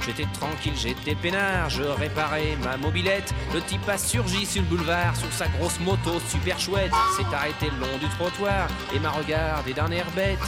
J'étais 0.05 0.27
tranquille, 0.35 0.75
j'étais 0.77 1.17
peinard, 1.17 1.69
je 1.69 1.83
réparais 1.83 2.57
ma 2.63 2.77
mobilette. 2.77 3.35
Le 3.53 3.61
type 3.61 3.89
a 3.89 3.99
surgi 3.99 4.47
sur 4.47 4.63
le 4.63 4.69
boulevard, 4.69 5.17
sur 5.17 5.33
sa 5.33 5.49
grosse 5.49 5.81
moto 5.81 6.21
super 6.29 6.59
chouette. 6.61 6.93
S'est 7.17 7.35
arrêté 7.35 7.67
le 7.67 7.87
long 7.87 7.99
du 7.99 8.09
trottoir 8.11 8.69
et 8.95 9.01
m'a 9.01 9.11
regardé 9.11 9.75
d'un 9.75 9.91
air 9.91 10.07
bête. 10.15 10.39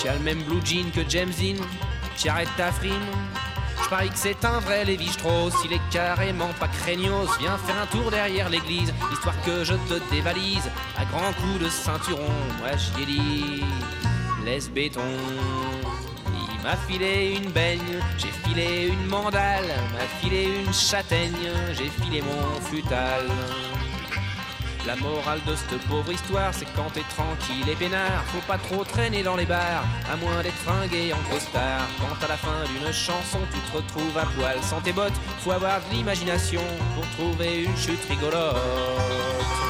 Tu 0.00 0.08
as 0.08 0.14
le 0.14 0.20
même 0.20 0.42
blue 0.42 0.60
jean 0.64 0.90
que 0.90 1.08
James 1.08 1.32
Dean, 1.38 1.62
tu 2.16 2.28
arrêtes 2.28 2.48
ta 2.56 2.72
frime. 2.72 2.94
Je 3.84 3.88
parie 3.88 4.08
que 4.08 4.18
c'est 4.18 4.44
un 4.44 4.58
vrai 4.58 4.84
Lévi 4.84 5.06
Strauss, 5.06 5.54
il 5.64 5.72
est 5.72 5.80
carrément 5.92 6.48
pas 6.58 6.66
craignos. 6.66 7.28
Viens 7.38 7.56
faire 7.58 7.80
un 7.80 7.86
tour 7.86 8.10
derrière 8.10 8.48
l'église, 8.48 8.92
histoire 9.12 9.40
que 9.42 9.62
je 9.62 9.74
te 9.74 10.10
dévalise. 10.10 10.68
À 10.98 11.04
grands 11.04 11.32
coups 11.34 11.60
de 11.64 11.68
ceinturon, 11.68 12.32
moi 12.58 12.70
j'y 12.76 13.02
ai 13.02 13.06
dit, 13.06 13.64
laisse 14.46 14.70
béton. 14.70 15.00
Il 16.32 16.62
m'a 16.62 16.76
filé 16.88 17.36
une 17.36 17.50
baigne, 17.50 18.00
j'ai 18.16 18.30
filé 18.48 18.86
une 18.86 19.06
mandale, 19.06 19.66
m'a 19.92 20.06
filé 20.20 20.48
une 20.64 20.72
châtaigne, 20.72 21.50
j'ai 21.72 21.90
filé 22.02 22.22
mon 22.22 22.60
futal. 22.60 23.26
La 24.86 24.94
morale 24.96 25.40
de 25.48 25.56
cette 25.56 25.80
pauvre 25.88 26.12
histoire, 26.12 26.54
c'est 26.54 26.68
quand 26.76 26.90
t'es 26.94 27.02
tranquille 27.16 27.68
et 27.68 27.74
peinard, 27.74 28.22
faut 28.26 28.46
pas 28.46 28.56
trop 28.56 28.84
traîner 28.84 29.24
dans 29.24 29.34
les 29.34 29.44
bars, 29.44 29.84
à 30.12 30.16
moins 30.16 30.40
d'être 30.44 30.62
fringué 30.64 31.12
en 31.12 31.22
costard. 31.28 31.88
Quand 31.98 32.24
à 32.24 32.28
la 32.28 32.36
fin 32.36 32.62
d'une 32.70 32.92
chanson, 32.92 33.40
tu 33.52 33.58
te 33.58 33.76
retrouves 33.76 34.16
à 34.16 34.26
poil 34.26 34.62
sans 34.62 34.80
tes 34.80 34.92
bottes, 34.92 35.18
faut 35.40 35.50
avoir 35.50 35.80
de 35.80 35.96
l'imagination 35.96 36.62
pour 36.94 37.04
trouver 37.16 37.64
une 37.64 37.76
chute 37.76 38.04
rigolote. 38.08 39.65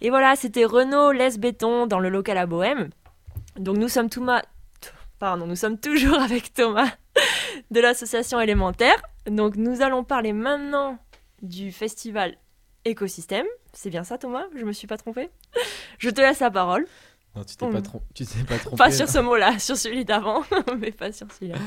Et 0.00 0.10
voilà, 0.10 0.36
c'était 0.36 0.64
Renault 0.64 1.12
Les 1.12 1.36
Béton 1.38 1.86
dans 1.86 1.98
le 1.98 2.08
local 2.08 2.38
à 2.38 2.46
Bohème. 2.46 2.90
Donc 3.58 3.76
nous 3.78 3.88
sommes 3.88 4.08
Thomas, 4.08 4.42
pardon, 5.18 5.46
nous 5.46 5.56
sommes 5.56 5.78
toujours 5.78 6.18
avec 6.20 6.54
Thomas 6.54 6.88
de 7.70 7.80
l'association 7.80 8.40
élémentaire. 8.40 9.00
Donc 9.26 9.56
nous 9.56 9.82
allons 9.82 10.04
parler 10.04 10.32
maintenant 10.32 10.98
du 11.42 11.72
festival 11.72 12.36
Écosystème. 12.84 13.46
C'est 13.72 13.90
bien 13.90 14.04
ça 14.04 14.18
Thomas? 14.18 14.44
Je 14.56 14.64
me 14.64 14.72
suis 14.72 14.86
pas 14.86 14.96
trompée? 14.96 15.30
Je 15.98 16.10
te 16.10 16.20
laisse 16.20 16.40
la 16.40 16.50
parole. 16.50 16.86
Non, 17.36 17.44
tu 17.44 17.56
t'es 17.56 17.68
pas, 17.68 17.80
trom- 17.80 18.00
tu 18.14 18.24
t'es 18.24 18.44
pas 18.44 18.58
trompé. 18.58 18.76
Pas 18.76 18.90
sur 18.90 19.08
ce 19.08 19.18
mot-là, 19.18 19.58
sur 19.58 19.76
celui 19.76 20.04
d'avant, 20.04 20.42
mais 20.78 20.92
pas 20.92 21.12
sur 21.12 21.26
celui-là. 21.30 21.58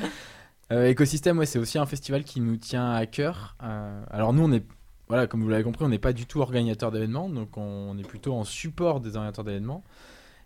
Euh, 0.71 0.87
Écosystème, 0.87 1.37
ouais, 1.37 1.45
c'est 1.45 1.59
aussi 1.59 1.77
un 1.77 1.85
festival 1.85 2.23
qui 2.23 2.39
nous 2.41 2.55
tient 2.57 2.91
à 2.93 3.05
cœur. 3.05 3.55
Euh, 3.61 4.01
alors 4.09 4.33
nous, 4.33 4.43
on 4.43 4.51
est, 4.53 4.65
voilà, 5.11 5.27
comme 5.27 5.43
vous 5.43 5.49
l'avez 5.49 5.63
compris, 5.65 5.83
on 5.83 5.89
n'est 5.89 5.99
pas 5.99 6.13
du 6.13 6.25
tout 6.25 6.39
organisateur 6.39 6.89
d'événements, 6.89 7.27
donc 7.27 7.57
on 7.57 7.97
est 7.97 8.07
plutôt 8.07 8.33
en 8.33 8.45
support 8.45 9.01
des 9.01 9.17
organisateurs 9.17 9.43
d'événements. 9.43 9.83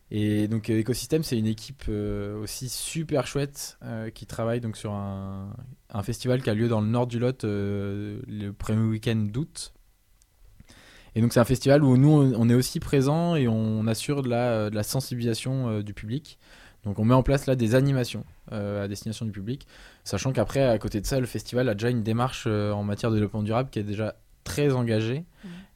Et 0.10 0.48
donc 0.48 0.72
euh, 0.72 0.80
Écosystème, 0.80 1.22
c'est 1.22 1.38
une 1.38 1.46
équipe 1.46 1.84
euh, 1.88 2.42
aussi 2.42 2.68
super 2.68 3.28
chouette 3.28 3.78
euh, 3.84 4.10
qui 4.10 4.26
travaille 4.26 4.62
donc 4.62 4.76
sur 4.76 4.92
un, 4.92 5.54
festival 6.02 6.42
qui 6.42 6.50
a 6.50 6.56
lieu 6.56 6.68
dans 6.68 6.82
le 6.82 6.88
nord 6.88 7.06
du 7.06 7.20
Lot 7.20 7.44
le 7.44 8.50
premier 8.58 8.90
week-end 8.90 9.18
d'août. 9.18 9.72
Et 11.14 11.22
donc 11.22 11.32
c'est 11.32 11.40
un 11.40 11.46
festival 11.46 11.84
où 11.84 11.96
nous 11.96 12.10
on 12.10 12.50
est 12.50 12.56
aussi 12.56 12.80
présent 12.80 13.36
et 13.36 13.48
on 13.48 13.86
assure 13.86 14.24
de 14.24 14.30
la, 14.30 14.72
de 14.72 14.76
la 14.76 14.84
sensibilisation 14.84 15.82
du 15.82 15.94
public. 15.94 16.40
Donc 16.86 16.98
on 16.98 17.06
met 17.06 17.14
en 17.14 17.22
place 17.22 17.46
là 17.46 17.56
des 17.56 17.76
animations 17.76 18.26
à 18.50 18.88
destination 18.88 19.28
du 19.28 19.32
public, 19.32 19.68
sachant 20.04 20.32
qu'après 20.32 20.64
à 20.64 20.80
côté 20.80 21.02
de 21.02 21.06
ça 21.06 21.20
le 21.20 21.28
festival 21.28 21.70
a 21.70 21.76
déjà 21.76 21.92
une 21.92 22.02
démarche 22.02 22.48
en 22.48 22.84
matière 22.84 23.12
de 23.12 23.16
développement 23.18 23.44
durable 23.44 23.70
qui 23.70 23.78
est 23.78 23.84
déjà 23.84 24.16
très 24.46 24.72
engagée 24.72 25.26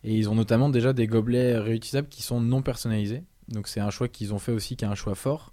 et 0.05 0.15
ils 0.15 0.29
ont 0.29 0.35
notamment 0.35 0.69
déjà 0.69 0.93
des 0.93 1.07
gobelets 1.07 1.57
réutilisables 1.57 2.07
qui 2.07 2.21
sont 2.23 2.39
non 2.39 2.61
personnalisés. 2.61 3.23
Donc 3.49 3.67
c'est 3.67 3.81
un 3.81 3.89
choix 3.89 4.07
qu'ils 4.07 4.33
ont 4.33 4.39
fait 4.39 4.53
aussi 4.53 4.77
qui 4.77 4.85
est 4.85 4.87
un 4.87 4.95
choix 4.95 5.15
fort. 5.15 5.51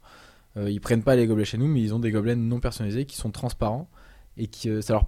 Euh, 0.57 0.71
ils 0.71 0.81
prennent 0.81 1.03
pas 1.03 1.17
les 1.17 1.27
gobelets 1.27 1.45
chez 1.45 1.59
nous 1.59 1.67
mais 1.67 1.81
ils 1.83 1.93
ont 1.95 1.99
des 1.99 2.13
gobelets 2.13 2.37
non 2.37 2.61
personnalisés 2.61 3.05
qui 3.07 3.17
sont 3.17 3.31
transparents 3.33 3.91
et 4.37 4.47
qui 4.47 4.71
euh, 4.71 4.81
ça 4.81 4.93
leur 4.93 5.07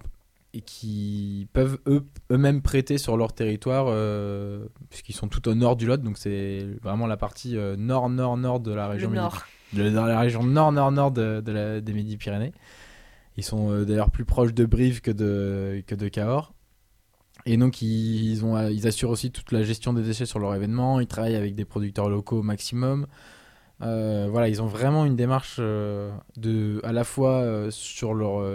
et 0.53 0.61
qui 0.61 1.47
peuvent 1.53 1.77
eux, 1.87 2.03
eux-mêmes 2.31 2.63
prêter 2.63 2.97
sur 2.97 3.15
leur 3.17 3.33
territoire, 3.33 3.85
euh, 3.89 4.65
puisqu'ils 4.89 5.13
sont 5.13 5.27
tout 5.27 5.47
au 5.47 5.53
nord 5.53 5.75
du 5.75 5.85
Lot, 5.85 6.01
donc 6.01 6.17
c'est 6.17 6.65
vraiment 6.81 7.05
la 7.05 7.17
partie 7.17 7.55
euh, 7.55 7.75
nord-nord-nord 7.77 8.59
de 8.59 8.73
la 8.73 8.87
région 8.87 9.11
Nord. 9.11 9.45
de- 9.73 9.91
dans 9.91 10.07
la 10.07 10.19
région 10.19 10.41
nord-nord-nord 10.43 11.11
de, 11.11 11.79
des 11.79 11.93
Midi-Pyrénées. 11.93 12.51
Ils 13.37 13.43
sont 13.43 13.71
euh, 13.71 13.85
d'ailleurs 13.85 14.09
plus 14.09 14.25
proches 14.25 14.55
de 14.55 14.65
Brive 14.65 15.01
que 15.01 15.11
de, 15.11 15.83
que 15.85 15.93
de 15.93 16.07
Cahors. 16.07 16.51
Et 17.51 17.57
donc, 17.57 17.81
ils, 17.81 18.29
ils 18.29 18.45
ont, 18.45 18.69
ils 18.69 18.85
assurent 18.85 19.09
aussi 19.09 19.31
toute 19.31 19.51
la 19.51 19.63
gestion 19.63 19.91
des 19.91 20.03
déchets 20.03 20.27
sur 20.27 20.37
leur 20.37 20.53
événement. 20.53 20.99
Ils 20.99 21.07
travaillent 21.07 21.35
avec 21.35 21.55
des 21.55 21.65
producteurs 21.65 22.07
locaux 22.07 22.37
au 22.37 22.43
maximum. 22.43 23.07
Euh, 23.81 24.27
voilà, 24.29 24.49
ils 24.49 24.61
ont 24.61 24.67
vraiment 24.67 25.03
une 25.03 25.15
démarche 25.15 25.55
euh, 25.57 26.11
de, 26.37 26.79
à 26.83 26.91
la 26.91 27.03
fois 27.03 27.37
euh, 27.37 27.71
sur 27.71 28.13
leur 28.13 28.45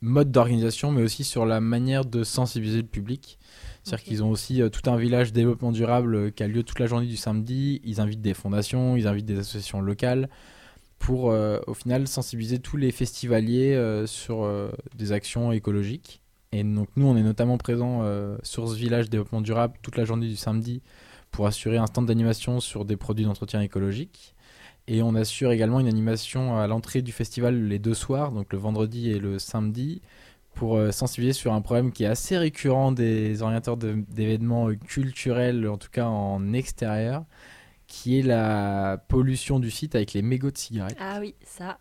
mode 0.00 0.32
d'organisation, 0.32 0.90
mais 0.90 1.02
aussi 1.02 1.22
sur 1.22 1.46
la 1.46 1.60
manière 1.60 2.04
de 2.04 2.24
sensibiliser 2.24 2.78
le 2.78 2.88
public. 2.88 3.38
C'est-à-dire 3.84 4.04
qu'ils 4.04 4.24
ont 4.24 4.30
aussi 4.30 4.60
tout 4.72 4.90
un 4.90 4.96
village 4.96 5.32
développement 5.32 5.70
durable 5.70 6.32
qui 6.32 6.42
a 6.42 6.48
lieu 6.48 6.64
toute 6.64 6.80
la 6.80 6.86
journée 6.86 7.06
du 7.06 7.16
samedi. 7.16 7.80
Ils 7.84 8.00
invitent 8.00 8.20
des 8.20 8.34
fondations, 8.34 8.96
ils 8.96 9.06
invitent 9.06 9.26
des 9.26 9.38
associations 9.38 9.80
locales 9.80 10.28
pour, 10.98 11.26
au 11.26 11.74
final, 11.74 12.08
sensibiliser 12.08 12.58
tous 12.58 12.76
les 12.76 12.90
festivaliers 12.90 14.02
sur 14.06 14.50
des 14.96 15.12
actions 15.12 15.52
écologiques. 15.52 16.20
Et 16.58 16.64
donc, 16.64 16.88
nous, 16.96 17.06
on 17.06 17.16
est 17.16 17.22
notamment 17.22 17.58
présents 17.58 18.00
euh, 18.02 18.36
sur 18.42 18.68
ce 18.68 18.74
village 18.76 19.10
développement 19.10 19.40
durable 19.40 19.74
toute 19.82 19.96
la 19.96 20.04
journée 20.04 20.26
du 20.28 20.36
samedi 20.36 20.80
pour 21.30 21.46
assurer 21.46 21.76
un 21.76 21.86
stand 21.86 22.06
d'animation 22.06 22.60
sur 22.60 22.84
des 22.84 22.96
produits 22.96 23.24
d'entretien 23.26 23.60
écologique. 23.60 24.34
Et 24.88 25.02
on 25.02 25.14
assure 25.16 25.50
également 25.52 25.80
une 25.80 25.88
animation 25.88 26.56
à 26.58 26.66
l'entrée 26.66 27.02
du 27.02 27.12
festival 27.12 27.66
les 27.66 27.78
deux 27.78 27.94
soirs, 27.94 28.30
donc 28.32 28.52
le 28.52 28.58
vendredi 28.58 29.10
et 29.10 29.18
le 29.18 29.38
samedi, 29.38 30.00
pour 30.54 30.76
euh, 30.76 30.92
sensibiliser 30.92 31.32
sur 31.34 31.52
un 31.52 31.60
problème 31.60 31.92
qui 31.92 32.04
est 32.04 32.06
assez 32.06 32.38
récurrent 32.38 32.92
des 32.92 33.42
orientateurs 33.42 33.76
de- 33.76 34.04
d'événements 34.08 34.68
euh, 34.70 34.74
culturels, 34.76 35.68
en 35.68 35.76
tout 35.76 35.90
cas 35.90 36.06
en 36.06 36.52
extérieur, 36.52 37.24
qui 37.88 38.18
est 38.18 38.22
la 38.22 38.96
pollution 39.08 39.58
du 39.60 39.70
site 39.70 39.94
avec 39.94 40.12
les 40.12 40.22
mégots 40.22 40.50
de 40.52 40.58
cigarettes. 40.58 40.96
Ah 41.00 41.18
oui, 41.20 41.34
ça. 41.44 41.78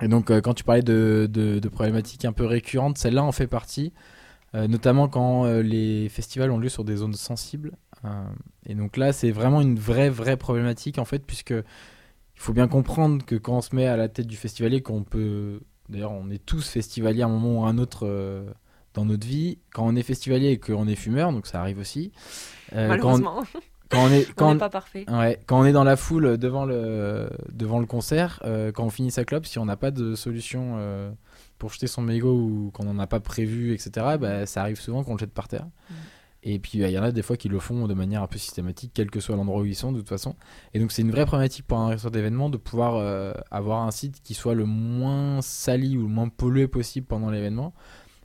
Et 0.00 0.08
donc, 0.08 0.30
euh, 0.30 0.40
quand 0.40 0.54
tu 0.54 0.64
parlais 0.64 0.82
de, 0.82 1.60
problématiques 1.72 2.24
un 2.24 2.32
peu 2.32 2.44
récurrentes, 2.44 2.98
celle-là 2.98 3.24
en 3.24 3.32
fait 3.32 3.46
partie, 3.46 3.92
euh, 4.54 4.68
notamment 4.68 5.08
quand 5.08 5.44
euh, 5.44 5.62
les 5.62 6.08
festivals 6.08 6.50
ont 6.50 6.58
lieu 6.58 6.68
sur 6.68 6.84
des 6.84 6.96
zones 6.96 7.14
sensibles. 7.14 7.72
Et 8.64 8.76
donc 8.76 8.96
là, 8.96 9.12
c'est 9.12 9.32
vraiment 9.32 9.60
une 9.60 9.78
vraie, 9.78 10.08
vraie 10.08 10.36
problématique 10.36 10.98
en 10.98 11.04
fait, 11.04 11.18
puisque 11.26 11.50
il 11.50 12.40
faut 12.40 12.52
bien 12.52 12.68
comprendre 12.68 13.24
que 13.24 13.34
quand 13.34 13.56
on 13.56 13.60
se 13.60 13.74
met 13.74 13.86
à 13.86 13.96
la 13.96 14.08
tête 14.08 14.28
du 14.28 14.36
festivalier, 14.36 14.82
qu'on 14.82 15.02
peut. 15.02 15.60
D'ailleurs, 15.88 16.12
on 16.12 16.30
est 16.30 16.44
tous 16.44 16.68
festivaliers 16.68 17.22
à 17.22 17.26
un 17.26 17.30
moment 17.30 17.62
ou 17.62 17.66
à 17.66 17.70
un 17.70 17.78
autre 17.78 18.06
dans 18.94 19.04
notre 19.04 19.26
vie. 19.26 19.58
Quand 19.72 19.86
on 19.86 19.96
est 19.96 20.02
festivalier 20.02 20.50
et 20.50 20.58
qu'on 20.58 20.86
est 20.88 20.94
fumeur, 20.94 21.32
donc 21.32 21.46
ça 21.46 21.60
arrive 21.60 21.78
aussi. 21.78 22.12
euh, 22.74 22.88
Malheureusement. 22.88 23.42
quand 23.88 24.04
on 24.04 24.10
est, 24.10 24.28
On 24.28 24.32
quand 24.34 24.52
n'est 24.52 24.58
pas 24.58 24.68
parfait. 24.68 25.04
Ouais, 25.08 25.40
quand 25.46 25.60
on 25.60 25.64
est 25.64 25.72
dans 25.72 25.84
la 25.84 25.96
foule 25.96 26.36
devant 26.38 26.64
le, 26.64 27.30
devant 27.52 27.78
le 27.78 27.86
concert, 27.86 28.40
euh, 28.44 28.70
quand 28.72 28.84
on 28.84 28.90
finit 28.90 29.10
sa 29.10 29.24
clope, 29.24 29.46
si 29.46 29.58
on 29.58 29.64
n'a 29.64 29.76
pas 29.76 29.90
de 29.90 30.14
solution 30.14 30.74
euh, 30.76 31.10
pour 31.58 31.72
jeter 31.72 31.86
son 31.86 32.02
mégot 32.02 32.34
ou 32.34 32.70
qu'on 32.72 32.84
n'en 32.84 32.98
a 32.98 33.06
pas 33.06 33.20
prévu, 33.20 33.72
etc., 33.72 33.90
bah, 34.20 34.46
ça 34.46 34.62
arrive 34.62 34.80
souvent 34.80 35.04
qu'on 35.04 35.14
le 35.14 35.18
jette 35.18 35.32
par 35.32 35.48
terre. 35.48 35.66
Et 36.44 36.58
puis 36.58 36.78
bah, 36.78 36.88
il 36.88 36.92
y 36.92 36.98
en 36.98 37.02
a 37.02 37.10
des 37.10 37.22
fois 37.22 37.36
qui 37.36 37.48
le 37.48 37.58
font 37.58 37.86
de 37.88 37.94
manière 37.94 38.22
un 38.22 38.26
peu 38.26 38.38
systématique, 38.38 38.92
quel 38.94 39.10
que 39.10 39.20
soit 39.20 39.36
l'endroit 39.36 39.60
où 39.60 39.64
ils 39.64 39.74
sont, 39.74 39.92
de 39.92 39.98
toute 39.98 40.08
façon. 40.08 40.36
Et 40.72 40.78
donc 40.78 40.92
c'est 40.92 41.02
une 41.02 41.10
vraie 41.10 41.26
problématique 41.26 41.66
pour 41.66 41.78
un 41.78 41.84
organiseur 41.84 42.10
d'événement 42.10 42.48
de 42.48 42.56
pouvoir 42.56 42.96
euh, 42.96 43.32
avoir 43.50 43.82
un 43.82 43.90
site 43.90 44.22
qui 44.22 44.34
soit 44.34 44.54
le 44.54 44.64
moins 44.64 45.42
sali 45.42 45.96
ou 45.96 46.02
le 46.02 46.08
moins 46.08 46.28
pollué 46.28 46.68
possible 46.68 47.06
pendant 47.06 47.30
l'événement. 47.30 47.74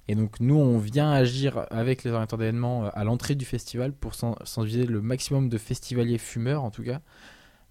Et 0.08 0.16
donc 0.16 0.40
nous, 0.40 0.56
on 0.58 0.78
vient 0.80 1.12
agir 1.12 1.66
avec 1.72 2.04
les 2.04 2.12
organisateurs 2.12 2.40
d'événements 2.40 2.86
euh, 2.86 2.90
à 2.94 3.04
l'entrée 3.04 3.36
du 3.36 3.46
festival 3.46 3.94
pour 3.94 4.16
sen- 4.16 4.36
sensibiliser 4.44 4.86
le 4.86 5.02
maximum 5.02 5.48
de 5.50 5.58
festivaliers 5.58 6.18
fumeurs, 6.18 6.64
en 6.64 6.72
tout 6.72 6.84
cas, 6.84 7.00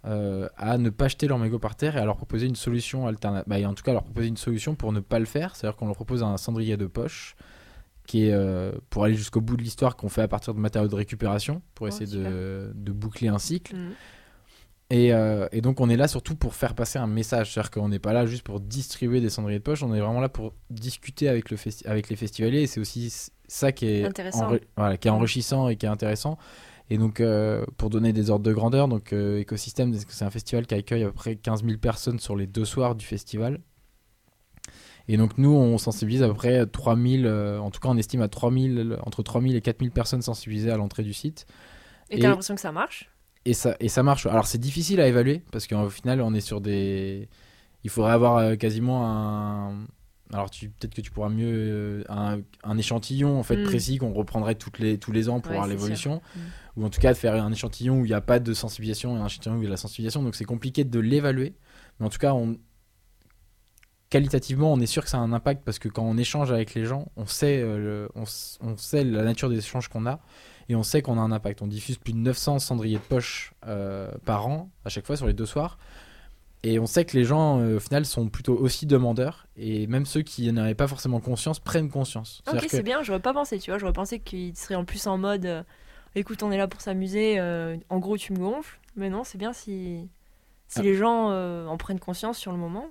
euh, 0.07 0.49
à 0.57 0.79
ne 0.79 0.91
pas 0.91 1.09
jeter 1.09 1.29
leur 1.29 1.39
mégot 1.39 1.59
par 1.59 1.77
terre 1.77 1.97
et 1.97 2.01
à 2.01 2.05
leur 2.05 2.17
proposer 2.17 2.47
une 2.47 2.57
solution 2.57 3.07
alternative. 3.07 3.45
Bah, 3.49 3.69
en 3.69 3.75
tout 3.75 3.83
cas, 3.85 3.93
leur 3.93 4.03
proposer 4.03 4.29
une 4.29 4.37
solution 4.39 4.75
pour 4.75 4.93
ne 4.93 5.01
pas 5.01 5.19
le 5.19 5.27
faire. 5.27 5.55
C'est-à-dire 5.55 5.77
qu'on 5.77 5.87
leur 5.87 5.95
propose 5.95 6.23
un 6.23 6.37
cendrier 6.39 6.77
de 6.77 6.87
poche 6.87 7.37
qui 8.07 8.27
est 8.27 8.33
euh, 8.33 8.73
pour 8.91 9.05
aller 9.05 9.15
jusqu'au 9.15 9.41
bout 9.41 9.57
de 9.57 9.63
l'histoire 9.63 9.95
qu'on 9.97 10.09
fait 10.09 10.23
à 10.23 10.29
partir 10.29 10.55
de 10.55 10.59
matériaux 10.59 10.89
de 10.89 10.95
récupération 10.97 11.63
pour 11.75 11.85
Oh, 11.85 11.89
essayer 11.89 12.07
de, 12.07 12.73
de 12.75 12.93
boucler 12.93 13.29
un 13.29 13.39
cycle. 13.39 13.77
Mhm. 13.77 13.91
Et, 14.93 15.15
euh, 15.15 15.49
et 15.53 15.63
donc 15.63 15.81
on 15.81 15.89
est 15.89 15.97
là 15.97 16.07
surtout 16.07 16.37
pour 16.37 16.55
faire 16.55 16.75
passer 16.75 16.99
un 16.99 17.07
message, 17.07 17.55
c'est-à-dire 17.55 17.71
qu'on 17.71 17.89
n'est 17.89 17.99
pas 17.99 18.13
là 18.13 18.27
juste 18.27 18.43
pour 18.43 18.61
distribuer 18.61 19.23
des 19.23 19.31
cendriers 19.31 19.59
de 19.59 19.65
poche, 19.65 19.83
on 19.83 19.95
est 19.95 20.01
vraiment 20.01 20.21
là 20.21 20.29
pour 20.29 20.53
discuter 20.69 21.31
avec, 21.31 21.51
le 21.51 21.57
avec 21.87 22.11
les 22.11 22.17
festivaliers 22.17 22.61
et 22.61 22.67
c'est 22.67 22.79
aussi 22.79 23.11
ça 23.49 23.73
qui 23.73 23.87
est, 23.87 24.03
voilà, 24.77 24.99
qui 24.99 25.09
est 25.09 25.11
enrichissant 25.11 25.69
et 25.71 25.77
qui 25.77 25.87
est 25.87 25.89
intéressant. 25.89 26.37
Et 26.91 26.99
donc 26.99 27.21
euh, 27.21 27.65
pour 27.79 27.89
donner 27.89 28.13
des 28.13 28.29
ordres 28.29 28.45
de 28.45 28.53
grandeur, 28.53 28.87
donc 28.87 29.15
euh, 29.15 29.39
Écosystème, 29.39 29.95
c'est 30.09 30.27
un 30.27 30.31
festival 30.31 30.67
qui 30.67 30.75
accueille 30.75 31.05
à 31.05 31.07
peu 31.07 31.15
près 31.15 31.37
15 31.37 31.65
000 31.65 31.79
personnes 31.79 32.19
sur 32.19 32.37
les 32.37 32.47
deux 32.47 32.67
soirs 32.67 32.95
du 32.95 33.07
festival. 33.07 33.61
Et 35.09 35.17
donc 35.17 35.39
nous, 35.39 35.55
on 35.55 35.79
sensibilise 35.79 36.23
à 36.23 36.29
peu 36.29 36.35
près 36.35 36.67
3000, 36.67 37.25
euh, 37.25 37.59
en 37.59 37.71
tout 37.71 37.81
cas 37.81 37.89
on 37.89 37.97
estime 37.97 38.21
à 38.21 38.29
3000, 38.29 38.99
entre 39.07 39.23
3000 39.23 39.57
et 39.57 39.63
4000 39.63 39.91
personnes 39.91 40.21
sensibilisées 40.21 40.71
à 40.71 40.77
l'entrée 40.77 41.03
du 41.03 41.15
site. 41.15 41.47
Et 42.11 42.17
Et- 42.17 42.21
t'as 42.21 42.29
l'impression 42.29 42.55
que 42.55 42.61
ça 42.61 42.73
marche? 42.73 43.09
Et 43.45 43.55
ça, 43.55 43.77
et 43.81 43.89
ça 43.89 44.03
marche. 44.03 44.27
Alors 44.27 44.47
c'est 44.47 44.59
difficile 44.59 45.01
à 45.01 45.09
évaluer 45.09 45.43
parce 45.51 45.67
qu'au 45.67 45.89
final 45.91 46.21
on 46.21 46.33
est 46.35 46.41
sur 46.41 46.61
des... 46.61 47.29
Il 47.85 47.91
faudrait 47.91 48.13
avoir 48.13 48.37
euh, 48.39 48.55
quasiment 48.57 49.05
un... 49.07 49.87
Alors 50.33 50.49
peut-être 50.49 50.95
que 50.95 51.01
tu 51.01 51.11
pourras 51.11 51.29
mieux... 51.29 51.53
euh, 51.53 52.05
un, 52.09 52.41
un 52.63 52.79
échantillon 52.79 53.39
en 53.39 53.43
fait 53.43 53.57
Mm. 53.57 53.65
précis 53.65 53.99
qu'on 53.99 54.13
reprendrait 54.13 54.55
toutes 54.55 54.79
les, 54.79 54.97
tous 54.99 55.11
les 55.13 55.29
ans 55.29 55.41
pour 55.41 55.51
Ouais, 55.51 55.57
voir 55.59 55.67
l'évolution. 55.69 56.23
sûr. 56.35 56.43
Ou 56.77 56.85
en 56.87 56.89
tout 56.91 57.01
cas 57.01 57.13
de 57.13 57.19
faire 57.19 57.35
un 57.35 57.51
échantillon 57.53 58.01
où 58.01 58.05
il 58.05 58.09
n'y 58.09 58.15
a 58.15 58.21
pas 58.21 58.39
de 58.39 58.55
sensibilisation 58.55 59.17
et 59.17 59.21
un 59.21 59.27
échantillon 59.27 59.57
où 59.57 59.59
il 59.59 59.63
y 59.63 59.67
a 59.67 59.69
de 59.69 59.73
la 59.73 59.77
sensibilisation. 59.77 60.23
Donc 60.23 60.37
c'est 60.37 60.45
compliqué 60.45 60.85
de 60.85 61.01
l'évaluer. 61.01 61.55
Mais 61.99 62.07
en 62.07 62.11
tout 62.11 62.19
cas 62.19 62.35
on... 62.35 62.57
Qualitativement, 64.11 64.71
on 64.73 64.79
est 64.79 64.87
sûr 64.87 65.03
que 65.05 65.09
ça 65.09 65.17
a 65.17 65.21
un 65.21 65.33
impact 65.33 65.65
parce 65.65 65.79
que 65.79 65.89
quand 65.89 66.03
on 66.05 66.19
échange 66.19 66.53
avec 66.53 66.75
les 66.75 66.85
gens, 66.85 67.09
on 67.17 67.25
sait, 67.25 67.63
euh, 67.63 67.79
le- 67.79 68.09
on, 68.15 68.25
s- 68.25 68.59
on 68.61 68.77
sait 68.77 69.05
la 69.05 69.23
nature 69.25 69.49
des 69.49 69.57
échanges 69.57 69.89
qu'on 69.89 70.05
a 70.07 70.21
et 70.73 70.75
on 70.75 70.83
sait 70.83 71.03
qu'on 71.03 71.19
a 71.19 71.21
un 71.21 71.33
impact. 71.33 71.61
On 71.63 71.67
diffuse 71.67 71.99
plus 71.99 72.13
de 72.15 72.19
900 72.19 72.59
cendriers 72.59 72.97
de 72.97 73.03
poche 73.03 73.53
euh, 73.67 74.11
par 74.25 74.47
an, 74.47 74.71
à 74.85 74.89
chaque 74.89 75.07
fois 75.07 75.17
sur 75.17 75.27
les 75.27 75.35
deux 75.35 75.47
soirs. 75.47 75.79
Et 76.65 76.79
on 76.79 76.87
sait 76.87 77.05
que 77.05 77.17
les 77.17 77.25
gens, 77.25 77.61
euh, 77.61 77.77
au 77.77 77.81
final, 77.81 78.07
sont 78.07 78.29
plutôt 78.29 78.57
aussi 78.57 78.87
demandeurs. 78.87 79.47
Et 79.57 79.87
même 79.87 80.07
ceux 80.07 80.23
qui 80.23 80.51
n'avaient 80.53 80.75
pas 80.75 80.87
forcément 80.89 81.21
conscience 81.21 81.59
prennent 81.59 81.91
conscience. 81.91 82.41
Ok, 82.51 82.61
que- 82.61 82.69
c'est 82.69 82.83
bien, 82.83 83.03
j'aurais 83.03 83.21
pas 83.21 83.35
pensé, 83.35 83.59
tu 83.59 83.71
vois. 83.71 83.79
J'aurais 83.79 83.93
pensé 83.93 84.19
qu'il 84.21 84.57
serait 84.57 84.77
en 84.77 84.85
plus 84.85 85.07
en 85.07 85.19
mode 85.19 85.45
euh, 85.45 85.63
écoute, 86.15 86.43
on 86.43 86.51
est 86.53 86.57
là 86.59 86.69
pour 86.69 86.81
s'amuser, 86.81 87.41
en 87.41 87.99
gros, 87.99 88.17
tu 88.17 88.33
me 88.33 88.39
gonfles. 88.39 88.79
Mais 88.97 89.11
non, 89.11 89.25
c'est 89.25 89.39
bien 89.39 89.53
si, 89.53 90.09
si 90.73 90.81
Ah. 90.81 90.83
les 90.83 90.95
gens 90.95 91.29
euh, 91.31 91.67
en 91.67 91.77
prennent 91.77 92.01
conscience 92.01 92.39
sur 92.39 92.51
le 92.53 92.57
moment. 92.59 92.87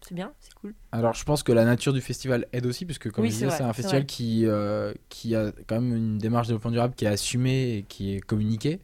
C'est 0.00 0.14
bien, 0.14 0.32
c'est 0.40 0.54
cool. 0.54 0.74
Alors, 0.92 1.14
je 1.14 1.24
pense 1.24 1.42
que 1.42 1.50
la 1.52 1.64
nature 1.64 1.92
du 1.92 2.00
festival 2.00 2.46
aide 2.52 2.66
aussi, 2.66 2.84
puisque 2.86 3.10
comme 3.10 3.24
Oui, 3.24 3.30
je 3.30 3.34
disais, 3.34 3.50
c'est 3.50 3.64
un 3.64 3.72
festival 3.72 4.02
vrai. 4.02 4.06
qui, 4.06 4.46
euh, 4.46 4.92
qui 5.08 5.34
a 5.34 5.50
quand 5.66 5.80
même 5.80 5.96
une 5.96 6.18
démarche 6.18 6.46
de 6.46 6.52
développement 6.52 6.70
durable 6.70 6.94
qui 6.94 7.04
est 7.04 7.08
assumée 7.08 7.78
et 7.78 7.82
qui 7.82 8.14
est 8.14 8.20
communiquée. 8.20 8.80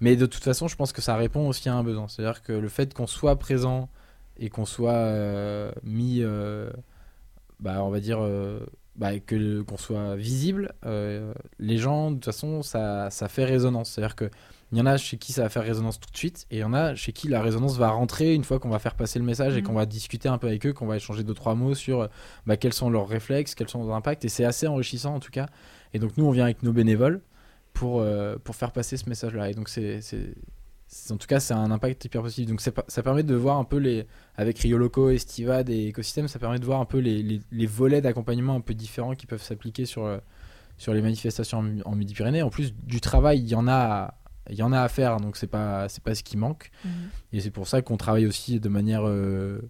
Mais 0.00 0.16
de 0.16 0.26
toute 0.26 0.44
façon, 0.44 0.68
je 0.68 0.76
pense 0.76 0.92
que 0.92 1.00
ça 1.00 1.16
répond 1.16 1.48
aussi 1.48 1.68
à 1.70 1.74
un 1.74 1.82
besoin. 1.82 2.06
C'est-à-dire 2.08 2.42
que 2.42 2.52
le 2.52 2.68
fait 2.68 2.92
qu'on 2.92 3.06
soit 3.06 3.36
présent 3.36 3.88
et 4.38 4.50
qu'on 4.50 4.66
soit 4.66 4.92
euh, 4.92 5.72
mis, 5.82 6.22
bah, 7.60 7.82
on 7.82 7.90
va 7.90 8.00
dire, 8.00 8.20
bah, 8.96 9.18
que 9.20 9.62
qu'on 9.62 9.76
soit 9.78 10.16
visible, 10.16 10.72
les 11.58 11.78
gens, 11.78 12.10
de 12.10 12.16
toute 12.16 12.26
façon, 12.26 12.62
ça, 12.62 13.08
ça 13.10 13.28
fait 13.28 13.44
résonance. 13.44 13.90
C'est-à-dire 13.90 14.16
que 14.16 14.30
il 14.72 14.78
y 14.78 14.80
en 14.80 14.86
a 14.86 14.96
chez 14.96 15.16
qui 15.18 15.32
ça 15.32 15.42
va 15.42 15.48
faire 15.48 15.64
résonance 15.64 15.98
tout 15.98 16.10
de 16.10 16.16
suite, 16.16 16.46
et 16.50 16.56
il 16.56 16.60
y 16.60 16.64
en 16.64 16.72
a 16.74 16.94
chez 16.94 17.12
qui 17.12 17.28
la 17.28 17.42
résonance 17.42 17.76
va 17.76 17.90
rentrer 17.90 18.34
une 18.34 18.44
fois 18.44 18.58
qu'on 18.60 18.68
va 18.68 18.78
faire 18.78 18.94
passer 18.94 19.18
le 19.18 19.24
message 19.24 19.54
et 19.56 19.60
Mhm. 19.60 19.66
qu'on 19.66 19.72
va 19.74 19.86
discuter 19.86 20.28
un 20.28 20.38
peu 20.38 20.46
avec 20.46 20.64
eux, 20.66 20.72
qu'on 20.72 20.86
va 20.86 20.96
échanger 20.96 21.24
deux 21.24 21.34
trois 21.34 21.54
mots 21.54 21.74
sur 21.74 22.02
euh, 22.02 22.06
bah, 22.46 22.56
quels 22.56 22.72
sont 22.72 22.88
leurs 22.90 23.08
réflexes, 23.08 23.54
quels 23.54 23.68
sont 23.68 23.84
leurs 23.84 23.94
impacts, 23.96 24.24
et 24.24 24.28
c'est 24.28 24.44
assez 24.44 24.66
enrichissant 24.68 25.14
en 25.14 25.20
tout 25.20 25.32
cas. 25.32 25.46
Et 25.92 25.98
donc 25.98 26.16
nous, 26.16 26.24
on 26.24 26.30
vient 26.30 26.44
avec 26.44 26.62
nos 26.62 26.72
bénévoles 26.72 27.20
pour, 27.72 28.00
euh, 28.00 28.36
pour 28.42 28.54
faire 28.54 28.72
passer 28.72 28.96
ce 28.96 29.08
message-là. 29.08 29.50
Et 29.50 29.54
donc 29.54 29.68
c'est, 29.68 30.00
en 31.10 31.16
tout 31.16 31.26
cas, 31.26 31.40
c'est 31.40 31.54
un 31.54 31.70
impact 31.70 32.04
hyper 32.04 32.22
positif. 32.22 32.46
Donc 32.48 32.60
ça 32.60 33.02
permet 33.02 33.22
de 33.22 33.34
voir 33.34 33.58
un 33.58 33.64
peu 33.64 33.76
les, 33.78 34.06
avec 34.36 34.58
Rio 34.60 34.78
Loco, 34.78 35.10
Estivad 35.10 35.68
et 35.68 35.86
Écosystème, 35.88 36.28
ça 36.28 36.38
permet 36.38 36.58
de 36.60 36.64
voir 36.64 36.80
un 36.80 36.84
peu 36.84 36.98
les, 36.98 37.22
les, 37.22 37.40
les 37.50 37.66
volets 37.66 38.00
d'accompagnement 38.00 38.54
un 38.54 38.60
peu 38.60 38.74
différents 38.74 39.14
qui 39.14 39.26
peuvent 39.26 39.42
s'appliquer 39.42 39.84
sur, 39.84 40.04
euh, 40.04 40.18
sur 40.78 40.94
les 40.94 41.02
manifestations 41.02 41.58
en, 41.58 41.90
en 41.92 41.94
Midi-Pyrénées. 41.96 42.42
En 42.42 42.50
plus 42.50 42.72
du 42.74 43.00
travail, 43.00 43.40
il 43.40 43.48
y 43.48 43.54
en 43.54 43.68
a, 43.68 44.14
il 44.50 44.58
y 44.58 44.62
en 44.62 44.72
a 44.72 44.80
à 44.80 44.88
faire, 44.88 45.18
donc 45.18 45.36
c'est 45.36 45.46
pas, 45.46 45.88
c'est 45.88 46.02
pas 46.02 46.14
ce 46.14 46.22
qui 46.22 46.36
manque. 46.36 46.70
Mhm. 46.84 46.90
Et 47.32 47.40
c'est 47.40 47.50
pour 47.50 47.68
ça 47.68 47.82
qu'on 47.82 47.96
travaille 47.96 48.26
aussi 48.26 48.60
de 48.60 48.68
manière 48.68 49.02
euh, 49.06 49.60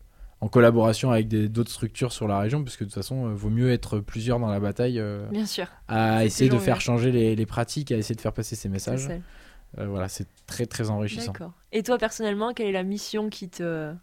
en 0.41 0.49
collaboration 0.49 1.11
avec 1.11 1.29
d'autres 1.29 1.71
structures 1.71 2.13
sur 2.13 2.27
la 2.27 2.39
région, 2.39 2.65
parce 2.65 2.77
que 2.77 2.85
de 2.85 2.89
toute 2.89 2.95
façon, 2.95 3.27
euh, 3.27 3.35
vaut 3.35 3.51
mieux 3.51 3.71
être 3.71 4.01
plusieurs 4.01 4.39
dans 4.41 4.49
la 4.49 4.61
bataille 4.61 4.99
euh, 4.99 5.27
Bien 5.31 5.47
sûr. 5.47 5.67
à 5.89 6.25
essayer 6.25 6.51
de 6.51 6.59
faire 6.59 6.77
mieux. 6.77 6.81
changer 6.81 7.13
les, 7.13 7.37
les 7.37 7.47
pratiques, 7.47 7.93
à 7.93 7.97
essayer 7.97 8.15
de 8.15 8.21
faire 8.21 8.33
passer 8.33 8.57
ces 8.57 8.69
messages. 8.69 9.09
Euh, 9.79 9.87
voilà, 9.87 10.09
c'est 10.09 10.27
très 10.47 10.67
très 10.67 10.91
enrichissant. 10.91 11.33
Et 11.73 11.83
toi, 11.83 11.99
personnellement, 11.99 12.53
quelle 12.55 12.67
est 12.69 12.73
la 12.73 12.83
mission 12.83 13.29
qui 13.29 13.49
te 13.49 13.95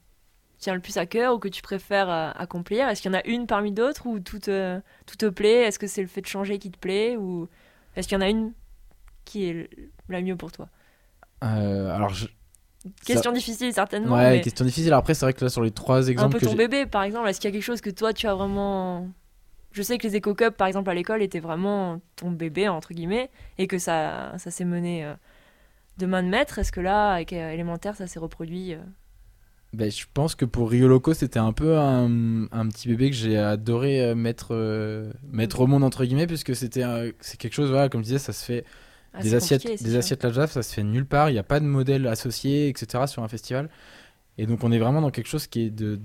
tient 0.60 0.74
le 0.74 0.80
plus 0.80 0.98
à 0.98 1.06
cœur 1.06 1.36
ou 1.36 1.40
que 1.40 1.50
tu 1.50 1.62
préfères 1.62 2.10
accomplir? 2.10 2.88
Est-ce 2.88 3.02
qu'il 3.02 3.12
y 3.12 3.16
en 3.16 3.18
a 3.18 3.26
une 3.26 3.48
parmi 3.48 3.72
d'autres 3.74 4.06
ou 4.06 4.20
tout 4.20 4.40
te, 4.40 4.80
tout 5.06 5.18
te 5.18 5.26
plaît? 5.26 5.64
Est-ce 5.64 5.80
que 5.80 5.88
c'est 5.88 6.02
le 6.02 6.08
fait 6.08 6.22
de 6.22 6.28
changer 6.28 6.58
qui 6.60 6.72
te 6.72 6.78
plaît 6.78 7.18
ou 7.18 7.50
est-ce 7.96 8.08
qu'il 8.08 8.16
y 8.16 8.20
en 8.20 8.24
a 8.24 8.30
une 8.30 8.54
qui 9.26 9.46
est 9.46 9.70
la 10.10 10.22
mieux 10.22 10.36
pour 10.36 10.52
toi 10.52 10.68
Euh, 11.44 11.96
alors, 11.96 12.10
je- 12.10 12.28
Question 13.06 13.32
ça- 13.32 13.36
difficile, 13.38 13.74
certainement. 13.74 14.16
Ouais, 14.16 14.32
mais 14.38 14.42
question 14.42 14.64
difficile. 14.64 14.94
Après, 14.94 15.14
c'est 15.14 15.26
vrai 15.26 15.34
que 15.34 15.44
là, 15.44 15.50
sur 15.50 15.62
les 15.62 15.72
trois 15.72 16.08
un 16.08 16.12
exemples 16.12 16.34
peu 16.34 16.40
que 16.40 16.46
ton 16.46 16.56
bébé, 16.56 16.86
par 16.86 17.04
exemple. 17.04 17.28
Est-ce 17.28 17.40
qu'il 17.42 17.50
y 17.50 17.52
a 17.52 17.54
quelque 17.54 17.64
chose 17.66 17.82
que 17.82 17.90
toi, 17.90 18.14
tu 18.14 18.28
as 18.28 18.34
vraiment. 18.36 19.10
Je 19.72 19.82
sais 19.82 19.98
que 19.98 20.08
les 20.08 20.16
éco-cups, 20.16 20.56
par 20.56 20.68
exemple, 20.68 20.90
à 20.90 20.94
l'école, 20.94 21.22
étaient 21.22 21.42
vraiment 21.42 22.00
ton 22.16 22.32
bébé, 22.32 22.68
entre 22.70 22.94
guillemets, 22.94 23.30
et 23.58 23.68
que 23.68 23.78
ça, 23.78 24.34
ça 24.38 24.52
s'est 24.52 24.64
mené 24.66 25.04
euh, 25.06 25.14
de 25.98 26.06
main 26.06 26.24
de 26.24 26.30
maître. 26.30 26.60
Est-ce 26.60 26.72
que 26.72 26.80
là, 26.80 27.12
avec 27.14 27.34
euh, 27.34 27.52
élémentaire, 27.52 27.96
ça 27.96 28.08
s'est 28.08 28.20
reproduit 28.20 28.76
Ben, 29.74 29.92
je 29.92 30.06
pense 30.14 30.34
que 30.36 30.46
pour 30.46 30.72
Rio 30.72 30.88
Loco, 30.88 31.14
c'était 31.14 31.40
un 31.40 31.52
peu 31.52 31.78
un, 31.78 32.46
un 32.52 32.68
petit 32.70 32.88
bébé 32.88 33.10
que 33.10 33.16
j'ai 33.16 33.38
adoré 33.38 34.16
mettre, 34.16 34.50
euh, 34.52 35.12
mettre 35.30 35.60
au 35.60 35.68
monde, 35.68 35.84
entre 35.84 36.06
guillemets, 36.06 36.28
puisque 36.28 36.56
c'était 36.56 36.84
un- 36.84 37.10
c'est 37.20 37.38
quelque 37.38 37.54
chose, 37.54 37.70
voilà, 37.70 37.90
comme 37.90 38.00
je 38.02 38.06
disais, 38.06 38.20
ça 38.20 38.32
se 38.34 38.46
fait. 38.46 38.64
Assez 39.20 39.30
des 39.30 39.36
assiettes, 39.36 39.84
des 39.84 39.96
assiettes 39.96 40.24
la 40.24 40.32
Jave, 40.32 40.52
ça 40.52 40.64
se 40.64 40.74
fait 40.74 40.84
nulle 40.84 41.06
part. 41.06 41.30
Il 41.30 41.34
n'y 41.34 41.40
a 41.40 41.44
pas 41.44 41.60
de 41.60 41.66
modèle 41.66 42.08
associé, 42.08 42.70
etc. 42.70 43.06
sur 43.08 43.24
un 43.24 43.28
festival. 43.28 43.70
Et 44.38 44.46
donc, 44.46 44.64
on 44.64 44.72
est 44.72 44.80
vraiment 44.80 45.02
dans 45.02 45.12
quelque 45.12 45.28
chose 45.28 45.48
qui 45.48 45.62
est 45.66 45.70
de, 45.70 46.00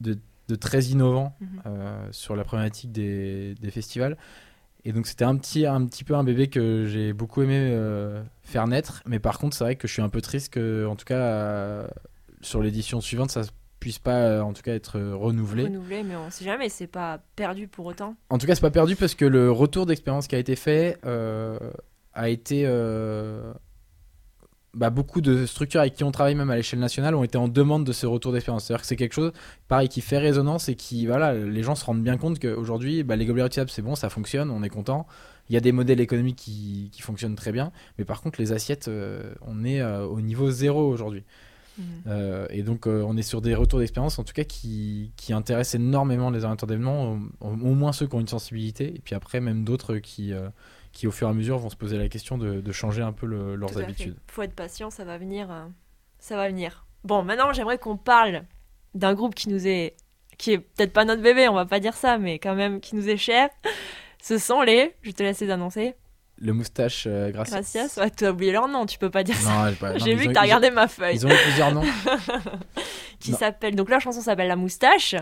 de, 0.00 0.18
de 0.48 0.54
très 0.56 0.82
innovant 0.84 1.36
Mhm. 1.40 1.48
euh, 1.66 2.08
sur 2.10 2.36
la 2.36 2.44
problématique 2.44 2.92
des, 2.92 3.54
des 3.60 3.70
festivals. 3.70 4.16
Et 4.84 4.92
donc, 4.92 5.06
c'était 5.06 5.24
un 5.24 5.36
petit, 5.36 5.66
un 5.66 5.84
petit 5.86 6.04
peu 6.04 6.14
un 6.14 6.22
bébé 6.24 6.48
que 6.48 6.86
j'ai 6.86 7.12
beaucoup 7.12 7.42
aimé 7.42 7.56
euh, 7.58 8.22
faire 8.42 8.66
naître. 8.68 9.02
Mais 9.06 9.18
par 9.18 9.38
contre, 9.38 9.56
c'est 9.56 9.64
vrai 9.64 9.76
que 9.76 9.88
je 9.88 9.92
suis 9.92 10.02
un 10.02 10.08
peu 10.08 10.20
triste 10.20 10.52
que, 10.52 10.86
en 10.86 10.94
tout 10.96 11.04
cas, 11.04 11.18
euh, 11.18 11.88
sur 12.40 12.62
l'édition 12.62 13.00
suivante, 13.00 13.30
ça 13.32 13.42
puisse 13.80 13.98
pas, 13.98 14.42
en 14.42 14.52
tout 14.52 14.62
cas, 14.62 14.74
être 14.74 14.98
renouvelé. 15.00 15.64
renouvelé, 15.64 16.02
mais 16.04 16.16
on 16.16 16.30
sait 16.30 16.44
jamais, 16.44 16.68
c'est 16.68 16.86
pas 16.86 17.20
perdu 17.36 17.68
pour 17.68 17.86
autant. 17.86 18.14
En 18.30 18.38
tout 18.38 18.46
cas, 18.46 18.54
c'est 18.54 18.60
pas 18.60 18.70
perdu 18.70 18.96
parce 18.96 19.14
que 19.14 19.24
le 19.24 19.50
retour 19.50 19.86
d'expérience 19.86 20.26
qui 20.28 20.34
a 20.34 20.38
été 20.38 20.56
fait 20.56 20.98
a 22.16 22.28
été. 22.28 22.64
euh, 22.66 23.52
bah, 24.76 24.90
beaucoup 24.90 25.22
de 25.22 25.46
structures 25.46 25.80
avec 25.80 25.94
qui 25.94 26.04
on 26.04 26.12
travaille, 26.12 26.34
même 26.34 26.50
à 26.50 26.56
l'échelle 26.56 26.80
nationale, 26.80 27.14
ont 27.14 27.24
été 27.24 27.38
en 27.38 27.48
demande 27.48 27.84
de 27.84 27.92
ce 27.92 28.04
retour 28.06 28.32
d'expérience. 28.32 28.64
C'est-à-dire 28.64 28.82
que 28.82 28.86
c'est 28.86 28.96
quelque 28.96 29.14
chose, 29.14 29.32
pareil, 29.68 29.88
qui 29.88 30.02
fait 30.02 30.18
résonance 30.18 30.68
et 30.68 30.74
qui, 30.74 31.06
voilà, 31.06 31.32
les 31.32 31.62
gens 31.62 31.74
se 31.74 31.84
rendent 31.84 32.02
bien 32.02 32.18
compte 32.18 32.38
qu'aujourd'hui, 32.38 33.02
bah, 33.02 33.16
les 33.16 33.24
gobelets 33.24 33.44
réutilisables, 33.44 33.70
c'est 33.70 33.80
bon, 33.80 33.94
ça 33.94 34.10
fonctionne, 34.10 34.50
on 34.50 34.62
est 34.62 34.68
content. 34.68 35.06
Il 35.48 35.54
y 35.54 35.56
a 35.56 35.60
des 35.60 35.72
modèles 35.72 36.00
économiques 36.00 36.36
qui, 36.36 36.90
qui 36.92 37.00
fonctionnent 37.00 37.36
très 37.36 37.52
bien, 37.52 37.72
mais 37.96 38.04
par 38.04 38.20
contre, 38.20 38.38
les 38.38 38.52
assiettes, 38.52 38.88
euh, 38.88 39.32
on 39.40 39.64
est 39.64 39.80
euh, 39.80 40.04
au 40.04 40.20
niveau 40.20 40.50
zéro 40.50 40.86
aujourd'hui. 40.86 41.24
Euh, 42.06 42.46
et 42.50 42.62
donc, 42.62 42.86
on 42.86 43.16
est 43.16 43.22
sur 43.22 43.40
des 43.40 43.54
retours 43.54 43.78
d'expérience, 43.78 44.18
en 44.18 44.24
tout 44.24 44.32
cas, 44.32 44.44
qui, 44.44 45.12
qui 45.16 45.32
intéressent 45.32 45.80
énormément 45.80 46.30
les 46.30 46.44
orienteurs 46.44 46.66
d'événements, 46.66 47.18
au, 47.40 47.48
au 47.48 47.74
moins 47.74 47.92
ceux 47.92 48.06
qui 48.06 48.14
ont 48.14 48.20
une 48.20 48.28
sensibilité, 48.28 48.94
et 48.94 49.00
puis 49.02 49.14
après, 49.14 49.40
même 49.40 49.64
d'autres 49.64 49.96
qui, 49.96 50.32
qui, 50.96 51.06
au 51.06 51.10
fur 51.10 51.28
et 51.28 51.30
à 51.30 51.34
mesure, 51.34 51.58
vont 51.58 51.70
se 51.70 51.76
poser 51.76 51.98
la 51.98 52.08
question 52.08 52.38
de, 52.38 52.60
de 52.60 52.72
changer 52.72 53.02
un 53.02 53.12
peu 53.12 53.26
le- 53.26 53.54
leurs 53.56 53.76
habitudes. 53.78 54.16
Faut 54.28 54.42
être 54.42 54.54
patient, 54.54 54.90
ça 54.90 55.04
va 55.04 55.18
venir. 55.18 55.50
euh, 55.50 55.66
ça 56.18 56.36
va 56.36 56.48
venir. 56.48 56.86
Bon, 57.04 57.22
maintenant, 57.22 57.52
j'aimerais 57.52 57.78
qu'on 57.78 57.96
parle 57.96 58.42
d'un 58.94 59.14
groupe 59.14 59.34
qui 59.34 59.48
nous 59.48 59.66
est. 59.66 59.94
qui 60.38 60.52
est 60.52 60.58
peut-être 60.58 60.92
pas 60.92 61.04
notre 61.04 61.22
bébé, 61.22 61.48
on 61.48 61.54
va 61.54 61.66
pas 61.66 61.80
dire 61.80 61.94
ça, 61.94 62.18
mais 62.18 62.38
quand 62.38 62.54
même 62.54 62.80
qui 62.80 62.96
nous 62.96 63.08
est 63.08 63.16
cher. 63.16 63.48
Ce 64.22 64.38
sont 64.38 64.62
les. 64.62 64.94
Je 65.02 65.10
te 65.12 65.22
laisse 65.22 65.40
les 65.40 65.50
annoncer. 65.50 65.94
Le 66.38 66.52
moustache, 66.52 67.04
euh, 67.06 67.30
Gracias. 67.30 67.96
Ouais, 67.98 68.10
tu 68.10 68.26
as 68.26 68.30
oublié 68.32 68.52
leur 68.52 68.68
nom, 68.68 68.84
tu 68.86 68.98
peux 68.98 69.08
pas 69.10 69.22
dire 69.22 69.36
ça. 69.36 69.70
Non, 69.70 69.70
non, 69.88 69.98
J'ai 69.98 70.14
vu 70.14 70.26
que 70.28 70.32
t'as 70.32 70.40
ils- 70.42 70.44
regardé 70.44 70.70
ma 70.70 70.86
feuille. 70.88 71.16
Ils 71.16 71.26
ont 71.26 71.30
eu 71.30 71.42
plusieurs 71.44 71.72
noms. 71.72 71.82
qui 73.20 73.32
s'appelle. 73.32 73.74
Donc 73.76 73.88
leur 73.90 74.00
chanson 74.00 74.20
s'appelle 74.20 74.48
La 74.48 74.56
Moustache. 74.56 75.14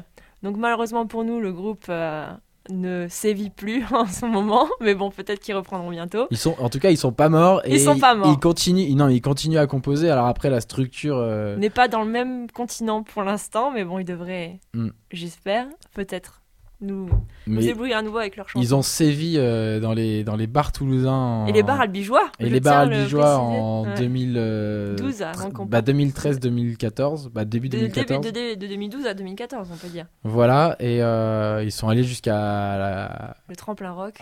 Donc 0.42 0.56
malheureusement 0.56 1.06
pour 1.06 1.24
nous, 1.24 1.40
le 1.40 1.52
groupe 1.52 1.84
euh, 1.88 2.32
ne 2.70 3.06
sévit 3.08 3.50
plus 3.50 3.84
en 3.92 4.06
ce 4.06 4.24
moment, 4.26 4.68
mais 4.80 4.94
bon, 4.94 5.10
peut-être 5.10 5.40
qu'ils 5.40 5.54
reprendront 5.54 5.90
bientôt. 5.90 6.26
Ils 6.30 6.38
sont, 6.38 6.54
en 6.58 6.68
tout 6.70 6.78
cas, 6.78 6.90
ils 6.90 6.96
sont 6.98 7.12
pas 7.12 7.28
morts. 7.28 7.60
Et 7.64 7.74
Ils 7.74 7.80
sont 7.80 7.98
pas 7.98 8.14
morts. 8.14 8.28
Ils 8.32 8.38
continuent, 8.38 8.94
non, 8.96 9.08
ils 9.08 9.20
continuent 9.20 9.58
à 9.58 9.66
composer. 9.66 10.10
Alors 10.10 10.26
après, 10.26 10.50
la 10.50 10.60
structure. 10.60 11.16
euh, 11.18 11.56
n'est 11.56 11.70
pas 11.70 11.88
dans 11.88 12.02
le 12.04 12.10
même 12.10 12.50
continent 12.50 13.02
pour 13.02 13.22
l'instant, 13.22 13.70
mais 13.70 13.84
bon, 13.84 13.98
il 13.98 14.04
devrait, 14.04 14.60
Mm. 14.74 14.88
j'espère, 15.12 15.66
peut-être 15.94 16.40
nous, 16.84 17.08
nous 17.46 17.66
éblouir 17.66 17.96
à 17.96 18.02
nouveau 18.02 18.18
avec 18.18 18.36
leur 18.36 18.48
chanson. 18.48 18.62
ils 18.62 18.74
ont 18.74 18.82
sévi 18.82 19.34
euh, 19.36 19.80
dans, 19.80 19.92
les, 19.92 20.22
dans 20.24 20.36
les 20.36 20.46
bars 20.46 20.70
toulousains. 20.72 21.46
Et 21.46 21.52
les 21.52 21.62
bars 21.62 21.80
albigeois. 21.80 22.30
Et 22.38 22.48
les 22.48 22.60
bars 22.60 22.86
le 22.86 22.94
albigeois 22.96 23.36
en 23.38 23.84
Ouais. 23.84 23.94
2012, 23.98 24.96
12, 24.96 25.22
avant 25.22 25.50
qu'on 25.50 25.66
bah, 25.66 25.82
parte. 25.82 25.88
2013-2014, 25.96 27.28
bah, 27.30 27.44
début 27.44 27.68
De, 27.68 27.78
début 27.78 27.88
2014. 27.92 28.24
de, 28.26 28.30
de- 28.54 28.54
de 28.60 28.66
2012 28.66 29.06
à 29.06 29.14
2014, 29.14 29.68
on 29.72 29.76
peut 29.76 29.88
dire. 29.88 30.06
Voilà, 30.22 30.76
et 30.80 31.02
euh, 31.02 31.62
ils 31.64 31.72
sont 31.72 31.88
allés 31.88 32.04
jusqu'à 32.04 32.32
la, 32.32 33.36
Le 33.48 33.56
tremplin 33.56 33.92
rock. 33.92 34.14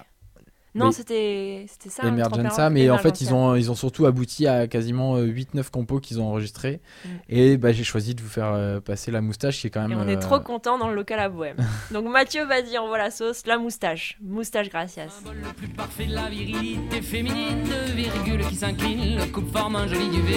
Non, 0.74 0.86
Mais- 0.86 0.92
c'était 0.92 1.66
c'était 1.68 1.90
ça. 1.90 2.08
Emergenza, 2.08 2.64
rock. 2.64 2.72
mais 2.72 2.88
en 2.88 2.96
fait, 2.98 3.20
ils 3.20 3.34
ont, 3.34 3.54
ils 3.54 3.70
ont 3.70 3.74
surtout 3.74 4.06
abouti 4.06 4.46
à 4.46 4.66
quasiment 4.66 5.16
euh, 5.16 5.26
8-9 5.26 5.70
compos 5.70 6.00
qu'ils 6.00 6.18
ont 6.20 6.28
enregistrés. 6.28 6.80
Mm. 7.04 7.08
Et 7.28 7.56
bah, 7.58 7.72
j'ai 7.72 7.84
choisi 7.84 8.14
de 8.14 8.22
vous 8.22 8.28
faire 8.28 8.52
euh, 8.54 8.80
passer 8.80 9.10
la 9.10 9.20
moustache 9.20 9.60
qui 9.60 9.66
est 9.66 9.70
quand 9.70 9.86
même. 9.86 9.92
Et 9.92 10.02
on 10.02 10.08
est 10.08 10.16
euh, 10.16 10.20
trop 10.20 10.40
content 10.40 10.78
dans 10.78 10.88
le 10.88 10.94
local 10.94 11.18
à 11.18 11.28
Bohème. 11.28 11.56
Donc 11.92 12.06
Mathieu, 12.06 12.46
vas-y, 12.46 12.78
envoie 12.78 12.96
la 12.96 13.10
sauce. 13.10 13.42
La 13.46 13.58
moustache. 13.58 14.16
Moustache 14.22 14.70
gracias. 14.70 15.08
Le 15.26 15.52
plus 15.52 15.68
parfait 15.68 16.06
de 16.06 16.14
la 16.14 16.30
virilité 16.30 17.02
féminine, 17.02 17.64
deux 17.64 17.92
virgules 17.92 18.46
qui 18.46 18.56
s'inclinent, 18.56 19.16
le 19.18 19.26
coupe 19.26 19.52
forme 19.52 19.76
un 19.76 19.86
joli 19.86 20.08
duvet. 20.08 20.36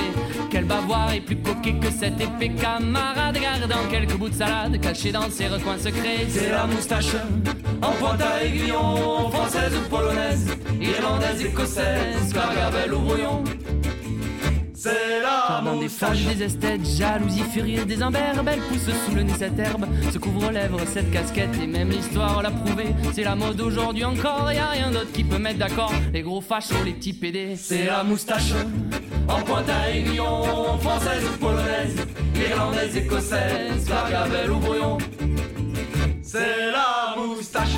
Quel 0.52 0.66
bavoir 0.66 1.14
est 1.14 1.22
plus 1.22 1.38
coquet 1.38 1.76
que 1.80 1.90
cette 1.90 2.20
épée 2.20 2.50
camarade, 2.56 3.38
gardant 3.42 3.88
quelques 3.90 4.18
bouts 4.18 4.30
de 4.30 4.36
salade 4.36 4.80
cachés 4.82 5.12
dans 5.14 5.30
ses 5.30 5.48
recoins 5.48 5.78
secrets. 5.78 6.26
C'est 6.28 6.50
la 6.52 6.66
moustache 6.68 7.16
en 7.82 7.92
pointe 7.94 8.22
à 8.22 8.44
aiguillon, 8.44 9.30
française 9.32 9.74
ou 9.76 9.90
polonaise, 9.90 10.25
irlandaise, 10.82 11.42
écossaise, 11.42 12.34
gargabelle 12.34 12.94
ou 12.94 13.00
brouillon. 13.00 13.44
C'est 14.86 15.22
la 15.22 15.64
des 15.80 15.90
fages, 15.90 16.26
des 16.26 16.44
esthètes, 16.44 16.86
jalousie 16.86 17.42
furieuse 17.52 17.88
des 17.88 18.04
imberbes, 18.04 18.48
elle 18.48 18.60
pousse 18.60 18.94
sous 19.06 19.16
le 19.16 19.24
nez 19.24 19.34
cette 19.36 19.58
herbe, 19.58 19.86
ce 20.12 20.20
couvre-lèvres, 20.20 20.80
cette 20.94 21.10
casquette, 21.10 21.58
et 21.60 21.66
même 21.66 21.90
l'histoire 21.90 22.44
l'a 22.44 22.52
prouvé. 22.52 22.94
C'est 23.14 23.24
la 23.24 23.36
mode 23.36 23.60
aujourd'hui 23.62 24.04
encore, 24.04 24.52
y 24.54 24.58
a 24.58 24.70
rien 24.70 24.92
d'autre 24.92 25.12
qui 25.12 25.24
peut 25.24 25.40
mettre 25.40 25.58
d'accord 25.58 25.92
les 26.14 26.22
gros 26.22 26.40
fachos, 26.40 26.84
les 26.84 26.94
petits 26.94 27.14
PD. 27.14 27.56
C'est 27.56 27.86
la 27.86 28.04
moustache 28.04 28.54
en 29.28 29.42
pointe 29.42 29.70
à 29.70 29.90
aiguillon, 29.92 30.78
française 30.80 31.24
ou 31.34 31.38
polonaise, 31.40 31.96
irlandaise, 32.36 32.96
écossaise, 32.96 33.88
gargabelle 33.88 34.52
ou 34.52 34.58
brouillon. 34.58 34.98
C'est 36.22 36.72
la 36.72 37.16
moustache. 37.18 37.76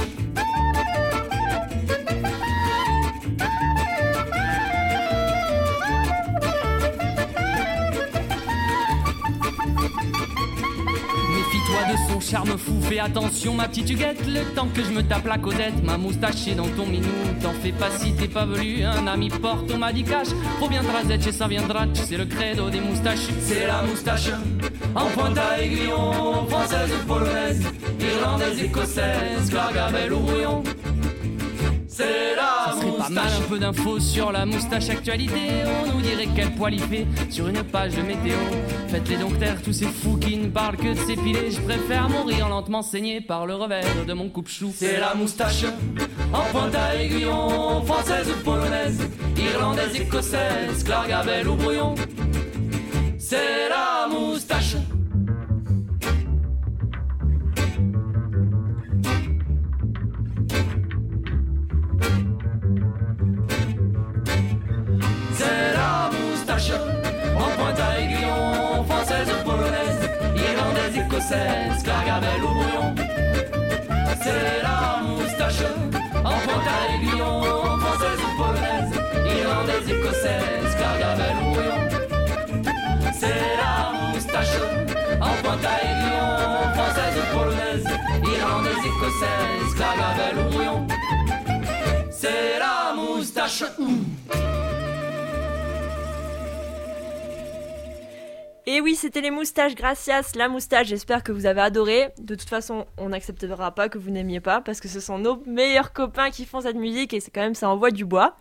Charme 12.30 12.58
fou, 12.58 12.82
fais 12.82 13.00
attention 13.00 13.54
ma 13.54 13.68
petite 13.68 13.90
huguette, 13.90 14.26
le 14.28 14.44
temps 14.54 14.68
que 14.74 14.84
je 14.84 14.92
me 14.92 15.02
tape 15.02 15.26
la 15.28 15.38
caudette, 15.38 15.82
ma 15.84 15.98
moustache 15.98 16.48
est 16.48 16.56
dans 16.56 16.68
ton 16.68 16.86
minou, 16.86 17.08
t'en 17.42 17.54
fais 17.54 17.72
pas 17.72 17.90
si 17.98 18.14
t'es 18.14 18.28
pas 18.28 18.46
velu, 18.46 18.84
un 18.84 19.08
ami 19.08 19.30
porte, 19.30 19.72
on 19.74 19.78
m'a 19.78 19.94
dit 19.94 20.04
bien 20.04 20.24
trazetch 20.84 21.28
et 21.28 21.32
ça 21.32 21.48
viendra, 21.48 21.86
c'est 21.94 22.18
le 22.18 22.26
credo 22.26 22.70
des 22.70 22.82
moustaches. 22.82 23.28
C'est 23.40 23.68
la 23.68 23.82
moustache 23.84 24.30
en 24.96 25.06
pointe 25.06 25.38
à 25.38 25.62
aiguillon, 25.62 26.46
française 26.48 26.90
ou 26.92 27.08
polonaise, 27.08 27.64
irlandaise, 28.00 28.62
écossaise, 28.62 29.50
gargabelle 29.50 30.14
ou 30.14 30.20
brouillon. 30.20 30.64
C'est 31.98 32.36
la 32.36 32.66
Ça 32.66 32.80
serait 32.80 32.92
pas 32.92 33.10
mal 33.10 33.24
moustache. 33.24 33.40
un 33.40 33.50
peu 33.50 33.58
d'infos 33.58 34.00
sur 34.00 34.32
la 34.32 34.46
moustache 34.46 34.90
actualité. 34.90 35.64
On 35.66 35.96
nous 35.96 36.02
dirait 36.02 36.28
quel 36.36 36.52
poil 36.52 36.76
il 36.76 36.82
fait 36.82 37.08
sur 37.32 37.48
une 37.48 37.64
page 37.64 37.96
de 37.96 38.04
météo. 38.04 38.38
Faites-les 38.90 39.18
donc 39.18 39.40
taire 39.40 39.60
tous 39.64 39.74
ces 39.74 39.88
fous 39.88 40.16
qui 40.18 40.38
ne 40.38 40.48
parlent 40.48 40.78
que 40.78 40.94
de 40.94 41.00
s'épiler. 41.00 41.50
Je 41.50 41.60
préfère 41.60 42.08
mourir 42.08 42.50
lentement 42.50 42.84
saigné 42.84 43.20
par 43.20 43.48
le 43.48 43.56
revers 43.56 44.06
de 44.06 44.14
mon 44.14 44.30
coupe-chou. 44.30 44.72
C'est 44.76 45.00
la 45.00 45.16
moustache 45.16 45.66
en 46.32 46.42
pointe 46.52 46.76
à 46.76 47.02
aiguillon, 47.02 47.82
française 47.84 48.30
ou 48.30 48.44
polonaise, 48.44 49.02
irlandaise, 49.36 49.96
écossaise, 49.96 50.84
clargabelle 50.84 51.48
ou 51.48 51.56
brouillon. 51.56 51.96
C'est 53.18 53.70
la 53.70 54.08
moustache. 54.08 54.76
Irlandaise, 71.28 71.78
écossaise, 71.78 71.84
clargabelle 71.84 72.44
ou 72.44 72.48
brouillon. 72.48 72.96
C'est 74.22 74.62
la 74.64 75.02
moustache 75.04 75.64
en 76.24 76.38
pointe 76.46 76.68
à 76.68 76.94
aiguillon, 76.94 77.42
française 77.80 78.20
ou 78.24 78.38
polonaise, 78.38 78.94
irlandaise, 79.40 79.90
écossaise, 79.90 80.76
clargabelle 80.78 81.38
ou 81.42 81.52
brouillon. 81.52 81.80
C'est 83.14 83.56
la 83.58 83.76
moustache 84.14 84.58
en 85.22 85.34
pointe 85.44 85.66
à 85.66 85.76
aiguillon, 85.84 86.30
française 86.74 87.16
ou 87.18 87.38
polonaise, 87.38 87.88
irlandaise, 88.24 88.84
écossaise, 88.86 89.74
clargabelle 89.76 90.38
ou 90.40 90.50
brouillon. 90.52 90.88
C'est 92.10 92.60
la 92.60 92.94
moustache. 92.96 93.64
Et 98.70 98.82
oui, 98.82 98.96
c'était 98.96 99.22
les 99.22 99.32
moustaches 99.32 99.76
gracias, 99.76 100.34
la 100.36 100.50
moustache. 100.50 100.88
J'espère 100.88 101.24
que 101.24 101.32
vous 101.32 101.46
avez 101.46 101.62
adoré. 101.62 102.10
De 102.18 102.36
toute 102.36 102.50
façon, 102.50 102.86
on 102.98 103.08
n'acceptera 103.08 103.72
pas 103.74 103.88
que 103.88 103.98
vous 103.98 104.10
n'aimiez 104.10 104.42
pas 104.42 104.60
parce 104.60 104.82
que 104.82 104.90
ce 104.90 105.00
sont 105.00 105.18
nos 105.18 105.42
meilleurs 105.46 105.94
copains 105.94 106.32
qui 106.32 106.46
font 106.46 106.60
cette 106.60 106.76
musique 106.76 107.14
et 107.14 107.22
c'est 107.22 107.32
quand 107.32 107.40
même 107.40 107.56
ça 107.56 107.70
envoie 107.70 107.92
du 107.92 108.04
bois. 108.04 108.36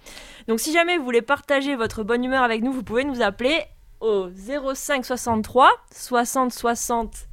Donc 0.48 0.58
si 0.58 0.72
jamais 0.72 0.98
vous 0.98 1.04
voulez 1.04 1.22
partager 1.22 1.76
votre 1.76 2.02
bonne 2.02 2.24
humeur 2.24 2.42
avec 2.42 2.64
nous, 2.64 2.72
vous 2.72 2.82
pouvez 2.82 3.04
nous 3.04 3.22
appeler 3.22 3.56
au 4.00 4.26
05 4.28 5.04
63 5.04 5.70
60 5.94 6.52
60 6.52 7.28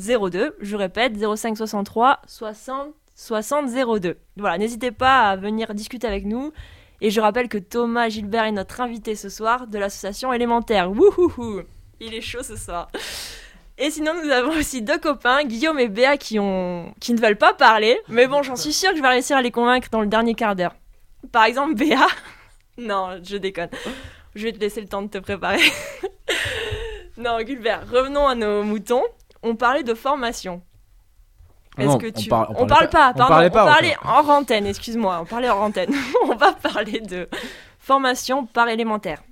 02. 0.00 0.56
Je 0.60 0.74
répète 0.74 1.16
05 1.16 1.56
63 1.56 2.18
60 2.26 2.94
60 3.14 4.00
02. 4.00 4.16
Voilà, 4.36 4.58
n'hésitez 4.58 4.90
pas 4.90 5.30
à 5.30 5.36
venir 5.36 5.72
discuter 5.72 6.08
avec 6.08 6.26
nous. 6.26 6.52
Et 7.00 7.10
je 7.10 7.20
rappelle 7.20 7.48
que 7.48 7.58
Thomas 7.58 8.08
Gilbert 8.08 8.42
est 8.42 8.50
notre 8.50 8.80
invité 8.80 9.14
ce 9.14 9.28
soir 9.28 9.68
de 9.68 9.78
l'association 9.78 10.32
élémentaire. 10.32 10.90
Wouhouhou 10.90 11.62
Il 12.00 12.14
est 12.14 12.20
chaud 12.20 12.42
ce 12.42 12.56
soir. 12.56 12.88
Et 13.76 13.90
sinon, 13.90 14.12
nous 14.22 14.30
avons 14.30 14.50
aussi 14.58 14.82
deux 14.82 14.98
copains, 14.98 15.44
Guillaume 15.44 15.78
et 15.78 15.88
Béa, 15.88 16.16
qui, 16.16 16.38
ont... 16.38 16.92
qui 17.00 17.12
ne 17.12 17.20
veulent 17.20 17.36
pas 17.38 17.54
parler. 17.54 17.98
Mais 18.08 18.26
bon, 18.26 18.42
j'en 18.42 18.56
suis 18.56 18.72
sûre 18.72 18.90
que 18.90 18.96
je 18.96 19.02
vais 19.02 19.08
réussir 19.08 19.36
à 19.36 19.42
les 19.42 19.50
convaincre 19.52 19.88
dans 19.90 20.00
le 20.00 20.06
dernier 20.08 20.34
quart 20.34 20.56
d'heure. 20.56 20.74
Par 21.32 21.44
exemple, 21.44 21.74
Béa. 21.74 22.06
Non, 22.80 23.18
je 23.24 23.36
déconne. 23.36 23.70
Je 24.36 24.44
vais 24.44 24.52
te 24.52 24.60
laisser 24.60 24.80
le 24.80 24.86
temps 24.86 25.02
de 25.02 25.08
te 25.08 25.18
préparer. 25.18 25.58
non, 27.16 27.38
Gilbert, 27.44 27.88
revenons 27.90 28.28
à 28.28 28.36
nos 28.36 28.62
moutons. 28.62 29.02
On 29.42 29.56
parlait 29.56 29.82
de 29.82 29.94
formation. 29.94 30.62
Est-ce 31.76 31.88
non, 31.88 31.98
que 31.98 32.06
on 32.06 32.12
tu... 32.12 32.28
par- 32.28 32.50
on 32.52 32.62
on 32.62 32.66
parle 32.68 32.88
pas- 32.88 33.12
pas, 33.12 33.12
on 33.14 33.18
pardon, 33.18 33.28
parlait 33.34 33.50
pas 33.50 33.64
on 33.64 33.66
parlait 33.66 33.96
hors 34.04 34.30
antenne, 34.30 34.66
excuse-moi, 34.66 35.18
on 35.22 35.24
parlait 35.24 35.48
hors 35.48 35.60
antenne. 35.62 35.92
on 36.24 36.34
va 36.36 36.52
parler 36.52 37.00
de 37.00 37.28
formation 37.80 38.46
par 38.46 38.68
élémentaire. 38.68 39.22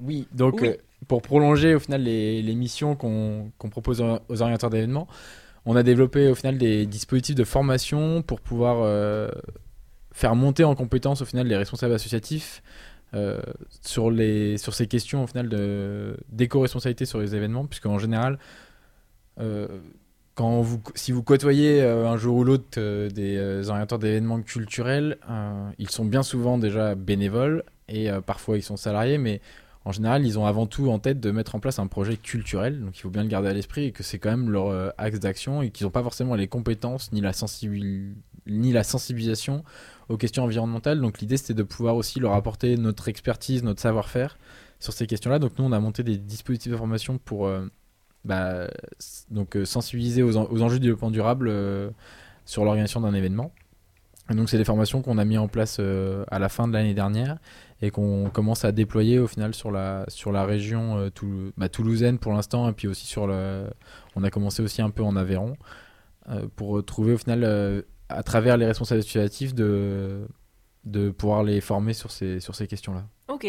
Oui, 0.00 0.26
donc 0.32 0.60
Oui. 0.62 0.68
euh, 0.68 0.76
pour 1.08 1.22
prolonger 1.22 1.74
au 1.74 1.80
final 1.80 2.02
les, 2.02 2.54
missions 2.54 2.94
qu'on 2.94 3.50
propose 3.70 4.02
aux 4.28 4.42
orienteurs 4.42 4.70
d'événements, 4.70 5.08
on 5.64 5.74
a 5.74 5.82
développé 5.82 6.28
au 6.28 6.34
final 6.34 6.58
des 6.58 6.86
dispositifs 6.86 7.34
de 7.34 7.44
formation 7.44 8.22
pour 8.22 8.40
pouvoir 8.40 8.78
euh, 8.82 9.28
faire 10.12 10.36
monter 10.36 10.64
en 10.64 10.74
compétence 10.74 11.22
au 11.22 11.24
final 11.24 11.46
les 11.46 11.56
responsables 11.56 11.94
associatifs 11.94 12.62
euh, 13.14 13.40
sur, 13.82 14.10
les, 14.10 14.58
sur 14.58 14.74
ces 14.74 14.86
questions 14.86 15.24
au 15.24 15.26
final 15.26 15.48
d'éco-responsabilité 16.28 17.06
sur 17.06 17.20
les 17.20 17.34
événements, 17.34 17.66
puisque 17.66 17.86
en 17.86 17.98
général, 17.98 18.38
euh, 19.40 19.66
quand 20.34 20.60
vous, 20.60 20.80
si 20.94 21.10
vous 21.10 21.22
côtoyez 21.22 21.82
un 21.82 22.16
jour 22.16 22.36
ou 22.36 22.44
l'autre 22.44 22.78
des 23.08 23.68
orienteurs 23.68 23.98
d'événements 23.98 24.40
culturels, 24.42 25.18
ils 25.78 25.90
sont 25.90 26.04
bien 26.04 26.22
souvent 26.22 26.58
déjà 26.58 26.94
bénévoles 26.94 27.64
et 27.88 28.08
parfois 28.24 28.56
ils 28.56 28.62
sont 28.62 28.76
salariés, 28.76 29.18
mais 29.18 29.40
en 29.84 29.92
général, 29.92 30.26
ils 30.26 30.38
ont 30.38 30.44
avant 30.44 30.66
tout 30.66 30.90
en 30.90 30.98
tête 30.98 31.20
de 31.20 31.30
mettre 31.30 31.54
en 31.54 31.60
place 31.60 31.78
un 31.78 31.86
projet 31.86 32.16
culturel, 32.16 32.80
donc 32.80 32.98
il 32.98 33.00
faut 33.00 33.10
bien 33.10 33.22
le 33.22 33.28
garder 33.28 33.48
à 33.48 33.52
l'esprit 33.54 33.84
et 33.84 33.92
que 33.92 34.02
c'est 34.02 34.18
quand 34.18 34.30
même 34.30 34.50
leur 34.50 34.68
euh, 34.68 34.90
axe 34.98 35.20
d'action 35.20 35.62
et 35.62 35.70
qu'ils 35.70 35.86
n'ont 35.86 35.90
pas 35.90 36.02
forcément 36.02 36.34
les 36.34 36.48
compétences 36.48 37.10
ni 37.12 37.20
la, 37.20 37.32
sensibilisation 38.82 39.64
aux 40.08 40.16
questions 40.16 40.44
environnementales. 40.44 41.00
Donc 41.00 41.20
l'idée 41.20 41.36
c'était 41.36 41.54
de 41.54 41.62
pouvoir 41.62 41.96
aussi 41.96 42.20
leur 42.20 42.34
apporter 42.34 42.76
notre 42.76 43.08
expertise, 43.08 43.62
notre 43.62 43.80
savoir-faire 43.80 44.36
sur 44.80 44.92
ces 44.92 45.06
questions-là. 45.06 45.38
Donc 45.38 45.52
nous 45.58 45.64
on 45.64 45.72
a 45.72 45.80
monté 45.80 46.02
des 46.02 46.18
dispositifs 46.18 46.72
de 46.72 46.76
formation 46.76 47.18
pour 47.18 47.46
euh, 47.46 47.66
bah, 48.24 48.68
euh, 48.68 49.64
sensibiliser 49.64 50.22
aux, 50.22 50.36
en- 50.36 50.50
aux 50.50 50.60
enjeux 50.60 50.80
du 50.80 50.86
développement 50.86 51.10
durable 51.10 51.50
sur 52.44 52.64
l'organisation 52.64 53.00
d'un 53.00 53.14
événement. 53.14 53.52
Donc 54.28 54.50
c'est 54.50 54.58
des 54.58 54.64
formations 54.64 55.00
qu'on 55.00 55.16
a 55.16 55.24
mis 55.24 55.38
en 55.38 55.48
place 55.48 55.78
à 55.78 56.38
la 56.38 56.48
fin 56.50 56.68
de 56.68 56.74
l'année 56.74 56.92
dernière 56.92 57.38
et 57.80 57.90
qu'on 57.90 58.28
commence 58.30 58.64
à 58.64 58.72
déployer 58.72 59.18
au 59.18 59.26
final 59.28 59.54
sur 59.54 59.70
la, 59.70 60.04
sur 60.08 60.32
la 60.32 60.44
région 60.44 60.98
euh, 60.98 61.10
Toul- 61.10 61.52
bah, 61.56 61.68
toulousaine 61.68 62.18
pour 62.18 62.32
l'instant 62.32 62.68
et 62.68 62.72
puis 62.72 62.88
aussi 62.88 63.06
sur 63.06 63.26
le... 63.26 63.68
On 64.16 64.24
a 64.24 64.30
commencé 64.30 64.62
aussi 64.62 64.82
un 64.82 64.90
peu 64.90 65.02
en 65.02 65.14
Aveyron 65.14 65.56
euh, 66.28 66.46
pour 66.56 66.84
trouver 66.84 67.12
au 67.12 67.18
final 67.18 67.44
euh, 67.44 67.82
à 68.08 68.22
travers 68.22 68.56
les 68.56 68.66
responsables 68.66 69.00
associatifs 69.00 69.54
de, 69.54 70.26
de 70.84 71.10
pouvoir 71.10 71.44
les 71.44 71.60
former 71.60 71.92
sur 71.92 72.10
ces, 72.10 72.40
sur 72.40 72.54
ces 72.54 72.66
questions-là. 72.66 73.04
Ok. 73.28 73.46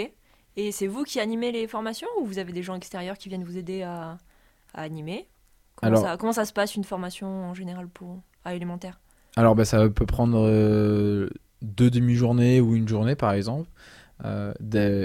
Et 0.56 0.72
c'est 0.72 0.88
vous 0.88 1.04
qui 1.04 1.20
animez 1.20 1.52
les 1.52 1.68
formations 1.68 2.08
ou 2.20 2.26
vous 2.26 2.38
avez 2.38 2.52
des 2.54 2.62
gens 2.64 2.76
extérieurs 2.76 3.18
qui 3.18 3.30
viennent 3.30 3.44
vous 3.46 3.58
aider 3.58 3.82
à, 3.82 4.18
à 4.74 4.82
animer? 4.82 5.28
Comment, 5.76 5.92
Alors- 5.94 6.04
ça, 6.04 6.18
comment 6.18 6.34
ça 6.34 6.46
se 6.46 6.54
passe 6.54 6.76
une 6.76 6.84
formation 6.84 7.28
en 7.46 7.54
général 7.54 7.88
pour, 7.88 8.22
à 8.46 8.54
élémentaire? 8.54 9.00
Alors 9.38 9.56
bah, 9.56 9.64
ça 9.66 9.90
peut 9.90 10.06
prendre 10.06 10.40
euh, 10.46 11.30
deux 11.62 11.90
demi-journées 11.90 12.60
ou 12.62 12.76
une 12.76 12.88
journée 12.88 13.16
par 13.16 13.32
exemple. 13.34 13.70
Euh, 14.26 14.54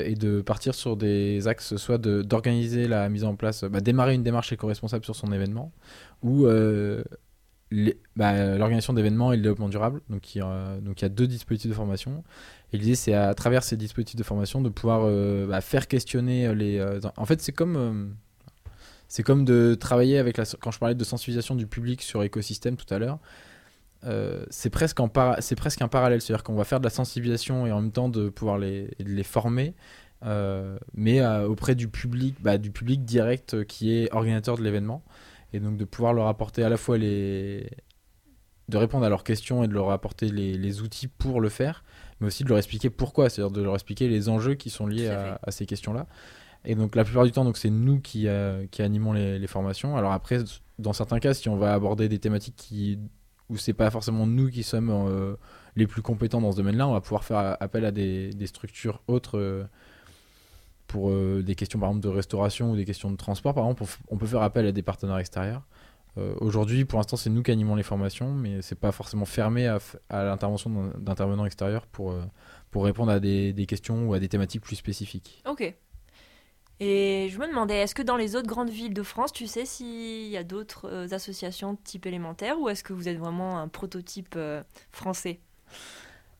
et 0.04 0.14
de 0.14 0.40
partir 0.40 0.74
sur 0.74 0.96
des 0.96 1.46
axes, 1.46 1.76
soit 1.76 1.98
d'organiser 1.98 2.88
la 2.88 3.08
mise 3.08 3.24
en 3.24 3.36
place, 3.36 3.64
bah, 3.64 3.80
démarrer 3.80 4.14
une 4.14 4.24
démarche 4.24 4.52
éco-responsable 4.52 5.04
sur 5.04 5.14
son 5.14 5.32
événement, 5.32 5.72
ou 6.22 6.46
euh, 6.46 7.04
bah, 8.16 8.56
l'organisation 8.56 8.92
d'événements 8.92 9.32
et 9.32 9.36
le 9.36 9.42
développement 9.42 9.68
durable. 9.68 10.00
Donc 10.10 10.34
il, 10.34 10.40
donc 10.82 11.00
il 11.00 11.04
y 11.04 11.06
a 11.06 11.10
deux 11.10 11.28
dispositifs 11.28 11.70
de 11.70 11.76
formation. 11.76 12.24
Et 12.72 12.78
l'idée, 12.78 12.96
c'est 12.96 13.14
à 13.14 13.34
travers 13.34 13.62
ces 13.62 13.76
dispositifs 13.76 14.16
de 14.16 14.24
formation 14.24 14.60
de 14.60 14.68
pouvoir 14.68 15.02
euh, 15.04 15.46
bah, 15.46 15.60
faire 15.60 15.86
questionner 15.86 16.52
les. 16.54 16.84
en 17.16 17.24
fait, 17.24 17.40
c'est 17.40 17.52
comme. 17.52 18.16
c'est 19.06 19.22
comme 19.22 19.44
de 19.44 19.76
travailler 19.76 20.18
avec 20.18 20.36
la. 20.38 20.44
Quand 20.60 20.72
je 20.72 20.80
parlais 20.80 20.96
de 20.96 21.04
sensibilisation 21.04 21.54
du 21.54 21.68
public 21.68 22.02
sur 22.02 22.24
écosystème 22.24 22.76
tout 22.76 22.92
à 22.92 22.98
l'heure, 22.98 23.20
euh, 24.04 24.44
c'est 24.50 24.70
presque, 24.70 25.00
en 25.00 25.08
para- 25.08 25.38
presque 25.56 25.82
un 25.82 25.88
parallèle. 25.88 26.20
C'est-à-dire 26.20 26.44
qu'on 26.44 26.54
va 26.54 26.64
faire 26.64 26.80
de 26.80 26.84
la 26.84 26.90
sensibilisation 26.90 27.66
et 27.66 27.72
en 27.72 27.80
même 27.80 27.92
temps 27.92 28.08
de 28.08 28.28
pouvoir 28.28 28.58
les, 28.58 28.88
de 28.98 29.10
les 29.10 29.22
former, 29.24 29.74
euh, 30.24 30.78
mais 30.94 31.20
euh, 31.20 31.46
auprès 31.48 31.74
du 31.74 31.88
public, 31.88 32.36
bah, 32.40 32.58
du 32.58 32.70
public 32.70 33.04
direct 33.04 33.64
qui 33.64 33.94
est 33.94 34.12
organisateur 34.12 34.56
de 34.56 34.62
l'événement. 34.62 35.02
Et 35.52 35.60
donc 35.60 35.76
de 35.76 35.84
pouvoir 35.84 36.12
leur 36.12 36.26
apporter 36.26 36.64
à 36.64 36.68
la 36.68 36.76
fois 36.76 36.98
les. 36.98 37.68
de 38.68 38.76
répondre 38.76 39.04
à 39.04 39.08
leurs 39.08 39.24
questions 39.24 39.62
et 39.62 39.68
de 39.68 39.72
leur 39.74 39.90
apporter 39.90 40.28
les, 40.28 40.54
les 40.56 40.82
outils 40.82 41.06
pour 41.06 41.40
le 41.40 41.48
faire, 41.48 41.84
mais 42.18 42.26
aussi 42.26 42.42
de 42.42 42.48
leur 42.48 42.58
expliquer 42.58 42.90
pourquoi, 42.90 43.28
c'est-à-dire 43.30 43.52
de 43.52 43.62
leur 43.62 43.74
expliquer 43.74 44.08
les 44.08 44.28
enjeux 44.28 44.54
qui 44.54 44.70
sont 44.70 44.86
liés 44.86 45.08
à 45.08 45.34
à, 45.34 45.38
à 45.44 45.50
ces 45.52 45.66
questions-là. 45.66 46.06
Et 46.64 46.74
donc 46.74 46.96
la 46.96 47.04
plupart 47.04 47.24
du 47.24 47.30
temps, 47.30 47.44
donc 47.44 47.58
c'est 47.58 47.70
nous 47.70 48.00
qui, 48.00 48.26
euh, 48.26 48.66
qui 48.70 48.82
animons 48.82 49.12
les, 49.12 49.38
les 49.38 49.46
formations. 49.46 49.96
Alors 49.96 50.12
après, 50.12 50.38
dans 50.78 50.94
certains 50.94 51.20
cas, 51.20 51.34
si 51.34 51.48
on 51.48 51.56
va 51.56 51.74
aborder 51.74 52.08
des 52.08 52.18
thématiques 52.18 52.56
qui 52.56 52.98
où 53.50 53.56
c'est 53.56 53.72
pas 53.72 53.90
forcément 53.90 54.26
nous 54.26 54.50
qui 54.50 54.62
sommes 54.62 54.90
euh, 54.90 55.36
les 55.76 55.86
plus 55.86 56.02
compétents 56.02 56.40
dans 56.40 56.52
ce 56.52 56.56
domaine-là, 56.56 56.88
on 56.88 56.92
va 56.92 57.00
pouvoir 57.00 57.24
faire 57.24 57.56
appel 57.60 57.84
à 57.84 57.90
des, 57.90 58.46
structures 58.46 59.02
autres 59.06 59.38
euh, 59.38 59.64
pour 60.86 61.10
euh, 61.10 61.42
des 61.42 61.54
questions 61.54 61.78
par 61.78 61.90
exemple 61.90 62.04
de 62.04 62.08
restauration 62.14 62.72
ou 62.72 62.76
des 62.76 62.84
questions 62.84 63.10
de 63.10 63.16
transport. 63.16 63.54
Par 63.54 63.64
exemple, 63.64 63.84
on, 64.08 64.16
peut 64.16 64.26
faire 64.26 64.42
appel 64.42 64.66
à 64.66 64.72
des 64.72 64.82
partenaires 64.82 65.18
extérieurs. 65.18 65.62
Aujourd'hui, 66.40 66.84
pour 66.84 67.00
l'instant, 67.00 67.16
c'est 67.16 67.28
nous 67.28 67.42
qui 67.42 67.50
animons 67.50 67.74
les 67.74 67.82
formations, 67.82 68.32
mais 68.32 68.62
c'est 68.62 68.78
pas 68.78 68.92
forcément 68.92 69.24
fermé 69.24 69.66
à, 69.66 69.80
l'intervention 70.10 70.92
d'intervenants 70.96 71.44
extérieurs 71.44 71.88
pour, 71.88 72.14
pour 72.70 72.84
répondre 72.84 73.10
à 73.10 73.18
des, 73.18 73.52
des 73.52 73.66
questions 73.66 74.06
ou 74.06 74.14
à 74.14 74.20
des 74.20 74.28
thématiques 74.28 74.62
plus 74.62 74.76
spécifiques. 74.76 75.42
Ok. 75.44 75.74
Et 76.80 77.28
je 77.30 77.38
me 77.38 77.46
demandais, 77.46 77.76
est-ce 77.76 77.94
que 77.94 78.02
dans 78.02 78.16
les 78.16 78.34
autres 78.36 78.48
grandes 78.48 78.70
villes 78.70 78.94
de 78.94 79.02
France, 79.02 79.32
tu 79.32 79.46
sais 79.46 79.64
s'il 79.64 80.28
y 80.28 80.36
a 80.36 80.44
d'autres 80.44 80.88
euh, 80.90 81.06
associations 81.12 81.74
de 81.74 81.78
type 81.82 82.06
élémentaire 82.06 82.58
ou 82.58 82.68
est-ce 82.68 82.82
que 82.82 82.92
vous 82.92 83.08
êtes 83.08 83.18
vraiment 83.18 83.58
un 83.58 83.68
prototype 83.68 84.34
euh, 84.36 84.62
français? 84.90 85.40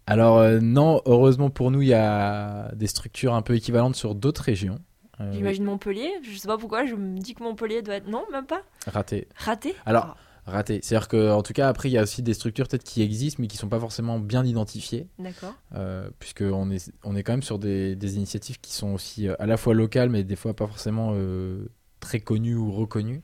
Alors 0.07 0.39
euh, 0.39 0.59
non, 0.61 1.01
heureusement 1.07 1.51
pour 1.51 1.71
nous, 1.71 1.83
il 1.83 1.89
y 1.89 1.95
a 1.95 2.73
des 2.75 2.89
structures 2.89 3.35
un 3.35 3.43
peu 3.43 3.55
équivalentes 3.55 3.97
sur 3.97 4.15
d'autres 4.15 4.43
régions. 4.43 4.79
Euh, 5.21 5.33
J'imagine 5.33 5.65
Montpellier. 5.65 6.11
Je 6.23 6.37
sais 6.37 6.49
pas 6.49 6.59
pourquoi, 6.59 6.85
je 6.85 6.95
me 6.95 7.19
dis 7.19 7.35
que 7.35 7.43
Montpellier 7.43 7.83
doit 7.83 7.95
être. 7.95 8.09
Non, 8.09 8.25
même 8.33 8.47
pas? 8.47 8.63
Raté. 8.87 9.29
Raté? 9.37 9.75
Alors, 9.87 10.17
raté. 10.47 10.81
C'est-à-dire 10.83 11.09
qu'en 11.09 11.43
tout 11.43 11.53
cas, 11.53 11.69
après, 11.69 11.89
il 11.89 11.93
y 11.93 11.99
a 11.99 12.03
aussi 12.03 12.23
des 12.23 12.35
structures 12.35 12.69
peut-être 12.69 12.85
qui 12.85 13.03
existent, 13.03 13.41
mais 13.41 13.49
qui 13.49 13.57
sont 13.57 13.69
pas 13.69 13.81
forcément 13.81 14.19
bien 14.19 14.45
identifiées. 14.45 15.09
D'accord. 15.19 15.55
Euh, 15.75 16.11
puisqu'on 16.19 16.71
est, 16.71 16.93
on 17.03 17.17
est 17.17 17.23
quand 17.23 17.33
même 17.33 17.43
sur 17.43 17.59
des, 17.59 17.97
des 17.97 18.17
initiatives 18.17 18.61
qui 18.61 18.73
sont 18.73 18.93
aussi 18.93 19.29
euh, 19.29 19.35
à 19.39 19.47
la 19.47 19.57
fois 19.57 19.75
locales, 19.75 20.11
mais 20.11 20.25
des 20.25 20.37
fois 20.37 20.55
pas 20.55 20.67
forcément 20.67 21.13
euh, 21.15 21.69
très 22.01 22.21
connues 22.21 22.57
ou 22.57 22.73
reconnues. 22.73 23.23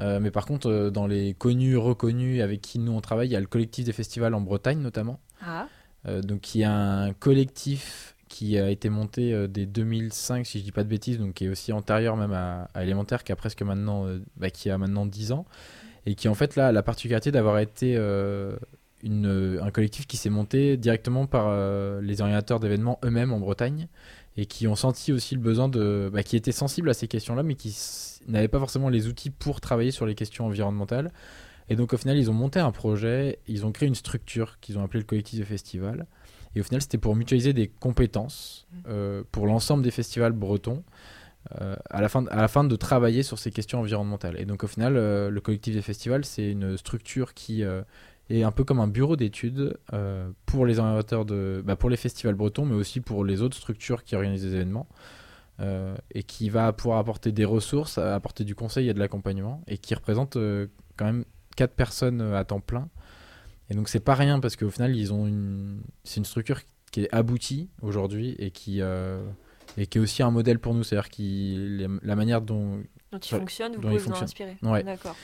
Mais 0.00 0.32
par 0.32 0.44
contre, 0.44 0.90
dans 0.90 1.06
les 1.06 1.34
connus, 1.34 1.78
reconnus 1.78 2.42
avec 2.42 2.60
qui 2.60 2.80
nous 2.80 2.92
on 2.92 3.00
travaille, 3.00 3.28
il 3.28 3.30
y 3.32 3.36
a 3.36 3.40
le 3.40 3.46
collectif 3.46 3.84
des 3.84 3.92
festivals 3.92 4.34
en 4.34 4.40
Bretagne 4.40 4.80
notamment. 4.80 5.20
Ah. 5.40 5.68
Donc 6.04 6.40
qui 6.40 6.62
est 6.62 6.66
un 6.66 7.14
collectif 7.14 8.16
qui 8.28 8.58
a 8.58 8.70
été 8.70 8.90
monté 8.90 9.46
dès 9.48 9.66
2005 9.66 10.44
si 10.44 10.58
je 10.58 10.64
dis 10.64 10.72
pas 10.72 10.82
de 10.82 10.88
bêtises 10.88 11.18
donc 11.18 11.34
qui 11.34 11.44
est 11.44 11.48
aussi 11.48 11.72
antérieur 11.72 12.16
même 12.16 12.32
à, 12.32 12.68
à 12.74 12.82
élémentaire 12.82 13.22
qui 13.22 13.30
a 13.30 13.36
presque 13.36 13.62
maintenant 13.62 14.04
bah, 14.36 14.50
qui 14.50 14.68
a 14.68 14.76
maintenant 14.76 15.06
10 15.06 15.30
ans 15.30 15.46
et 16.06 16.14
qui 16.14 16.28
en 16.28 16.34
fait 16.34 16.56
là 16.56 16.68
a 16.68 16.72
la 16.72 16.82
particularité 16.82 17.30
d'avoir 17.30 17.58
été 17.58 17.94
euh, 17.96 18.56
une, 19.02 19.26
euh, 19.26 19.62
un 19.62 19.70
collectif 19.70 20.06
qui 20.06 20.16
s'est 20.16 20.30
monté 20.30 20.76
directement 20.76 21.26
par 21.26 21.46
euh, 21.48 22.00
les 22.00 22.20
organisateurs 22.20 22.60
d'événements 22.60 22.98
eux-mêmes 23.04 23.32
en 23.32 23.40
Bretagne 23.40 23.88
et 24.36 24.46
qui 24.46 24.66
ont 24.66 24.74
senti 24.76 25.12
aussi 25.12 25.34
le 25.34 25.40
besoin 25.40 25.68
de 25.68 26.10
bah, 26.12 26.22
qui 26.22 26.36
étaient 26.36 26.52
sensibles 26.52 26.90
à 26.90 26.94
ces 26.94 27.08
questions-là 27.08 27.42
mais 27.42 27.54
qui 27.54 27.76
n'avaient 28.26 28.48
pas 28.48 28.58
forcément 28.58 28.88
les 28.88 29.06
outils 29.06 29.30
pour 29.30 29.60
travailler 29.60 29.90
sur 29.90 30.06
les 30.06 30.14
questions 30.14 30.46
environnementales. 30.46 31.12
Et 31.68 31.76
donc 31.76 31.92
au 31.92 31.96
final, 31.96 32.18
ils 32.18 32.30
ont 32.30 32.34
monté 32.34 32.60
un 32.60 32.72
projet, 32.72 33.38
ils 33.46 33.64
ont 33.64 33.72
créé 33.72 33.88
une 33.88 33.94
structure 33.94 34.58
qu'ils 34.60 34.78
ont 34.78 34.84
appelée 34.84 35.00
le 35.00 35.06
collectif 35.06 35.38
de 35.38 35.44
festival. 35.44 36.06
Et 36.54 36.60
au 36.60 36.62
final, 36.62 36.80
c'était 36.82 36.98
pour 36.98 37.16
mutualiser 37.16 37.52
des 37.52 37.68
compétences 37.68 38.66
euh, 38.88 39.22
pour 39.32 39.46
l'ensemble 39.46 39.82
des 39.82 39.90
festivals 39.90 40.32
bretons 40.32 40.84
euh, 41.60 41.76
à, 41.90 42.00
la 42.00 42.08
fin, 42.08 42.26
à 42.26 42.40
la 42.40 42.48
fin 42.48 42.64
de 42.64 42.76
travailler 42.76 43.22
sur 43.22 43.38
ces 43.38 43.50
questions 43.50 43.80
environnementales. 43.80 44.40
Et 44.40 44.46
donc 44.46 44.64
au 44.64 44.66
final, 44.66 44.96
euh, 44.96 45.30
le 45.30 45.40
collectif 45.40 45.74
des 45.74 45.82
festivals, 45.82 46.24
c'est 46.24 46.50
une 46.50 46.76
structure 46.76 47.34
qui 47.34 47.62
euh, 47.62 47.82
est 48.30 48.42
un 48.42 48.50
peu 48.50 48.64
comme 48.64 48.80
un 48.80 48.88
bureau 48.88 49.16
d'études 49.16 49.76
pour 50.46 50.64
les 50.64 50.74
de, 50.76 51.62
bah, 51.64 51.76
pour 51.76 51.90
les 51.90 51.96
festivals 51.96 52.34
bretons, 52.34 52.64
mais 52.64 52.74
aussi 52.74 53.00
pour 53.00 53.24
les 53.24 53.42
autres 53.42 53.56
structures 53.56 54.04
qui 54.04 54.16
organisent 54.16 54.42
des 54.42 54.54
événements. 54.54 54.88
et 56.14 56.22
qui 56.22 56.48
va 56.48 56.72
pouvoir 56.72 56.98
apporter 56.98 57.30
des 57.30 57.44
ressources, 57.44 57.98
apporter 57.98 58.44
du 58.44 58.54
conseil 58.54 58.88
et 58.88 58.94
de 58.94 58.98
l'accompagnement, 58.98 59.62
et 59.66 59.78
qui 59.78 59.94
représente 59.94 60.38
quand 60.96 61.04
même 61.04 61.24
quatre 61.54 61.74
personnes 61.74 62.22
à 62.22 62.44
temps 62.44 62.60
plein. 62.60 62.88
Et 63.68 63.74
donc 63.74 63.88
c'est 63.88 64.00
pas 64.00 64.14
rien 64.14 64.40
parce 64.40 64.56
qu'au 64.56 64.70
final 64.70 64.96
une, 64.98 65.82
c'est 66.02 66.16
une 66.16 66.24
structure 66.24 66.60
qui 66.90 67.02
est 67.02 67.14
aboutie 67.14 67.68
aujourd'hui 67.82 68.34
et 68.38 68.50
qui 68.50 68.80
et 69.76 69.86
qui 69.86 69.98
est 69.98 70.00
aussi 70.00 70.22
un 70.22 70.30
modèle 70.30 70.58
pour 70.58 70.74
nous, 70.74 70.82
c'est-à-dire 70.84 71.08
qui 71.10 71.86
la 72.02 72.16
manière 72.16 72.40
dont 72.40 72.82
Dont 73.12 73.18
ils 73.18 73.24
sur- 73.24 73.38
fonctionnent, 73.38 73.74
vous 73.74 73.80
pouvez 73.80 73.98
vous 73.98 74.12
en 74.12 74.22
inspirer. 74.22 74.56
Ouais. 74.62 74.82
D'accord. 74.82 75.16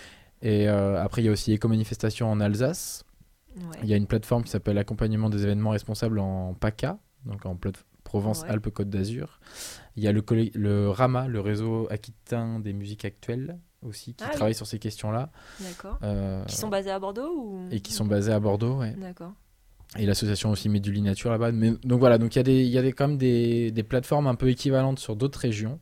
Et 0.42 0.68
euh, 0.68 1.03
après 1.03 1.22
il 1.22 1.26
y 1.26 1.28
a 1.28 1.32
aussi 1.32 1.53
Éco-Manifestation 1.53 2.30
en 2.30 2.40
Alsace. 2.40 3.05
Ouais. 3.57 3.62
Il 3.82 3.88
y 3.88 3.92
a 3.92 3.96
une 3.96 4.07
plateforme 4.07 4.44
qui 4.44 4.51
s'appelle 4.51 4.78
Accompagnement 4.78 5.28
des 5.28 5.42
événements 5.42 5.70
responsables 5.70 6.18
en 6.20 6.55
PACA, 6.55 6.98
donc 7.26 7.44
en 7.46 7.57
plate- 7.57 7.84
Provence 8.05 8.42
Ouais. 8.42 8.48
Alpes 8.48 8.70
Côte 8.70 8.88
d'Azur. 8.90 9.38
Il 9.94 10.03
y 10.03 10.09
a 10.09 10.12
le, 10.12 10.88
RAMA, 10.90 11.28
le 11.28 11.40
réseau 11.40 11.86
aquitain 11.90 12.59
des 12.59 12.72
musiques 12.72 13.05
actuelles 13.05 13.59
aussi, 13.82 14.14
qui 14.14 14.24
Ah 14.24 14.28
oui. 14.30 14.36
travaille 14.36 14.55
sur 14.55 14.66
ces 14.66 14.78
questions-là. 14.80 15.30
D'accord. 15.61 15.98
Euh, 16.03 16.44
Qui 16.46 16.57
sont 16.57 16.68
basés 16.68 16.90
à 16.90 16.98
Bordeaux 16.98 17.30
ou 17.36 17.68
et 17.70 17.80
qui 17.80 17.92
sont 17.92 18.07
basés 18.07 18.32
à 18.32 18.40
Bordeaux, 18.40 18.78
ouais. 18.78 18.94
D'accord. 18.98 19.32
Et 19.99 20.07
l'association 20.07 20.51
aussi 20.51 20.68
Méduli 20.68 21.03
Nature 21.03 21.30
là-bas. 21.30 21.51
Mais, 21.53 21.72
donc 21.82 21.99
voilà, 21.99 22.18
donc 22.18 22.34
il 22.36 22.38
y 22.38 22.41
a, 22.41 22.45
des, 22.45 22.62
il 22.62 22.70
y 22.70 22.78
a 22.78 22.82
des, 22.82 22.93
quand 22.93 23.09
même 23.09 23.18
des, 23.18 23.72
des 23.72 23.82
plateformes 23.82 24.28
un 24.28 24.36
peu 24.36 24.49
équivalentes 24.49 25.01
sur 25.01 25.16
d'autres 25.16 25.41
régions. 25.41 25.80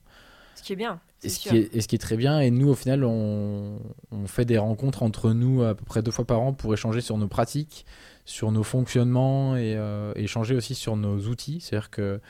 Ce 0.54 0.62
qui 0.62 0.72
est 0.72 0.76
bien. 0.76 1.00
Et 1.22 1.28
ce, 1.28 1.40
sûr. 1.40 1.50
qui 1.50 1.58
est, 1.58 1.74
et 1.74 1.80
ce 1.80 1.88
qui 1.88 1.96
est 1.96 2.00
très 2.00 2.16
bien. 2.16 2.40
Et 2.40 2.50
nous, 2.50 2.68
au 2.68 2.74
final, 2.74 3.04
on, 3.04 3.78
on 4.10 4.26
fait 4.26 4.44
des 4.44 4.56
rencontres 4.56 5.02
entre 5.02 5.32
nous 5.32 5.62
à 5.62 5.74
peu 5.74 5.84
près 5.84 6.02
deux 6.02 6.10
fois 6.10 6.24
par 6.24 6.40
an 6.40 6.52
pour 6.54 6.72
échanger 6.72 7.00
sur 7.00 7.18
nos 7.18 7.28
pratiques, 7.28 7.84
sur 8.24 8.50
nos 8.50 8.62
fonctionnements 8.62 9.56
et 9.56 9.74
euh, 9.76 10.12
échanger 10.16 10.54
aussi 10.54 10.74
sur 10.74 10.96
nos 10.96 11.18
outils. 11.26 11.60
C'est-à-dire 11.60 11.90
que, 11.90 12.20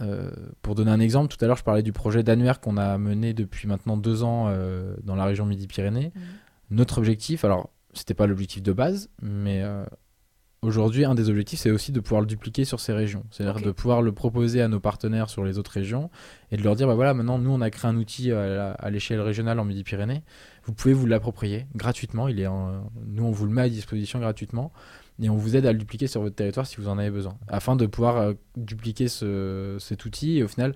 euh, 0.00 0.30
pour 0.62 0.74
donner 0.74 0.90
un 0.90 1.00
exemple, 1.00 1.34
tout 1.34 1.42
à 1.44 1.46
l'heure, 1.46 1.56
je 1.56 1.64
parlais 1.64 1.82
du 1.82 1.92
projet 1.92 2.22
d'annuaire 2.22 2.60
qu'on 2.60 2.78
a 2.78 2.98
mené 2.98 3.32
depuis 3.32 3.68
maintenant 3.68 3.96
deux 3.96 4.24
ans 4.24 4.46
euh, 4.48 4.96
dans 5.04 5.14
la 5.14 5.24
région 5.24 5.46
Midi-Pyrénées. 5.46 6.12
Mhm. 6.14 6.22
Notre 6.70 6.98
objectif, 6.98 7.44
alors, 7.44 7.70
c'était 7.92 8.14
pas 8.14 8.26
l'objectif 8.26 8.62
de 8.62 8.72
base, 8.72 9.10
mais 9.20 9.62
euh, 9.62 9.84
aujourd'hui, 10.62 11.04
un 11.04 11.14
des 11.14 11.30
objectifs, 11.30 11.60
c'est 11.60 11.70
aussi 11.70 11.90
de 11.92 12.00
pouvoir 12.00 12.20
le 12.20 12.26
dupliquer 12.26 12.64
sur 12.64 12.80
ces 12.80 12.92
régions. 12.92 13.24
C'est-à-dire 13.30 13.62
de 13.62 13.70
pouvoir 13.70 14.02
le 14.02 14.12
proposer 14.12 14.60
à 14.60 14.68
nos 14.68 14.80
partenaires 14.80 15.30
sur 15.30 15.44
les 15.44 15.58
autres 15.58 15.70
régions 15.72 16.10
et 16.50 16.56
de 16.56 16.62
leur 16.62 16.76
dire, 16.76 16.86
bah 16.86 16.94
voilà, 16.94 17.14
maintenant, 17.14 17.38
nous, 17.38 17.50
on 17.50 17.60
a 17.60 17.70
créé 17.70 17.90
un 17.90 17.96
outil 17.96 18.30
à, 18.32 18.90
l'échelle 18.90 19.20
régionale 19.20 19.58
en 19.58 19.64
Midi-Pyrénées. 19.64 20.22
Vous 20.64 20.72
pouvez 20.74 20.92
vous 20.94 21.06
l'approprier 21.06 21.66
gratuitement. 21.74 22.28
Il 22.28 22.38
est 22.40 22.46
en- 22.46 22.90
Nous, 23.06 23.24
on 23.24 23.30
vous 23.30 23.46
le 23.46 23.52
met 23.52 23.62
à 23.62 23.68
disposition 23.68 24.18
gratuitement 24.18 24.72
et 25.22 25.30
on 25.30 25.36
vous 25.36 25.56
aide 25.56 25.66
à 25.66 25.72
le 25.72 25.78
dupliquer 25.78 26.06
sur 26.06 26.20
votre 26.20 26.36
territoire 26.36 26.66
si 26.66 26.76
vous 26.76 26.88
en 26.88 26.98
avez 26.98 27.10
besoin, 27.10 27.36
afin 27.48 27.76
de 27.76 27.86
pouvoir 27.86 28.16
euh, 28.18 28.34
dupliquer 28.56 29.08
ce- 29.08 29.76
cet 29.80 30.04
outil. 30.04 30.38
Et 30.38 30.42
au 30.42 30.48
final, 30.48 30.74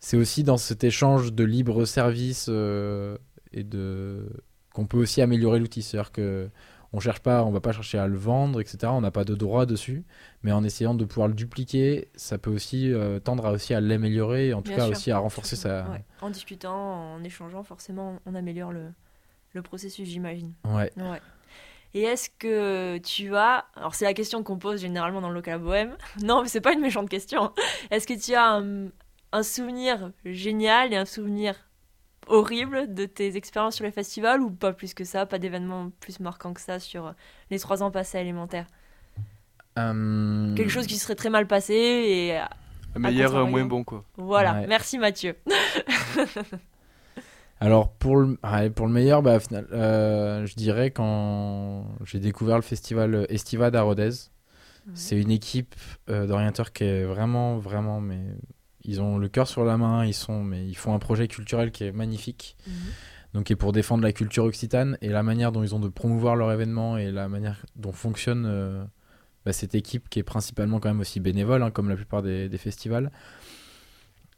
c'est 0.00 0.16
aussi 0.18 0.44
dans 0.44 0.58
cet 0.58 0.84
échange 0.84 1.32
de 1.32 1.44
libre 1.44 1.86
service 1.86 2.46
euh, 2.50 3.16
et 3.52 3.64
de 3.64 4.28
qu'on 4.74 4.86
peut 4.86 4.98
aussi 4.98 5.22
améliorer 5.22 5.58
l'outil. 5.60 5.82
C'est-à-dire 5.82 6.12
que 6.12 6.48
on 6.94 7.00
cherche 7.00 7.18
pas, 7.18 7.42
on 7.42 7.50
va 7.50 7.60
pas 7.60 7.72
chercher 7.72 7.98
à 7.98 8.06
le 8.06 8.16
vendre, 8.16 8.60
etc. 8.60 8.78
On 8.86 9.00
n'a 9.00 9.10
pas 9.10 9.24
de 9.24 9.34
droit 9.34 9.66
dessus, 9.66 10.04
mais 10.44 10.52
en 10.52 10.62
essayant 10.62 10.94
de 10.94 11.04
pouvoir 11.04 11.26
le 11.26 11.34
dupliquer, 11.34 12.08
ça 12.14 12.38
peut 12.38 12.50
aussi 12.50 12.92
euh, 12.92 13.18
tendre 13.18 13.44
à 13.46 13.50
aussi 13.50 13.74
à 13.74 13.80
l'améliorer, 13.80 14.54
en 14.54 14.62
tout 14.62 14.68
Bien 14.68 14.76
cas 14.76 14.84
sûr. 14.84 14.92
aussi 14.92 15.10
à 15.10 15.18
renforcer 15.18 15.56
sa. 15.56 15.82
Ouais. 15.90 16.04
En 16.22 16.30
discutant, 16.30 17.14
en 17.14 17.24
échangeant, 17.24 17.64
forcément, 17.64 18.20
on 18.26 18.36
améliore 18.36 18.70
le, 18.72 18.92
le 19.54 19.62
processus, 19.62 20.08
j'imagine. 20.08 20.52
Ouais. 20.64 20.92
Ouais. 20.96 21.20
Et 21.94 22.02
est-ce 22.02 22.30
que 22.38 22.98
tu 22.98 23.34
as. 23.34 23.64
Alors, 23.74 23.96
c'est 23.96 24.04
la 24.04 24.14
question 24.14 24.44
qu'on 24.44 24.58
pose 24.58 24.80
généralement 24.80 25.20
dans 25.20 25.28
le 25.30 25.34
local 25.34 25.54
à 25.54 25.58
bohème. 25.58 25.96
Non, 26.22 26.42
mais 26.42 26.48
c'est 26.48 26.60
pas 26.60 26.74
une 26.74 26.80
méchante 26.80 27.08
question. 27.08 27.52
Est-ce 27.90 28.06
que 28.06 28.14
tu 28.14 28.34
as 28.34 28.52
un, 28.54 28.86
un 29.32 29.42
souvenir 29.42 30.12
génial 30.24 30.92
et 30.92 30.96
un 30.96 31.04
souvenir 31.06 31.56
horrible 32.28 32.94
de 32.94 33.04
tes 33.06 33.36
expériences 33.36 33.76
sur 33.76 33.84
les 33.84 33.90
festivals 33.92 34.40
ou 34.40 34.50
pas 34.50 34.72
plus 34.72 34.94
que 34.94 35.04
ça 35.04 35.26
Pas 35.26 35.38
d'événements 35.38 35.90
plus 36.00 36.20
marquants 36.20 36.54
que 36.54 36.60
ça 36.60 36.78
sur 36.78 37.14
les 37.50 37.58
trois 37.58 37.82
ans 37.82 37.90
passés 37.90 38.18
à 38.18 38.20
élémentaire 38.20 38.66
Euh, 39.78 40.54
Quelque 40.54 40.70
chose 40.70 40.86
qui 40.86 40.96
serait 40.98 41.14
très 41.16 41.30
mal 41.30 41.46
passé 41.46 41.74
et. 41.74 42.36
à 42.36 42.48
Meilleur, 42.98 43.34
euh, 43.34 43.44
moins 43.44 43.64
bon, 43.64 43.82
quoi. 43.84 44.04
Voilà, 44.16 44.54
Ouais. 44.60 44.66
merci 44.68 44.98
Mathieu. 44.98 45.34
Alors 47.60 47.92
pour 47.92 48.16
le, 48.16 48.38
ouais, 48.44 48.70
pour 48.70 48.86
le 48.86 48.92
meilleur, 48.92 49.22
bah, 49.22 49.38
final, 49.40 49.66
euh, 49.72 50.44
je 50.46 50.54
dirais 50.54 50.90
quand 50.90 51.86
j'ai 52.04 52.18
découvert 52.18 52.56
le 52.56 52.62
festival 52.62 53.26
Estivade 53.28 53.74
à 53.76 53.82
Rodez. 53.82 54.10
C'est 54.92 55.18
une 55.18 55.30
équipe 55.30 55.74
euh, 56.10 56.26
d'orienteurs 56.26 56.70
qui 56.70 56.84
est 56.84 57.04
vraiment, 57.04 57.56
vraiment, 57.56 58.02
mais 58.02 58.20
ils 58.84 59.00
ont 59.00 59.18
le 59.18 59.28
cœur 59.28 59.48
sur 59.48 59.64
la 59.64 59.76
main, 59.76 60.04
ils 60.04 60.14
sont, 60.14 60.42
mais 60.42 60.66
ils 60.66 60.76
font 60.76 60.94
un 60.94 60.98
projet 60.98 61.28
culturel 61.28 61.72
qui 61.72 61.84
est 61.84 61.92
magnifique. 61.92 62.56
Donc 63.32 63.46
qui 63.46 63.52
est 63.52 63.56
pour 63.56 63.72
défendre 63.72 64.04
la 64.04 64.12
culture 64.12 64.44
occitane 64.44 64.96
et 65.02 65.08
la 65.08 65.24
manière 65.24 65.50
dont 65.50 65.64
ils 65.64 65.74
ont 65.74 65.80
de 65.80 65.88
promouvoir 65.88 66.36
leur 66.36 66.52
événement 66.52 66.96
et 66.96 67.10
la 67.10 67.28
manière 67.28 67.64
dont 67.74 67.90
fonctionne 67.90 68.44
euh, 68.46 68.84
bah, 69.44 69.52
cette 69.52 69.74
équipe 69.74 70.08
qui 70.08 70.20
est 70.20 70.24
principalement 70.24 70.78
quand 70.78 70.88
même 70.88 71.00
aussi 71.00 71.18
bénévole, 71.18 71.62
hein, 71.62 71.72
comme 71.72 71.88
la 71.88 71.96
plupart 71.96 72.22
des, 72.22 72.48
des 72.48 72.58
festivals. 72.58 73.10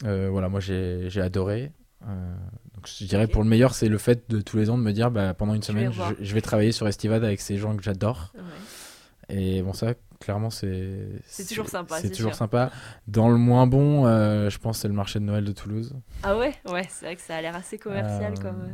Euh, 0.05 0.28
voilà, 0.30 0.49
moi 0.49 0.61
j'ai 0.61 1.20
adoré. 1.20 1.72
Euh, 2.07 2.34
donc 2.74 2.86
je 2.86 3.05
dirais 3.05 3.26
pour 3.26 3.42
le 3.42 3.49
meilleur, 3.49 3.74
c'est 3.74 3.88
le 3.88 3.99
fait 3.99 4.30
de 4.30 4.40
tous 4.40 4.57
les 4.57 4.70
ans 4.70 4.78
de 4.78 4.82
me 4.82 4.92
dire 4.92 5.11
bah, 5.11 5.34
pendant 5.34 5.55
une 5.55 5.62
Je 5.62 5.66
semaine, 5.66 5.92
je 6.20 6.34
vais 6.34 6.40
travailler 6.40 6.72
sur 6.72 6.88
Estivade 6.88 7.22
avec 7.22 7.40
ces 7.40 7.59
gens 7.59 7.76
que 7.76 7.82
j'adore. 7.82 8.32
Et 9.29 9.61
bon, 9.62 9.72
ça, 9.72 9.95
clairement, 10.20 10.51
c'est. 10.51 11.20
C'est 11.27 11.47
toujours 11.47 11.68
sympa, 11.68 11.99
C'est 12.01 12.11
toujours 12.11 12.33
sûr. 12.33 12.39
sympa. 12.39 12.70
Dans 13.09 13.29
le 13.29 13.37
moins 13.37 13.66
bon, 13.66 14.07
euh, 14.07 14.49
je 14.51 14.59
pense 14.59 14.79
c'est 14.79 14.89
le 14.89 14.95
marché 14.95 15.18
de 15.18 15.24
Noël 15.24 15.45
de 15.45 15.53
Toulouse. 15.53 15.95
Ah 16.22 16.37
ouais? 16.39 16.55
Ouais, 16.68 16.87
c'est 16.89 17.07
vrai 17.07 17.16
que 17.16 17.22
ça 17.22 17.37
a 17.37 17.41
l'air 17.43 17.57
assez 17.57 17.77
commercial 17.79 18.35
Euh, 18.39 18.43
comme. 18.43 18.68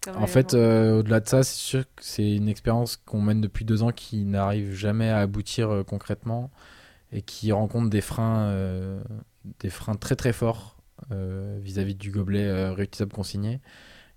comme 0.00 0.16
En 0.22 0.26
fait, 0.26 0.54
euh, 0.54 1.00
au-delà 1.00 1.20
de 1.20 1.28
ça, 1.28 1.42
c'est 1.42 1.56
sûr 1.58 1.84
que 1.94 2.02
c'est 2.02 2.34
une 2.34 2.48
expérience 2.48 2.96
qu'on 2.96 3.20
mène 3.20 3.40
depuis 3.42 3.64
deux 3.66 3.82
ans 3.82 3.92
qui 3.92 4.24
n'arrive 4.24 4.72
jamais 4.72 5.10
à 5.10 5.18
aboutir 5.20 5.70
euh, 5.70 5.82
concrètement 5.84 6.50
et 7.12 7.20
qui 7.22 7.52
rencontre 7.52 7.90
des 7.90 8.00
freins, 8.00 8.54
des 9.58 9.68
freins 9.70 9.96
très 9.96 10.14
très 10.14 10.32
forts 10.32 10.76
vis-à-vis 11.10 11.96
du 11.96 12.12
gobelet 12.12 12.68
réutilisable 12.70 13.12
consigné. 13.12 13.60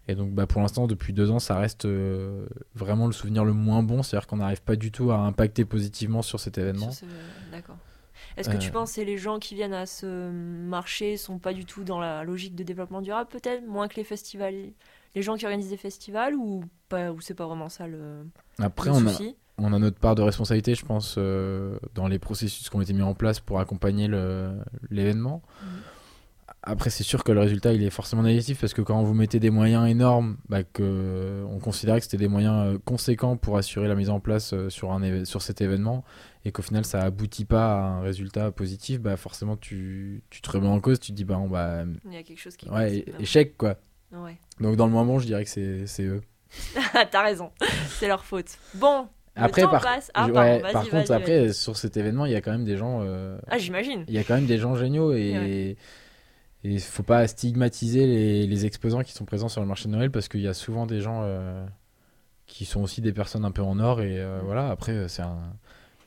Et 0.08 0.16
donc, 0.16 0.32
bah, 0.34 0.46
pour 0.48 0.62
l'instant, 0.62 0.86
depuis 0.88 1.14
deux 1.14 1.32
ans, 1.32 1.40
ça 1.40 1.58
reste 1.58 1.86
euh, 1.86 2.46
vraiment 2.76 3.08
le 3.08 3.14
souvenir 3.14 3.46
le 3.46 3.54
moins 3.54 3.84
bon. 3.84 4.04
C'est-à-dire 4.04 4.28
qu'on 4.28 4.38
n'arrive 4.38 4.62
pas 4.62 4.76
du 4.76 4.92
tout 4.92 5.12
à 5.12 5.18
impacter 5.18 5.64
positivement 5.66 6.22
sur 6.22 6.40
cet 6.40 6.58
événement. 6.58 6.92
Ce- 6.92 7.06
D'accord. 7.52 7.78
Est-ce 8.38 8.50
que 8.50 8.58
tu 8.58 8.70
Euh, 8.70 8.74
penses 8.74 8.96
que 8.96 9.02
les 9.02 9.18
gens 9.18 9.40
qui 9.40 9.56
viennent 9.56 9.74
à 9.74 9.86
ce 9.86 10.30
marché 10.32 11.18
sont 11.18 11.40
pas 11.40 11.54
du 11.54 11.66
tout 11.66 11.84
dans 11.84 12.00
la 12.00 12.24
logique 12.24 12.56
de 12.56 12.64
développement 12.64 13.02
durable, 13.02 13.30
peut-être 13.30 13.66
Moins 13.68 13.88
que 13.88 13.96
les 13.96 14.04
festivals? 14.04 14.54
Les 15.16 15.22
gens 15.22 15.36
qui 15.36 15.46
organisent 15.46 15.70
des 15.70 15.78
festivals 15.78 16.36
ou 16.36 16.64
pas 16.90 17.12
ou 17.12 17.22
c'est 17.22 17.36
pas 17.36 17.46
vraiment 17.46 17.70
ça 17.70 17.86
le, 17.88 18.26
Après, 18.60 18.90
le 18.90 18.96
on 18.96 19.06
a, 19.08 19.10
souci? 19.12 19.36
on 19.60 19.72
a 19.72 19.78
notre 19.80 20.00
part 20.00 20.16
de 20.16 20.22
responsabilité, 20.24 20.74
je 20.76 20.84
pense, 20.86 21.16
euh, 21.18 21.78
dans 21.94 22.08
les 22.08 22.18
processus 22.20 22.70
qui 22.70 22.76
ont 22.76 22.82
été 22.82 22.94
mis 22.94 23.04
en 23.04 23.14
place 23.14 23.40
pour 23.40 23.60
accompagner 23.60 24.08
l'événement. 24.90 25.42
Après, 26.66 26.90
c'est 26.90 27.04
sûr 27.04 27.26
que 27.26 27.34
le 27.34 27.42
résultat, 27.42 27.74
il 27.74 27.84
est 27.84 27.90
forcément 27.90 28.24
négatif 28.24 28.62
parce 28.62 28.74
que 28.74 28.82
quand 28.82 29.04
vous 29.04 29.14
mettez 29.14 29.40
des 29.42 29.50
moyens 29.50 29.86
énormes, 29.90 30.38
bah, 30.48 30.64
que 30.64 31.44
on 31.50 31.60
considérait 31.60 32.00
que 32.00 32.06
c'était 32.06 32.16
des 32.18 32.30
moyens 32.30 32.76
euh, 32.76 32.78
conséquents 32.86 33.36
pour 33.36 33.58
assurer 33.58 33.90
la 33.90 33.96
mise 33.96 34.10
en 34.10 34.22
place 34.22 34.54
euh, 34.54 34.70
sur, 34.70 34.94
un 34.94 35.26
sur 35.26 35.42
cet 35.42 35.60
événement 35.60 36.06
et 36.46 36.54
qu'au 36.54 36.62
final, 36.62 36.86
ça 36.86 37.02
aboutit 37.02 37.44
pas 37.44 37.74
à 37.74 37.82
un 37.82 38.02
résultat 38.02 38.52
positif, 38.52 39.02
bah, 39.02 39.18
forcément, 39.18 39.58
tu, 39.58 40.24
tu 40.30 40.42
te 40.42 40.50
remets 40.50 40.68
en 40.70 40.80
cause, 40.80 41.02
tu 41.02 41.12
te 41.12 41.18
dis, 41.18 41.26
bah, 41.26 41.38
on 41.38 41.48
va. 41.48 41.84
Il 42.06 42.14
y 42.14 42.18
a 42.18 42.24
quelque 42.24 42.40
chose 42.40 42.56
qui 42.56 42.70
Ouais, 42.70 43.04
échec, 43.20 43.58
quoi. 43.58 43.76
Ouais. 44.14 44.38
Donc, 44.62 44.78
dans 44.78 44.86
le 44.86 44.94
moment, 44.94 45.20
je 45.20 45.26
dirais 45.26 45.44
que 45.44 45.50
c'est 45.50 46.04
eux. 46.04 46.22
T'as 47.12 47.24
raison, 47.24 47.52
c'est 48.00 48.08
leur 48.08 48.24
faute. 48.24 48.58
Bon, 48.76 49.08
Après, 49.36 49.64
par, 49.64 49.82
passe. 49.82 50.12
Ah, 50.14 50.28
ouais, 50.28 50.34
pardon, 50.34 50.50
vas-y, 50.62 50.62
par 50.62 50.84
vas-y, 50.84 50.90
contre, 50.92 51.12
après, 51.12 51.52
sur 51.52 51.76
cet 51.76 51.98
événement, 51.98 52.26
il 52.26 52.32
y 52.32 52.36
a 52.36 52.42
quand 52.42 52.52
même 52.52 52.64
des 52.64 52.78
gens. 52.78 53.00
euh, 53.02 53.38
Ah, 53.50 53.58
j'imagine. 53.58 54.06
Il 54.08 54.14
y 54.14 54.18
a 54.20 54.24
quand 54.24 54.36
même 54.36 54.46
des 54.46 54.60
gens 54.60 54.76
géniaux 54.76 55.12
et 55.14 55.34
Ouais. 55.38 55.78
Il 56.64 56.80
faut 56.80 57.04
pas 57.04 57.28
stigmatiser 57.28 58.06
les, 58.06 58.48
les 58.48 58.66
exposants 58.66 59.04
qui 59.04 59.12
sont 59.12 59.26
présents 59.26 59.50
sur 59.50 59.62
le 59.62 59.68
marché 59.68 59.86
de 59.86 59.94
Noël 59.94 60.12
parce 60.12 60.30
qu'il 60.30 60.42
y 60.42 60.48
a 60.48 60.54
souvent 60.54 60.86
des 60.86 61.02
gens 61.02 61.22
euh, 61.24 61.66
qui 62.46 62.66
sont 62.66 62.82
aussi 62.82 63.02
des 63.02 63.14
personnes 63.14 63.46
un 63.46 63.52
peu 63.52 63.62
en 63.62 63.80
or 63.80 64.02
et 64.02 64.20
euh, 64.20 64.42
voilà. 64.44 64.70
Après, 64.70 64.94
euh, 64.94 65.08
c'est 65.08 65.22
un. 65.22 65.54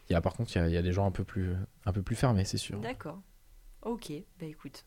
Il 0.09 0.13
y 0.13 0.17
a 0.17 0.21
par 0.21 0.35
contre, 0.35 0.55
il 0.55 0.59
y 0.59 0.63
a, 0.63 0.69
il 0.69 0.73
y 0.73 0.77
a 0.77 0.83
des 0.83 0.93
gens 0.93 1.07
un 1.07 1.11
peu 1.11 1.25
plus, 1.25 1.55
un 1.85 1.93
peu 1.93 2.03
plus 2.03 2.17
fermés, 2.17 2.45
c'est 2.45 2.59
sûr. 2.59 2.79
D'accord. 2.79 3.21
Ok, 3.83 4.13
bah 4.41 4.47
écoute. 4.47 4.85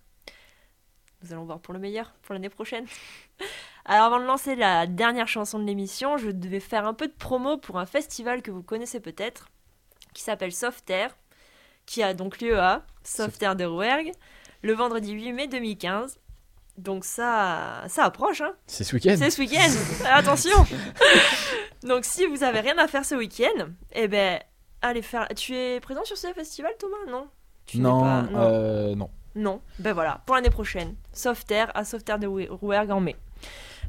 Nous 1.21 1.33
allons 1.33 1.43
voir 1.43 1.59
pour 1.59 1.73
le 1.73 1.79
meilleur 1.79 2.13
pour 2.21 2.33
l'année 2.33 2.49
prochaine. 2.49 2.85
Alors 3.85 4.05
avant 4.05 4.19
de 4.19 4.25
lancer 4.25 4.55
la 4.55 4.87
dernière 4.87 5.27
chanson 5.27 5.59
de 5.59 5.65
l'émission, 5.65 6.17
je 6.17 6.31
devais 6.31 6.61
faire 6.61 6.87
un 6.87 6.93
peu 6.93 7.07
de 7.07 7.13
promo 7.13 7.57
pour 7.57 7.77
un 7.77 7.85
festival 7.85 8.41
que 8.41 8.51
vous 8.51 8.63
connaissez 8.63 8.99
peut-être, 8.99 9.49
qui 10.13 10.23
s'appelle 10.23 10.53
Soft 10.53 10.89
Air, 10.89 11.17
qui 11.85 12.01
a 12.01 12.13
donc 12.13 12.39
lieu 12.39 12.57
à 12.59 12.85
Soft 13.03 13.41
Air 13.43 13.55
de 13.55 13.65
Rouergue, 13.65 14.11
le 14.61 14.73
vendredi 14.73 15.11
8 15.13 15.33
mai 15.33 15.47
2015. 15.47 16.19
Donc 16.77 17.03
ça, 17.03 17.83
ça 17.89 18.05
approche, 18.05 18.39
hein 18.41 18.53
C'est 18.65 18.83
ce 18.85 18.95
week-end. 18.95 19.15
C'est 19.17 19.29
ce 19.29 19.41
week-end 19.41 19.69
Attention 20.13 20.65
Donc 21.83 22.05
si 22.05 22.25
vous 22.25 22.43
avez 22.43 22.59
rien 22.61 22.77
à 22.77 22.87
faire 22.87 23.03
ce 23.05 23.15
week-end, 23.15 23.67
eh 23.93 24.07
ben, 24.07 24.39
allez 24.81 25.01
faire... 25.01 25.27
Tu 25.35 25.55
es 25.55 25.79
présent 25.79 26.03
sur 26.05 26.17
ce 26.17 26.27
festival, 26.33 26.71
Thomas? 26.79 26.95
Non? 27.11 27.27
Tu 27.65 27.79
Non, 27.79 28.01
pas- 28.01 28.25
euh, 28.35 28.95
non. 28.95 29.09
non, 29.35 29.61
ben 29.79 29.93
voilà, 29.93 30.21
pour 30.25 30.35
l'année 30.35 30.49
prochaine. 30.49 30.95
Soft 31.13 31.51
Air 31.51 31.71
à 31.75 31.83
Soft 31.85 32.07
Air 32.09 32.17
de 32.19 32.27
Rou- 32.27 32.47
Rouergue 32.61 32.91
en 32.91 32.99
mai. 33.01 33.15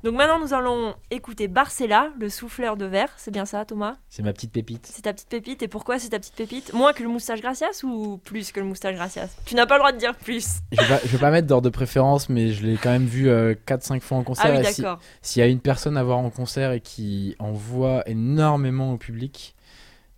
Donc 0.03 0.15
maintenant, 0.15 0.41
nous 0.41 0.55
allons 0.55 0.95
écouter 1.11 1.47
Barcella, 1.49 2.11
le 2.19 2.29
souffleur 2.29 2.77
de 2.77 2.87
verre. 2.87 3.11
C'est 3.17 3.31
bien 3.31 3.45
ça, 3.45 3.65
Thomas? 3.65 3.97
C'est 4.09 4.23
ma 4.23 4.33
petite 4.33 4.53
pépite. 4.53 4.89
C'est 4.91 5.03
ta 5.03 5.13
petite 5.13 5.29
pépite. 5.29 5.63
Et 5.63 5.69
pourquoi 5.69 5.99
c'est 5.99 6.11
ta 6.11 6.19
petite 6.19 6.35
pépite? 6.35 6.73
Moins 6.73 6.93
que 6.93 7.03
le 7.03 7.09
moustache 7.09 7.41
Gracias 7.41 7.85
ou 7.85 8.19
plus 8.19 8.53
que 8.53 8.61
le 8.61 8.67
moustache 8.67 8.95
Gracias? 8.95 9.29
Tu 9.45 9.55
n'as 9.55 9.67
pas 9.67 9.75
le 9.75 9.81
droit 9.81 9.93
de 9.93 9.99
dire 9.99 10.15
plus. 10.15 10.61
Je 10.73 10.81
vais 10.81 10.89
pas, 10.89 11.01
je 11.05 11.09
vais 11.09 11.19
pas 11.19 11.31
mettre 11.31 11.47
d'ordre 11.47 11.67
de 11.67 11.71
préférence, 11.71 12.29
mais 12.29 12.53
je 12.53 12.67
l'ai 12.67 12.77
quand 12.77 12.91
même 12.91 13.07
vu 13.07 13.29
4-5 13.29 14.01
fois 14.01 14.19
en 14.19 14.23
concert. 14.23 14.53
Ah 14.55 14.61
oui, 14.61 14.73
si-. 14.73 14.85
S'il 15.23 15.41
y 15.41 15.43
a 15.43 15.49
une 15.49 15.61
personne 15.61 15.97
à 15.97 16.03
voir 16.03 16.19
en 16.19 16.31
concert 16.31 16.73
et 16.73 16.81
qui 16.81 17.37
en 17.39 17.53
voit 17.53 18.03
énormément 18.09 18.93
au 18.93 18.97
public 18.97 19.55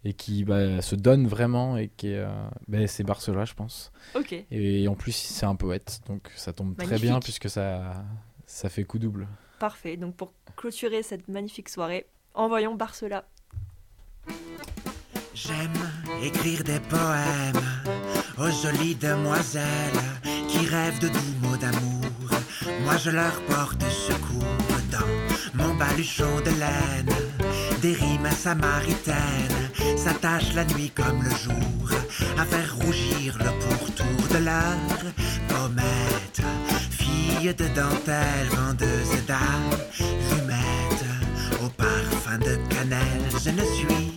et 0.05 0.15
qui 0.15 0.45
bah, 0.45 0.83
se 0.83 0.95
donne 0.95 1.27
vraiment, 1.27 1.77
et 1.77 1.89
qui 1.89 2.15
euh, 2.15 2.27
bah, 2.69 2.87
c'est 2.87 3.05
Barcela, 3.05 3.45
je 3.45 3.55
pense. 3.55 3.93
Ok. 4.15 4.35
Et 4.51 4.89
en 4.89 4.95
plus, 4.95 5.13
c'est 5.13 5.47
un 5.47 5.55
poète, 5.55 6.01
donc 6.09 6.31
ça 6.35 6.53
tombe 6.53 6.77
très 6.77 6.99
bien 6.99 7.21
puisque 7.21 7.49
ça, 7.49 8.05
ça 8.47 8.69
fait 8.69 8.85
coup 8.85 8.99
double. 8.99 9.29
Parfait. 9.63 9.97
Donc 9.97 10.17
pour 10.17 10.33
clôturer 10.57 11.05
cette 11.05 11.29
magnifique 11.29 11.69
soirée, 11.69 12.05
envoyons 12.35 12.75
Barcela. 12.75 13.25
J'aime 15.35 15.83
écrire 16.21 16.65
des 16.65 16.81
poèmes 16.81 17.63
aux 18.39 18.51
jolies 18.51 18.97
demoiselles 18.97 20.03
qui 20.49 20.67
rêvent 20.67 20.99
de 20.99 21.07
doux 21.07 21.35
mots 21.43 21.57
d'amour. 21.57 22.11
Moi 22.83 22.97
je 22.97 23.11
leur 23.11 23.41
porte 23.43 23.85
secours 23.85 24.43
dans 24.91 25.13
mon 25.55 25.73
baluchon 25.77 26.41
de 26.41 26.51
laine. 26.63 27.15
Des 27.83 27.93
rimes 27.93 28.33
samaritaines 28.33 29.71
s'attachent 29.97 30.55
la 30.55 30.65
nuit 30.65 30.91
comme 30.91 31.23
le 31.23 31.31
jour 31.37 31.89
à 32.37 32.45
faire 32.45 32.75
rougir 32.79 33.39
le 33.39 33.51
pourtour 33.65 34.29
de 34.33 34.45
leur 34.45 34.99
pommette. 35.47 36.43
De 37.41 37.69
dentelle, 37.75 38.49
vendeuse 38.51 39.27
d'allumettes 39.27 41.05
au 41.63 41.69
parfum 41.69 42.39
de 42.39 42.57
cannelle, 42.73 43.29
je 43.45 43.51
ne 43.51 43.65
suis 43.65 44.17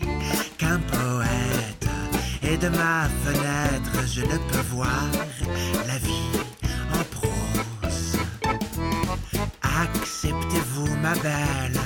qu'un 0.57 0.80
poète. 0.80 1.88
Et 2.43 2.55
de 2.55 2.70
ma 2.70 3.09
fenêtre, 3.26 4.07
je 4.07 4.22
ne 4.22 4.38
peux 4.38 4.61
voir 4.70 5.09
la 5.88 5.97
vie 5.97 6.32
en 6.93 7.03
prose. 7.16 8.18
Acceptez-vous, 9.63 10.95
ma 11.01 11.16
belle, 11.16 11.82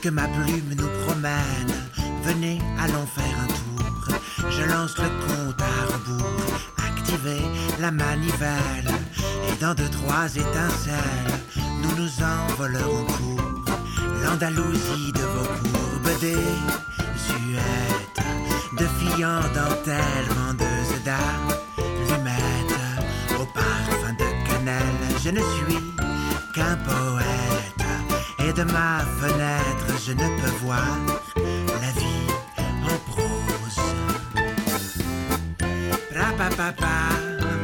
que 0.00 0.08
ma 0.08 0.28
plume 0.28 0.74
nous 0.76 0.88
promène. 1.04 1.74
Venez, 2.22 2.60
allons 2.78 3.06
faire 3.06 3.36
un 3.42 3.48
tour. 3.48 4.16
Je 4.48 4.62
lance 4.62 4.96
le 4.96 5.08
compte 5.26 5.60
à 5.60 5.92
rebours. 5.92 6.77
La 7.80 7.90
manivelle. 7.90 8.90
Et 9.48 9.56
dans 9.60 9.74
deux, 9.74 9.88
trois 9.88 10.26
étincelles, 10.26 11.40
nous 11.82 11.94
nous 11.96 12.10
envolerons 12.22 13.04
pour 13.04 13.40
l'Andalousie 14.22 15.12
de 15.14 15.20
vos 15.20 15.46
courbes 15.70 16.20
désuètes. 16.20 16.44
De 18.72 18.86
filles 18.98 19.24
en 19.24 19.40
dentelle, 19.40 20.28
vendeuses 20.36 21.02
d'allumettes. 21.04 22.78
Au 23.40 23.46
parfum 23.46 24.12
de 24.12 24.28
cannelle, 24.46 25.18
je 25.24 25.30
ne 25.30 25.40
suis 25.40 25.94
qu'un 26.52 26.76
poète. 26.76 27.86
Et 28.46 28.52
de 28.52 28.64
ma 28.64 29.00
fenêtre, 29.20 29.98
je 30.06 30.12
ne 30.12 30.40
peux 30.40 30.56
voir 30.62 30.98
la 31.36 31.90
vie 32.00 32.27
ba 36.38 36.48
ba 36.56 36.56
ba 36.56 36.72
ba. 36.80 36.94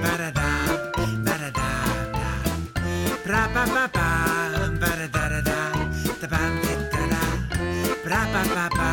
Da 0.02 0.12
da 0.18 0.30
ba 0.36 0.48
da 1.24 1.38
da 1.38 1.48
da 1.56 1.68
bra 3.24 3.42
ba 3.54 3.62
ba 3.74 3.84
ba 3.94 4.08
ba 4.80 4.90
da 4.98 5.06
da 5.14 5.28
da 5.30 5.40
da 5.48 5.60
da 6.20 6.26
ba 6.32 6.42
da 6.92 7.06
da 8.02 8.20
ba 8.34 8.42
ba 8.54 8.64
ba 8.76 8.83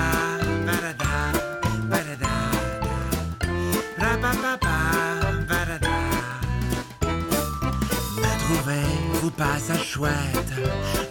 pas 9.31 9.57
ça 9.59 9.77
chouette, 9.77 10.53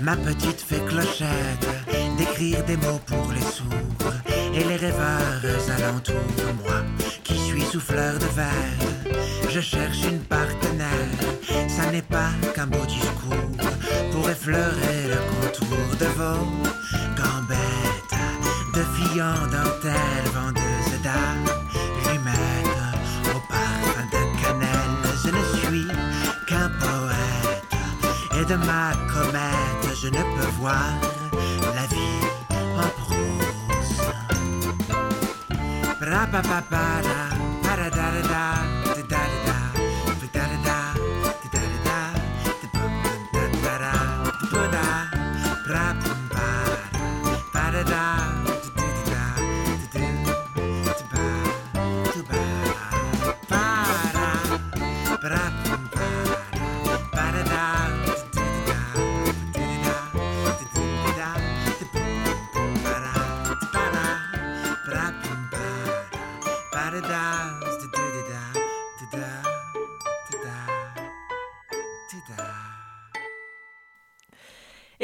ma 0.00 0.16
petite 0.16 0.60
fée 0.60 0.80
clochette, 0.86 1.66
d'écrire 2.16 2.64
des 2.64 2.76
mots 2.76 3.00
pour 3.06 3.32
les 3.32 3.40
sourds. 3.40 4.14
Et 4.52 4.64
les 4.64 4.76
rêveurs 4.76 5.42
alentours. 5.78 6.14
Moi, 6.64 6.82
qui 7.22 7.38
suis 7.38 7.62
souffleur 7.62 8.14
de 8.18 8.26
verre, 8.26 9.20
je 9.48 9.60
cherche 9.60 10.02
une 10.04 10.20
partenaire. 10.20 10.88
Ça 11.68 11.90
n'est 11.92 12.02
pas 12.02 12.30
qu'un 12.54 12.66
beau 12.66 12.84
discours 12.86 13.66
pour 14.12 14.28
effleurer 14.28 15.08
le 15.08 15.20
contour 15.30 15.96
de 15.98 16.06
vos 16.18 16.46
gambettes, 17.16 18.18
de 18.74 18.82
filles 18.94 19.22
en 19.22 19.46
dentelle, 19.46 20.26
vendeuses 20.34 21.02
d'allumettes 21.02 21.59
et 28.40 28.44
de 28.44 28.56
ma 28.56 28.92
comète, 29.12 29.96
je 30.00 30.08
ne 30.08 30.22
peux 30.34 30.50
voir 30.58 30.92
la 31.74 31.86
vie 31.86 32.20
en 32.76 32.88
prose. 33.00 33.20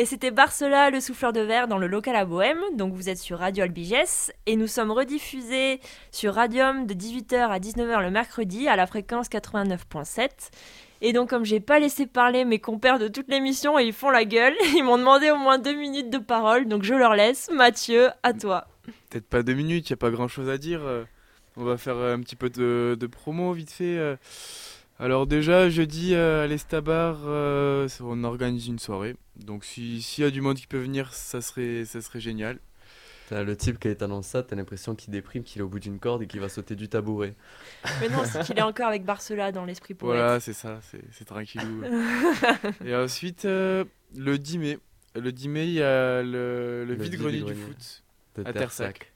Et 0.06 0.08
c'était 0.08 0.30
Barcela, 0.30 0.90
le 0.90 1.00
souffleur 1.00 1.32
de 1.32 1.40
verre, 1.40 1.66
dans 1.66 1.78
le 1.78 1.88
local 1.88 2.14
à 2.14 2.24
Bohème. 2.24 2.60
Donc 2.74 2.94
vous 2.94 3.08
êtes 3.08 3.18
sur 3.18 3.40
Radio 3.40 3.64
Albiges. 3.64 4.30
Et 4.46 4.54
nous 4.54 4.68
sommes 4.68 4.92
rediffusés 4.92 5.80
sur 6.12 6.34
Radium 6.34 6.86
de 6.86 6.94
18h 6.94 7.48
à 7.48 7.58
19h 7.58 8.00
le 8.02 8.12
mercredi 8.12 8.68
à 8.68 8.76
la 8.76 8.86
fréquence 8.86 9.28
89.7. 9.28 10.28
Et 11.00 11.12
donc 11.12 11.28
comme 11.30 11.44
j'ai 11.44 11.58
pas 11.58 11.80
laissé 11.80 12.06
parler 12.06 12.44
mes 12.44 12.60
compères 12.60 13.00
de 13.00 13.08
toute 13.08 13.26
l'émission 13.26 13.80
et 13.80 13.84
ils 13.84 13.92
font 13.92 14.10
la 14.10 14.24
gueule, 14.24 14.54
ils 14.76 14.84
m'ont 14.84 14.96
demandé 14.96 15.32
au 15.32 15.38
moins 15.38 15.58
deux 15.58 15.74
minutes 15.74 16.10
de 16.10 16.18
parole. 16.18 16.68
Donc 16.68 16.84
je 16.84 16.94
leur 16.94 17.16
laisse. 17.16 17.50
Mathieu, 17.52 18.10
à 18.22 18.32
toi. 18.32 18.68
Peut-être 19.10 19.26
pas 19.26 19.42
deux 19.42 19.54
minutes, 19.54 19.90
il 19.90 19.94
a 19.94 19.96
pas 19.96 20.10
grand 20.12 20.28
chose 20.28 20.48
à 20.48 20.56
dire. 20.56 20.82
euh, 20.84 21.02
On 21.56 21.64
va 21.64 21.78
faire 21.78 21.96
euh, 21.96 22.14
un 22.14 22.20
petit 22.20 22.36
peu 22.36 22.48
de, 22.48 22.96
de 22.96 23.06
promo 23.08 23.52
vite 23.54 23.72
fait. 23.72 24.16
Alors 24.98 25.26
déjà, 25.26 25.68
jeudi 25.68 26.14
euh, 26.14 26.44
à 26.44 26.46
l'Estabar, 26.46 27.18
euh, 27.26 27.86
on 28.00 28.24
organise 28.24 28.66
une 28.68 28.78
soirée. 28.78 29.14
Donc 29.36 29.64
si- 29.64 30.00
s'il 30.00 30.24
y 30.24 30.26
a 30.26 30.30
du 30.30 30.40
monde 30.40 30.56
qui 30.56 30.66
peut 30.66 30.78
venir, 30.78 31.12
ça 31.12 31.40
serait, 31.42 31.84
ça 31.84 32.00
serait 32.00 32.20
génial. 32.20 32.58
T'as 33.28 33.42
le 33.42 33.56
type 33.56 33.78
qui 33.80 33.94
t'annonce 33.94 34.28
ça, 34.28 34.42
t'as 34.42 34.54
l'impression 34.56 34.94
qu'il 34.94 35.10
déprime, 35.12 35.42
qu'il 35.42 35.60
est 35.60 35.64
au 35.64 35.68
bout 35.68 35.80
d'une 35.80 35.98
corde 35.98 36.22
et 36.22 36.26
qu'il 36.26 36.40
va 36.40 36.48
sauter 36.48 36.76
du 36.76 36.88
tabouret. 36.88 37.34
Mais 38.00 38.08
non, 38.08 38.24
c'est 38.24 38.42
qu'il 38.44 38.56
est 38.58 38.62
encore 38.62 38.86
avec 38.86 39.04
Barcela 39.04 39.52
dans 39.52 39.64
l'esprit 39.64 39.94
poète. 39.94 40.14
Voilà, 40.16 40.40
c'est 40.40 40.52
ça, 40.52 40.80
c'est 41.12 41.24
tranquillou. 41.24 41.82
Et 42.86 42.94
ensuite, 42.94 43.44
euh, 43.44 43.84
le 44.16 44.38
10 44.38 44.58
mai, 44.58 44.78
le 45.16 45.32
10 45.32 45.48
mai, 45.48 45.66
il 45.66 45.72
y 45.74 45.82
a 45.82 46.22
le, 46.22 46.84
le 46.86 46.94
Le 46.94 47.02
vide-grenier 47.02 47.42
du 47.42 47.54
foot 47.54 48.02
de 48.36 48.42
à 48.42 48.52
Tersac. 48.52 49.12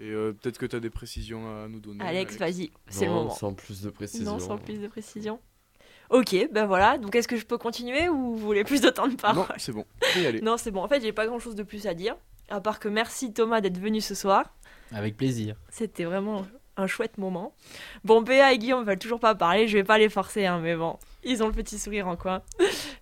Et 0.00 0.08
euh, 0.10 0.32
peut-être 0.32 0.56
que 0.58 0.64
tu 0.66 0.74
as 0.74 0.80
des 0.80 0.88
précisions 0.90 1.46
à 1.62 1.68
nous 1.68 1.78
donner. 1.78 2.02
Alex, 2.04 2.36
vas-y, 2.38 2.70
c'est 2.88 3.04
le 3.04 3.10
moment. 3.12 3.30
sans 3.30 3.52
plus 3.52 3.82
de 3.82 3.90
précision. 3.90 4.32
Non, 4.32 4.38
sans 4.38 4.56
plus 4.58 4.80
de 4.80 4.88
précision. 4.88 5.38
Ok, 6.08 6.34
ben 6.50 6.66
voilà. 6.66 6.98
Donc 6.98 7.14
est-ce 7.14 7.28
que 7.28 7.36
je 7.36 7.44
peux 7.46 7.58
continuer 7.58 8.08
ou 8.08 8.16
vous 8.34 8.36
voulez 8.36 8.64
plus 8.64 8.80
de 8.80 8.88
temps 8.90 9.06
de 9.06 9.14
parole? 9.14 9.46
Non, 9.48 9.54
c'est 9.58 9.72
bon, 9.72 9.84
y 10.16 10.26
aller. 10.26 10.40
Non, 10.40 10.56
c'est 10.56 10.70
bon. 10.70 10.82
En 10.82 10.88
fait, 10.88 11.00
j'ai 11.02 11.12
pas 11.12 11.26
grand 11.26 11.38
chose 11.38 11.54
de 11.54 11.62
plus 11.62 11.86
à 11.86 11.94
dire. 11.94 12.16
À 12.48 12.60
part 12.60 12.80
que 12.80 12.88
merci 12.88 13.32
Thomas 13.32 13.60
d'être 13.60 13.78
venu 13.78 14.00
ce 14.00 14.14
soir. 14.14 14.52
Avec 14.92 15.16
plaisir. 15.16 15.54
C'était 15.68 16.04
vraiment 16.04 16.44
un 16.76 16.86
chouette 16.88 17.16
moment. 17.18 17.54
Bon, 18.02 18.22
Béa 18.22 18.52
et 18.52 18.58
Guillaume 18.58 18.84
veulent 18.84 18.98
toujours 18.98 19.20
pas 19.20 19.34
parler. 19.36 19.68
Je 19.68 19.76
vais 19.76 19.84
pas 19.84 19.98
les 19.98 20.08
forcer, 20.08 20.46
hein, 20.46 20.58
mais 20.60 20.74
bon, 20.74 20.98
ils 21.22 21.42
ont 21.44 21.46
le 21.46 21.52
petit 21.52 21.78
sourire 21.78 22.08
en 22.08 22.16
coin. 22.16 22.42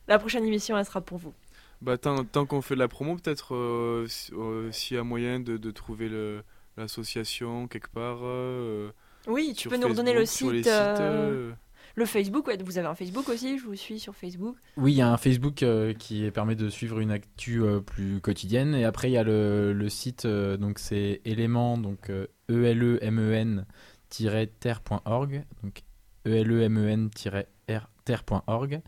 La 0.09 0.19
prochaine 0.19 0.45
émission, 0.45 0.77
elle 0.77 0.85
sera 0.85 1.01
pour 1.01 1.17
vous. 1.19 1.33
Bah, 1.81 1.97
tant, 1.97 2.25
tant 2.25 2.45
qu'on 2.45 2.61
fait 2.61 2.75
de 2.75 2.81
la 2.81 2.89
promo, 2.89 3.15
peut-être 3.17 3.55
euh, 3.55 4.07
si- 4.09 4.33
euh, 4.35 4.71
s'il 4.73 4.97
y 4.97 5.01
a 5.01 5.05
moyen 5.05 5.39
de, 5.39 5.57
de 5.57 5.71
trouver 5.71 6.09
le- 6.09 6.43
l'association 6.79 7.67
quelque 7.69 7.91
part. 7.91 8.21
euh, 8.23 8.91
Oui, 9.27 9.53
tu 9.57 9.69
peux 9.69 9.77
nous 9.77 9.89
redonner 9.89 10.15
le 10.15 10.25
site, 10.25 10.51
sites, 10.57 10.67
euh, 10.69 10.97
euh, 10.99 11.53
Le 11.97 12.05
Facebook, 12.07 12.47
ouais, 12.47 12.57
vous 12.63 12.79
avez 12.79 12.87
un 12.87 12.95
Facebook 12.95 13.29
aussi, 13.29 13.59
je 13.59 13.65
vous 13.65 13.75
suis 13.75 13.99
sur 14.01 14.15
Facebook. 14.15 14.57
Oui, 14.77 14.93
il 14.93 14.97
y 14.97 15.03
a 15.03 15.11
un 15.13 15.17
Facebook 15.17 15.63
euh, 15.63 15.93
qui 15.95 16.31
permet 16.31 16.55
de 16.55 16.69
suivre 16.69 17.01
une 17.01 17.11
actu 17.11 17.63
euh, 17.63 17.81
plus 17.81 18.21
quotidienne. 18.21 18.75
Et 18.75 18.85
après, 18.85 19.11
il 19.11 19.15
y 19.15 19.19
a 19.19 19.25
le, 19.25 19.73
le 19.73 19.89
site, 19.89 20.25
euh, 20.25 20.57
donc 20.57 20.79
c'est 20.79 21.21
élément, 21.25 21.77
donc 21.77 22.11
euh, 22.11 22.27
elemen-terre.org. 22.49 25.45
Donc 25.63 25.83
elemen-terre.org. 26.25 28.81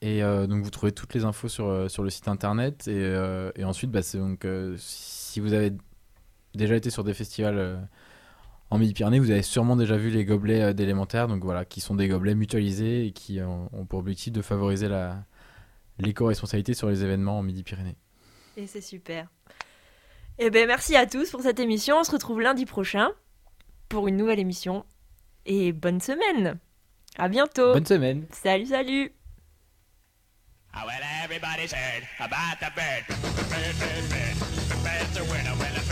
Et 0.00 0.22
euh, 0.22 0.46
donc 0.46 0.62
vous 0.62 0.70
trouvez 0.70 0.92
toutes 0.92 1.14
les 1.14 1.24
infos 1.24 1.48
sur, 1.48 1.90
sur 1.90 2.02
le 2.02 2.10
site 2.10 2.28
internet. 2.28 2.86
Et, 2.88 2.92
euh, 2.94 3.50
et 3.56 3.64
ensuite, 3.64 3.90
bah, 3.90 4.02
c'est 4.02 4.18
donc, 4.18 4.44
euh, 4.44 4.74
si 4.78 5.40
vous 5.40 5.52
avez 5.54 5.72
déjà 6.54 6.76
été 6.76 6.90
sur 6.90 7.04
des 7.04 7.14
festivals 7.14 7.58
euh, 7.58 7.76
en 8.70 8.78
Midi-Pyrénées, 8.78 9.18
vous 9.18 9.30
avez 9.30 9.42
sûrement 9.42 9.76
déjà 9.76 9.96
vu 9.96 10.10
les 10.10 10.24
gobelets 10.24 10.62
euh, 10.62 10.72
d'élémentaire, 10.72 11.28
donc 11.28 11.42
voilà, 11.44 11.64
qui 11.64 11.80
sont 11.80 11.94
des 11.94 12.08
gobelets 12.08 12.34
mutualisés 12.34 13.06
et 13.06 13.12
qui 13.12 13.40
ont, 13.40 13.68
ont 13.72 13.84
pour 13.84 13.98
objectif 13.98 14.32
de 14.32 14.42
favoriser 14.42 14.88
la 14.88 15.24
l'éco-responsabilité 15.98 16.74
sur 16.74 16.88
les 16.88 17.04
événements 17.04 17.38
en 17.38 17.42
Midi-Pyrénées. 17.42 17.96
Et 18.56 18.66
c'est 18.66 18.80
super. 18.80 19.28
Eh 20.38 20.50
ben 20.50 20.66
merci 20.66 20.96
à 20.96 21.06
tous 21.06 21.30
pour 21.30 21.42
cette 21.42 21.60
émission. 21.60 21.98
On 21.98 22.04
se 22.04 22.10
retrouve 22.10 22.40
lundi 22.40 22.66
prochain 22.66 23.10
pour 23.88 24.08
une 24.08 24.16
nouvelle 24.16 24.40
émission. 24.40 24.84
Et 25.46 25.72
bonne 25.72 26.00
semaine. 26.00 26.58
À 27.16 27.28
bientôt. 27.28 27.72
Bonne 27.72 27.86
semaine. 27.86 28.26
Salut, 28.32 28.66
salut. 28.66 29.12
Well, 35.56 35.83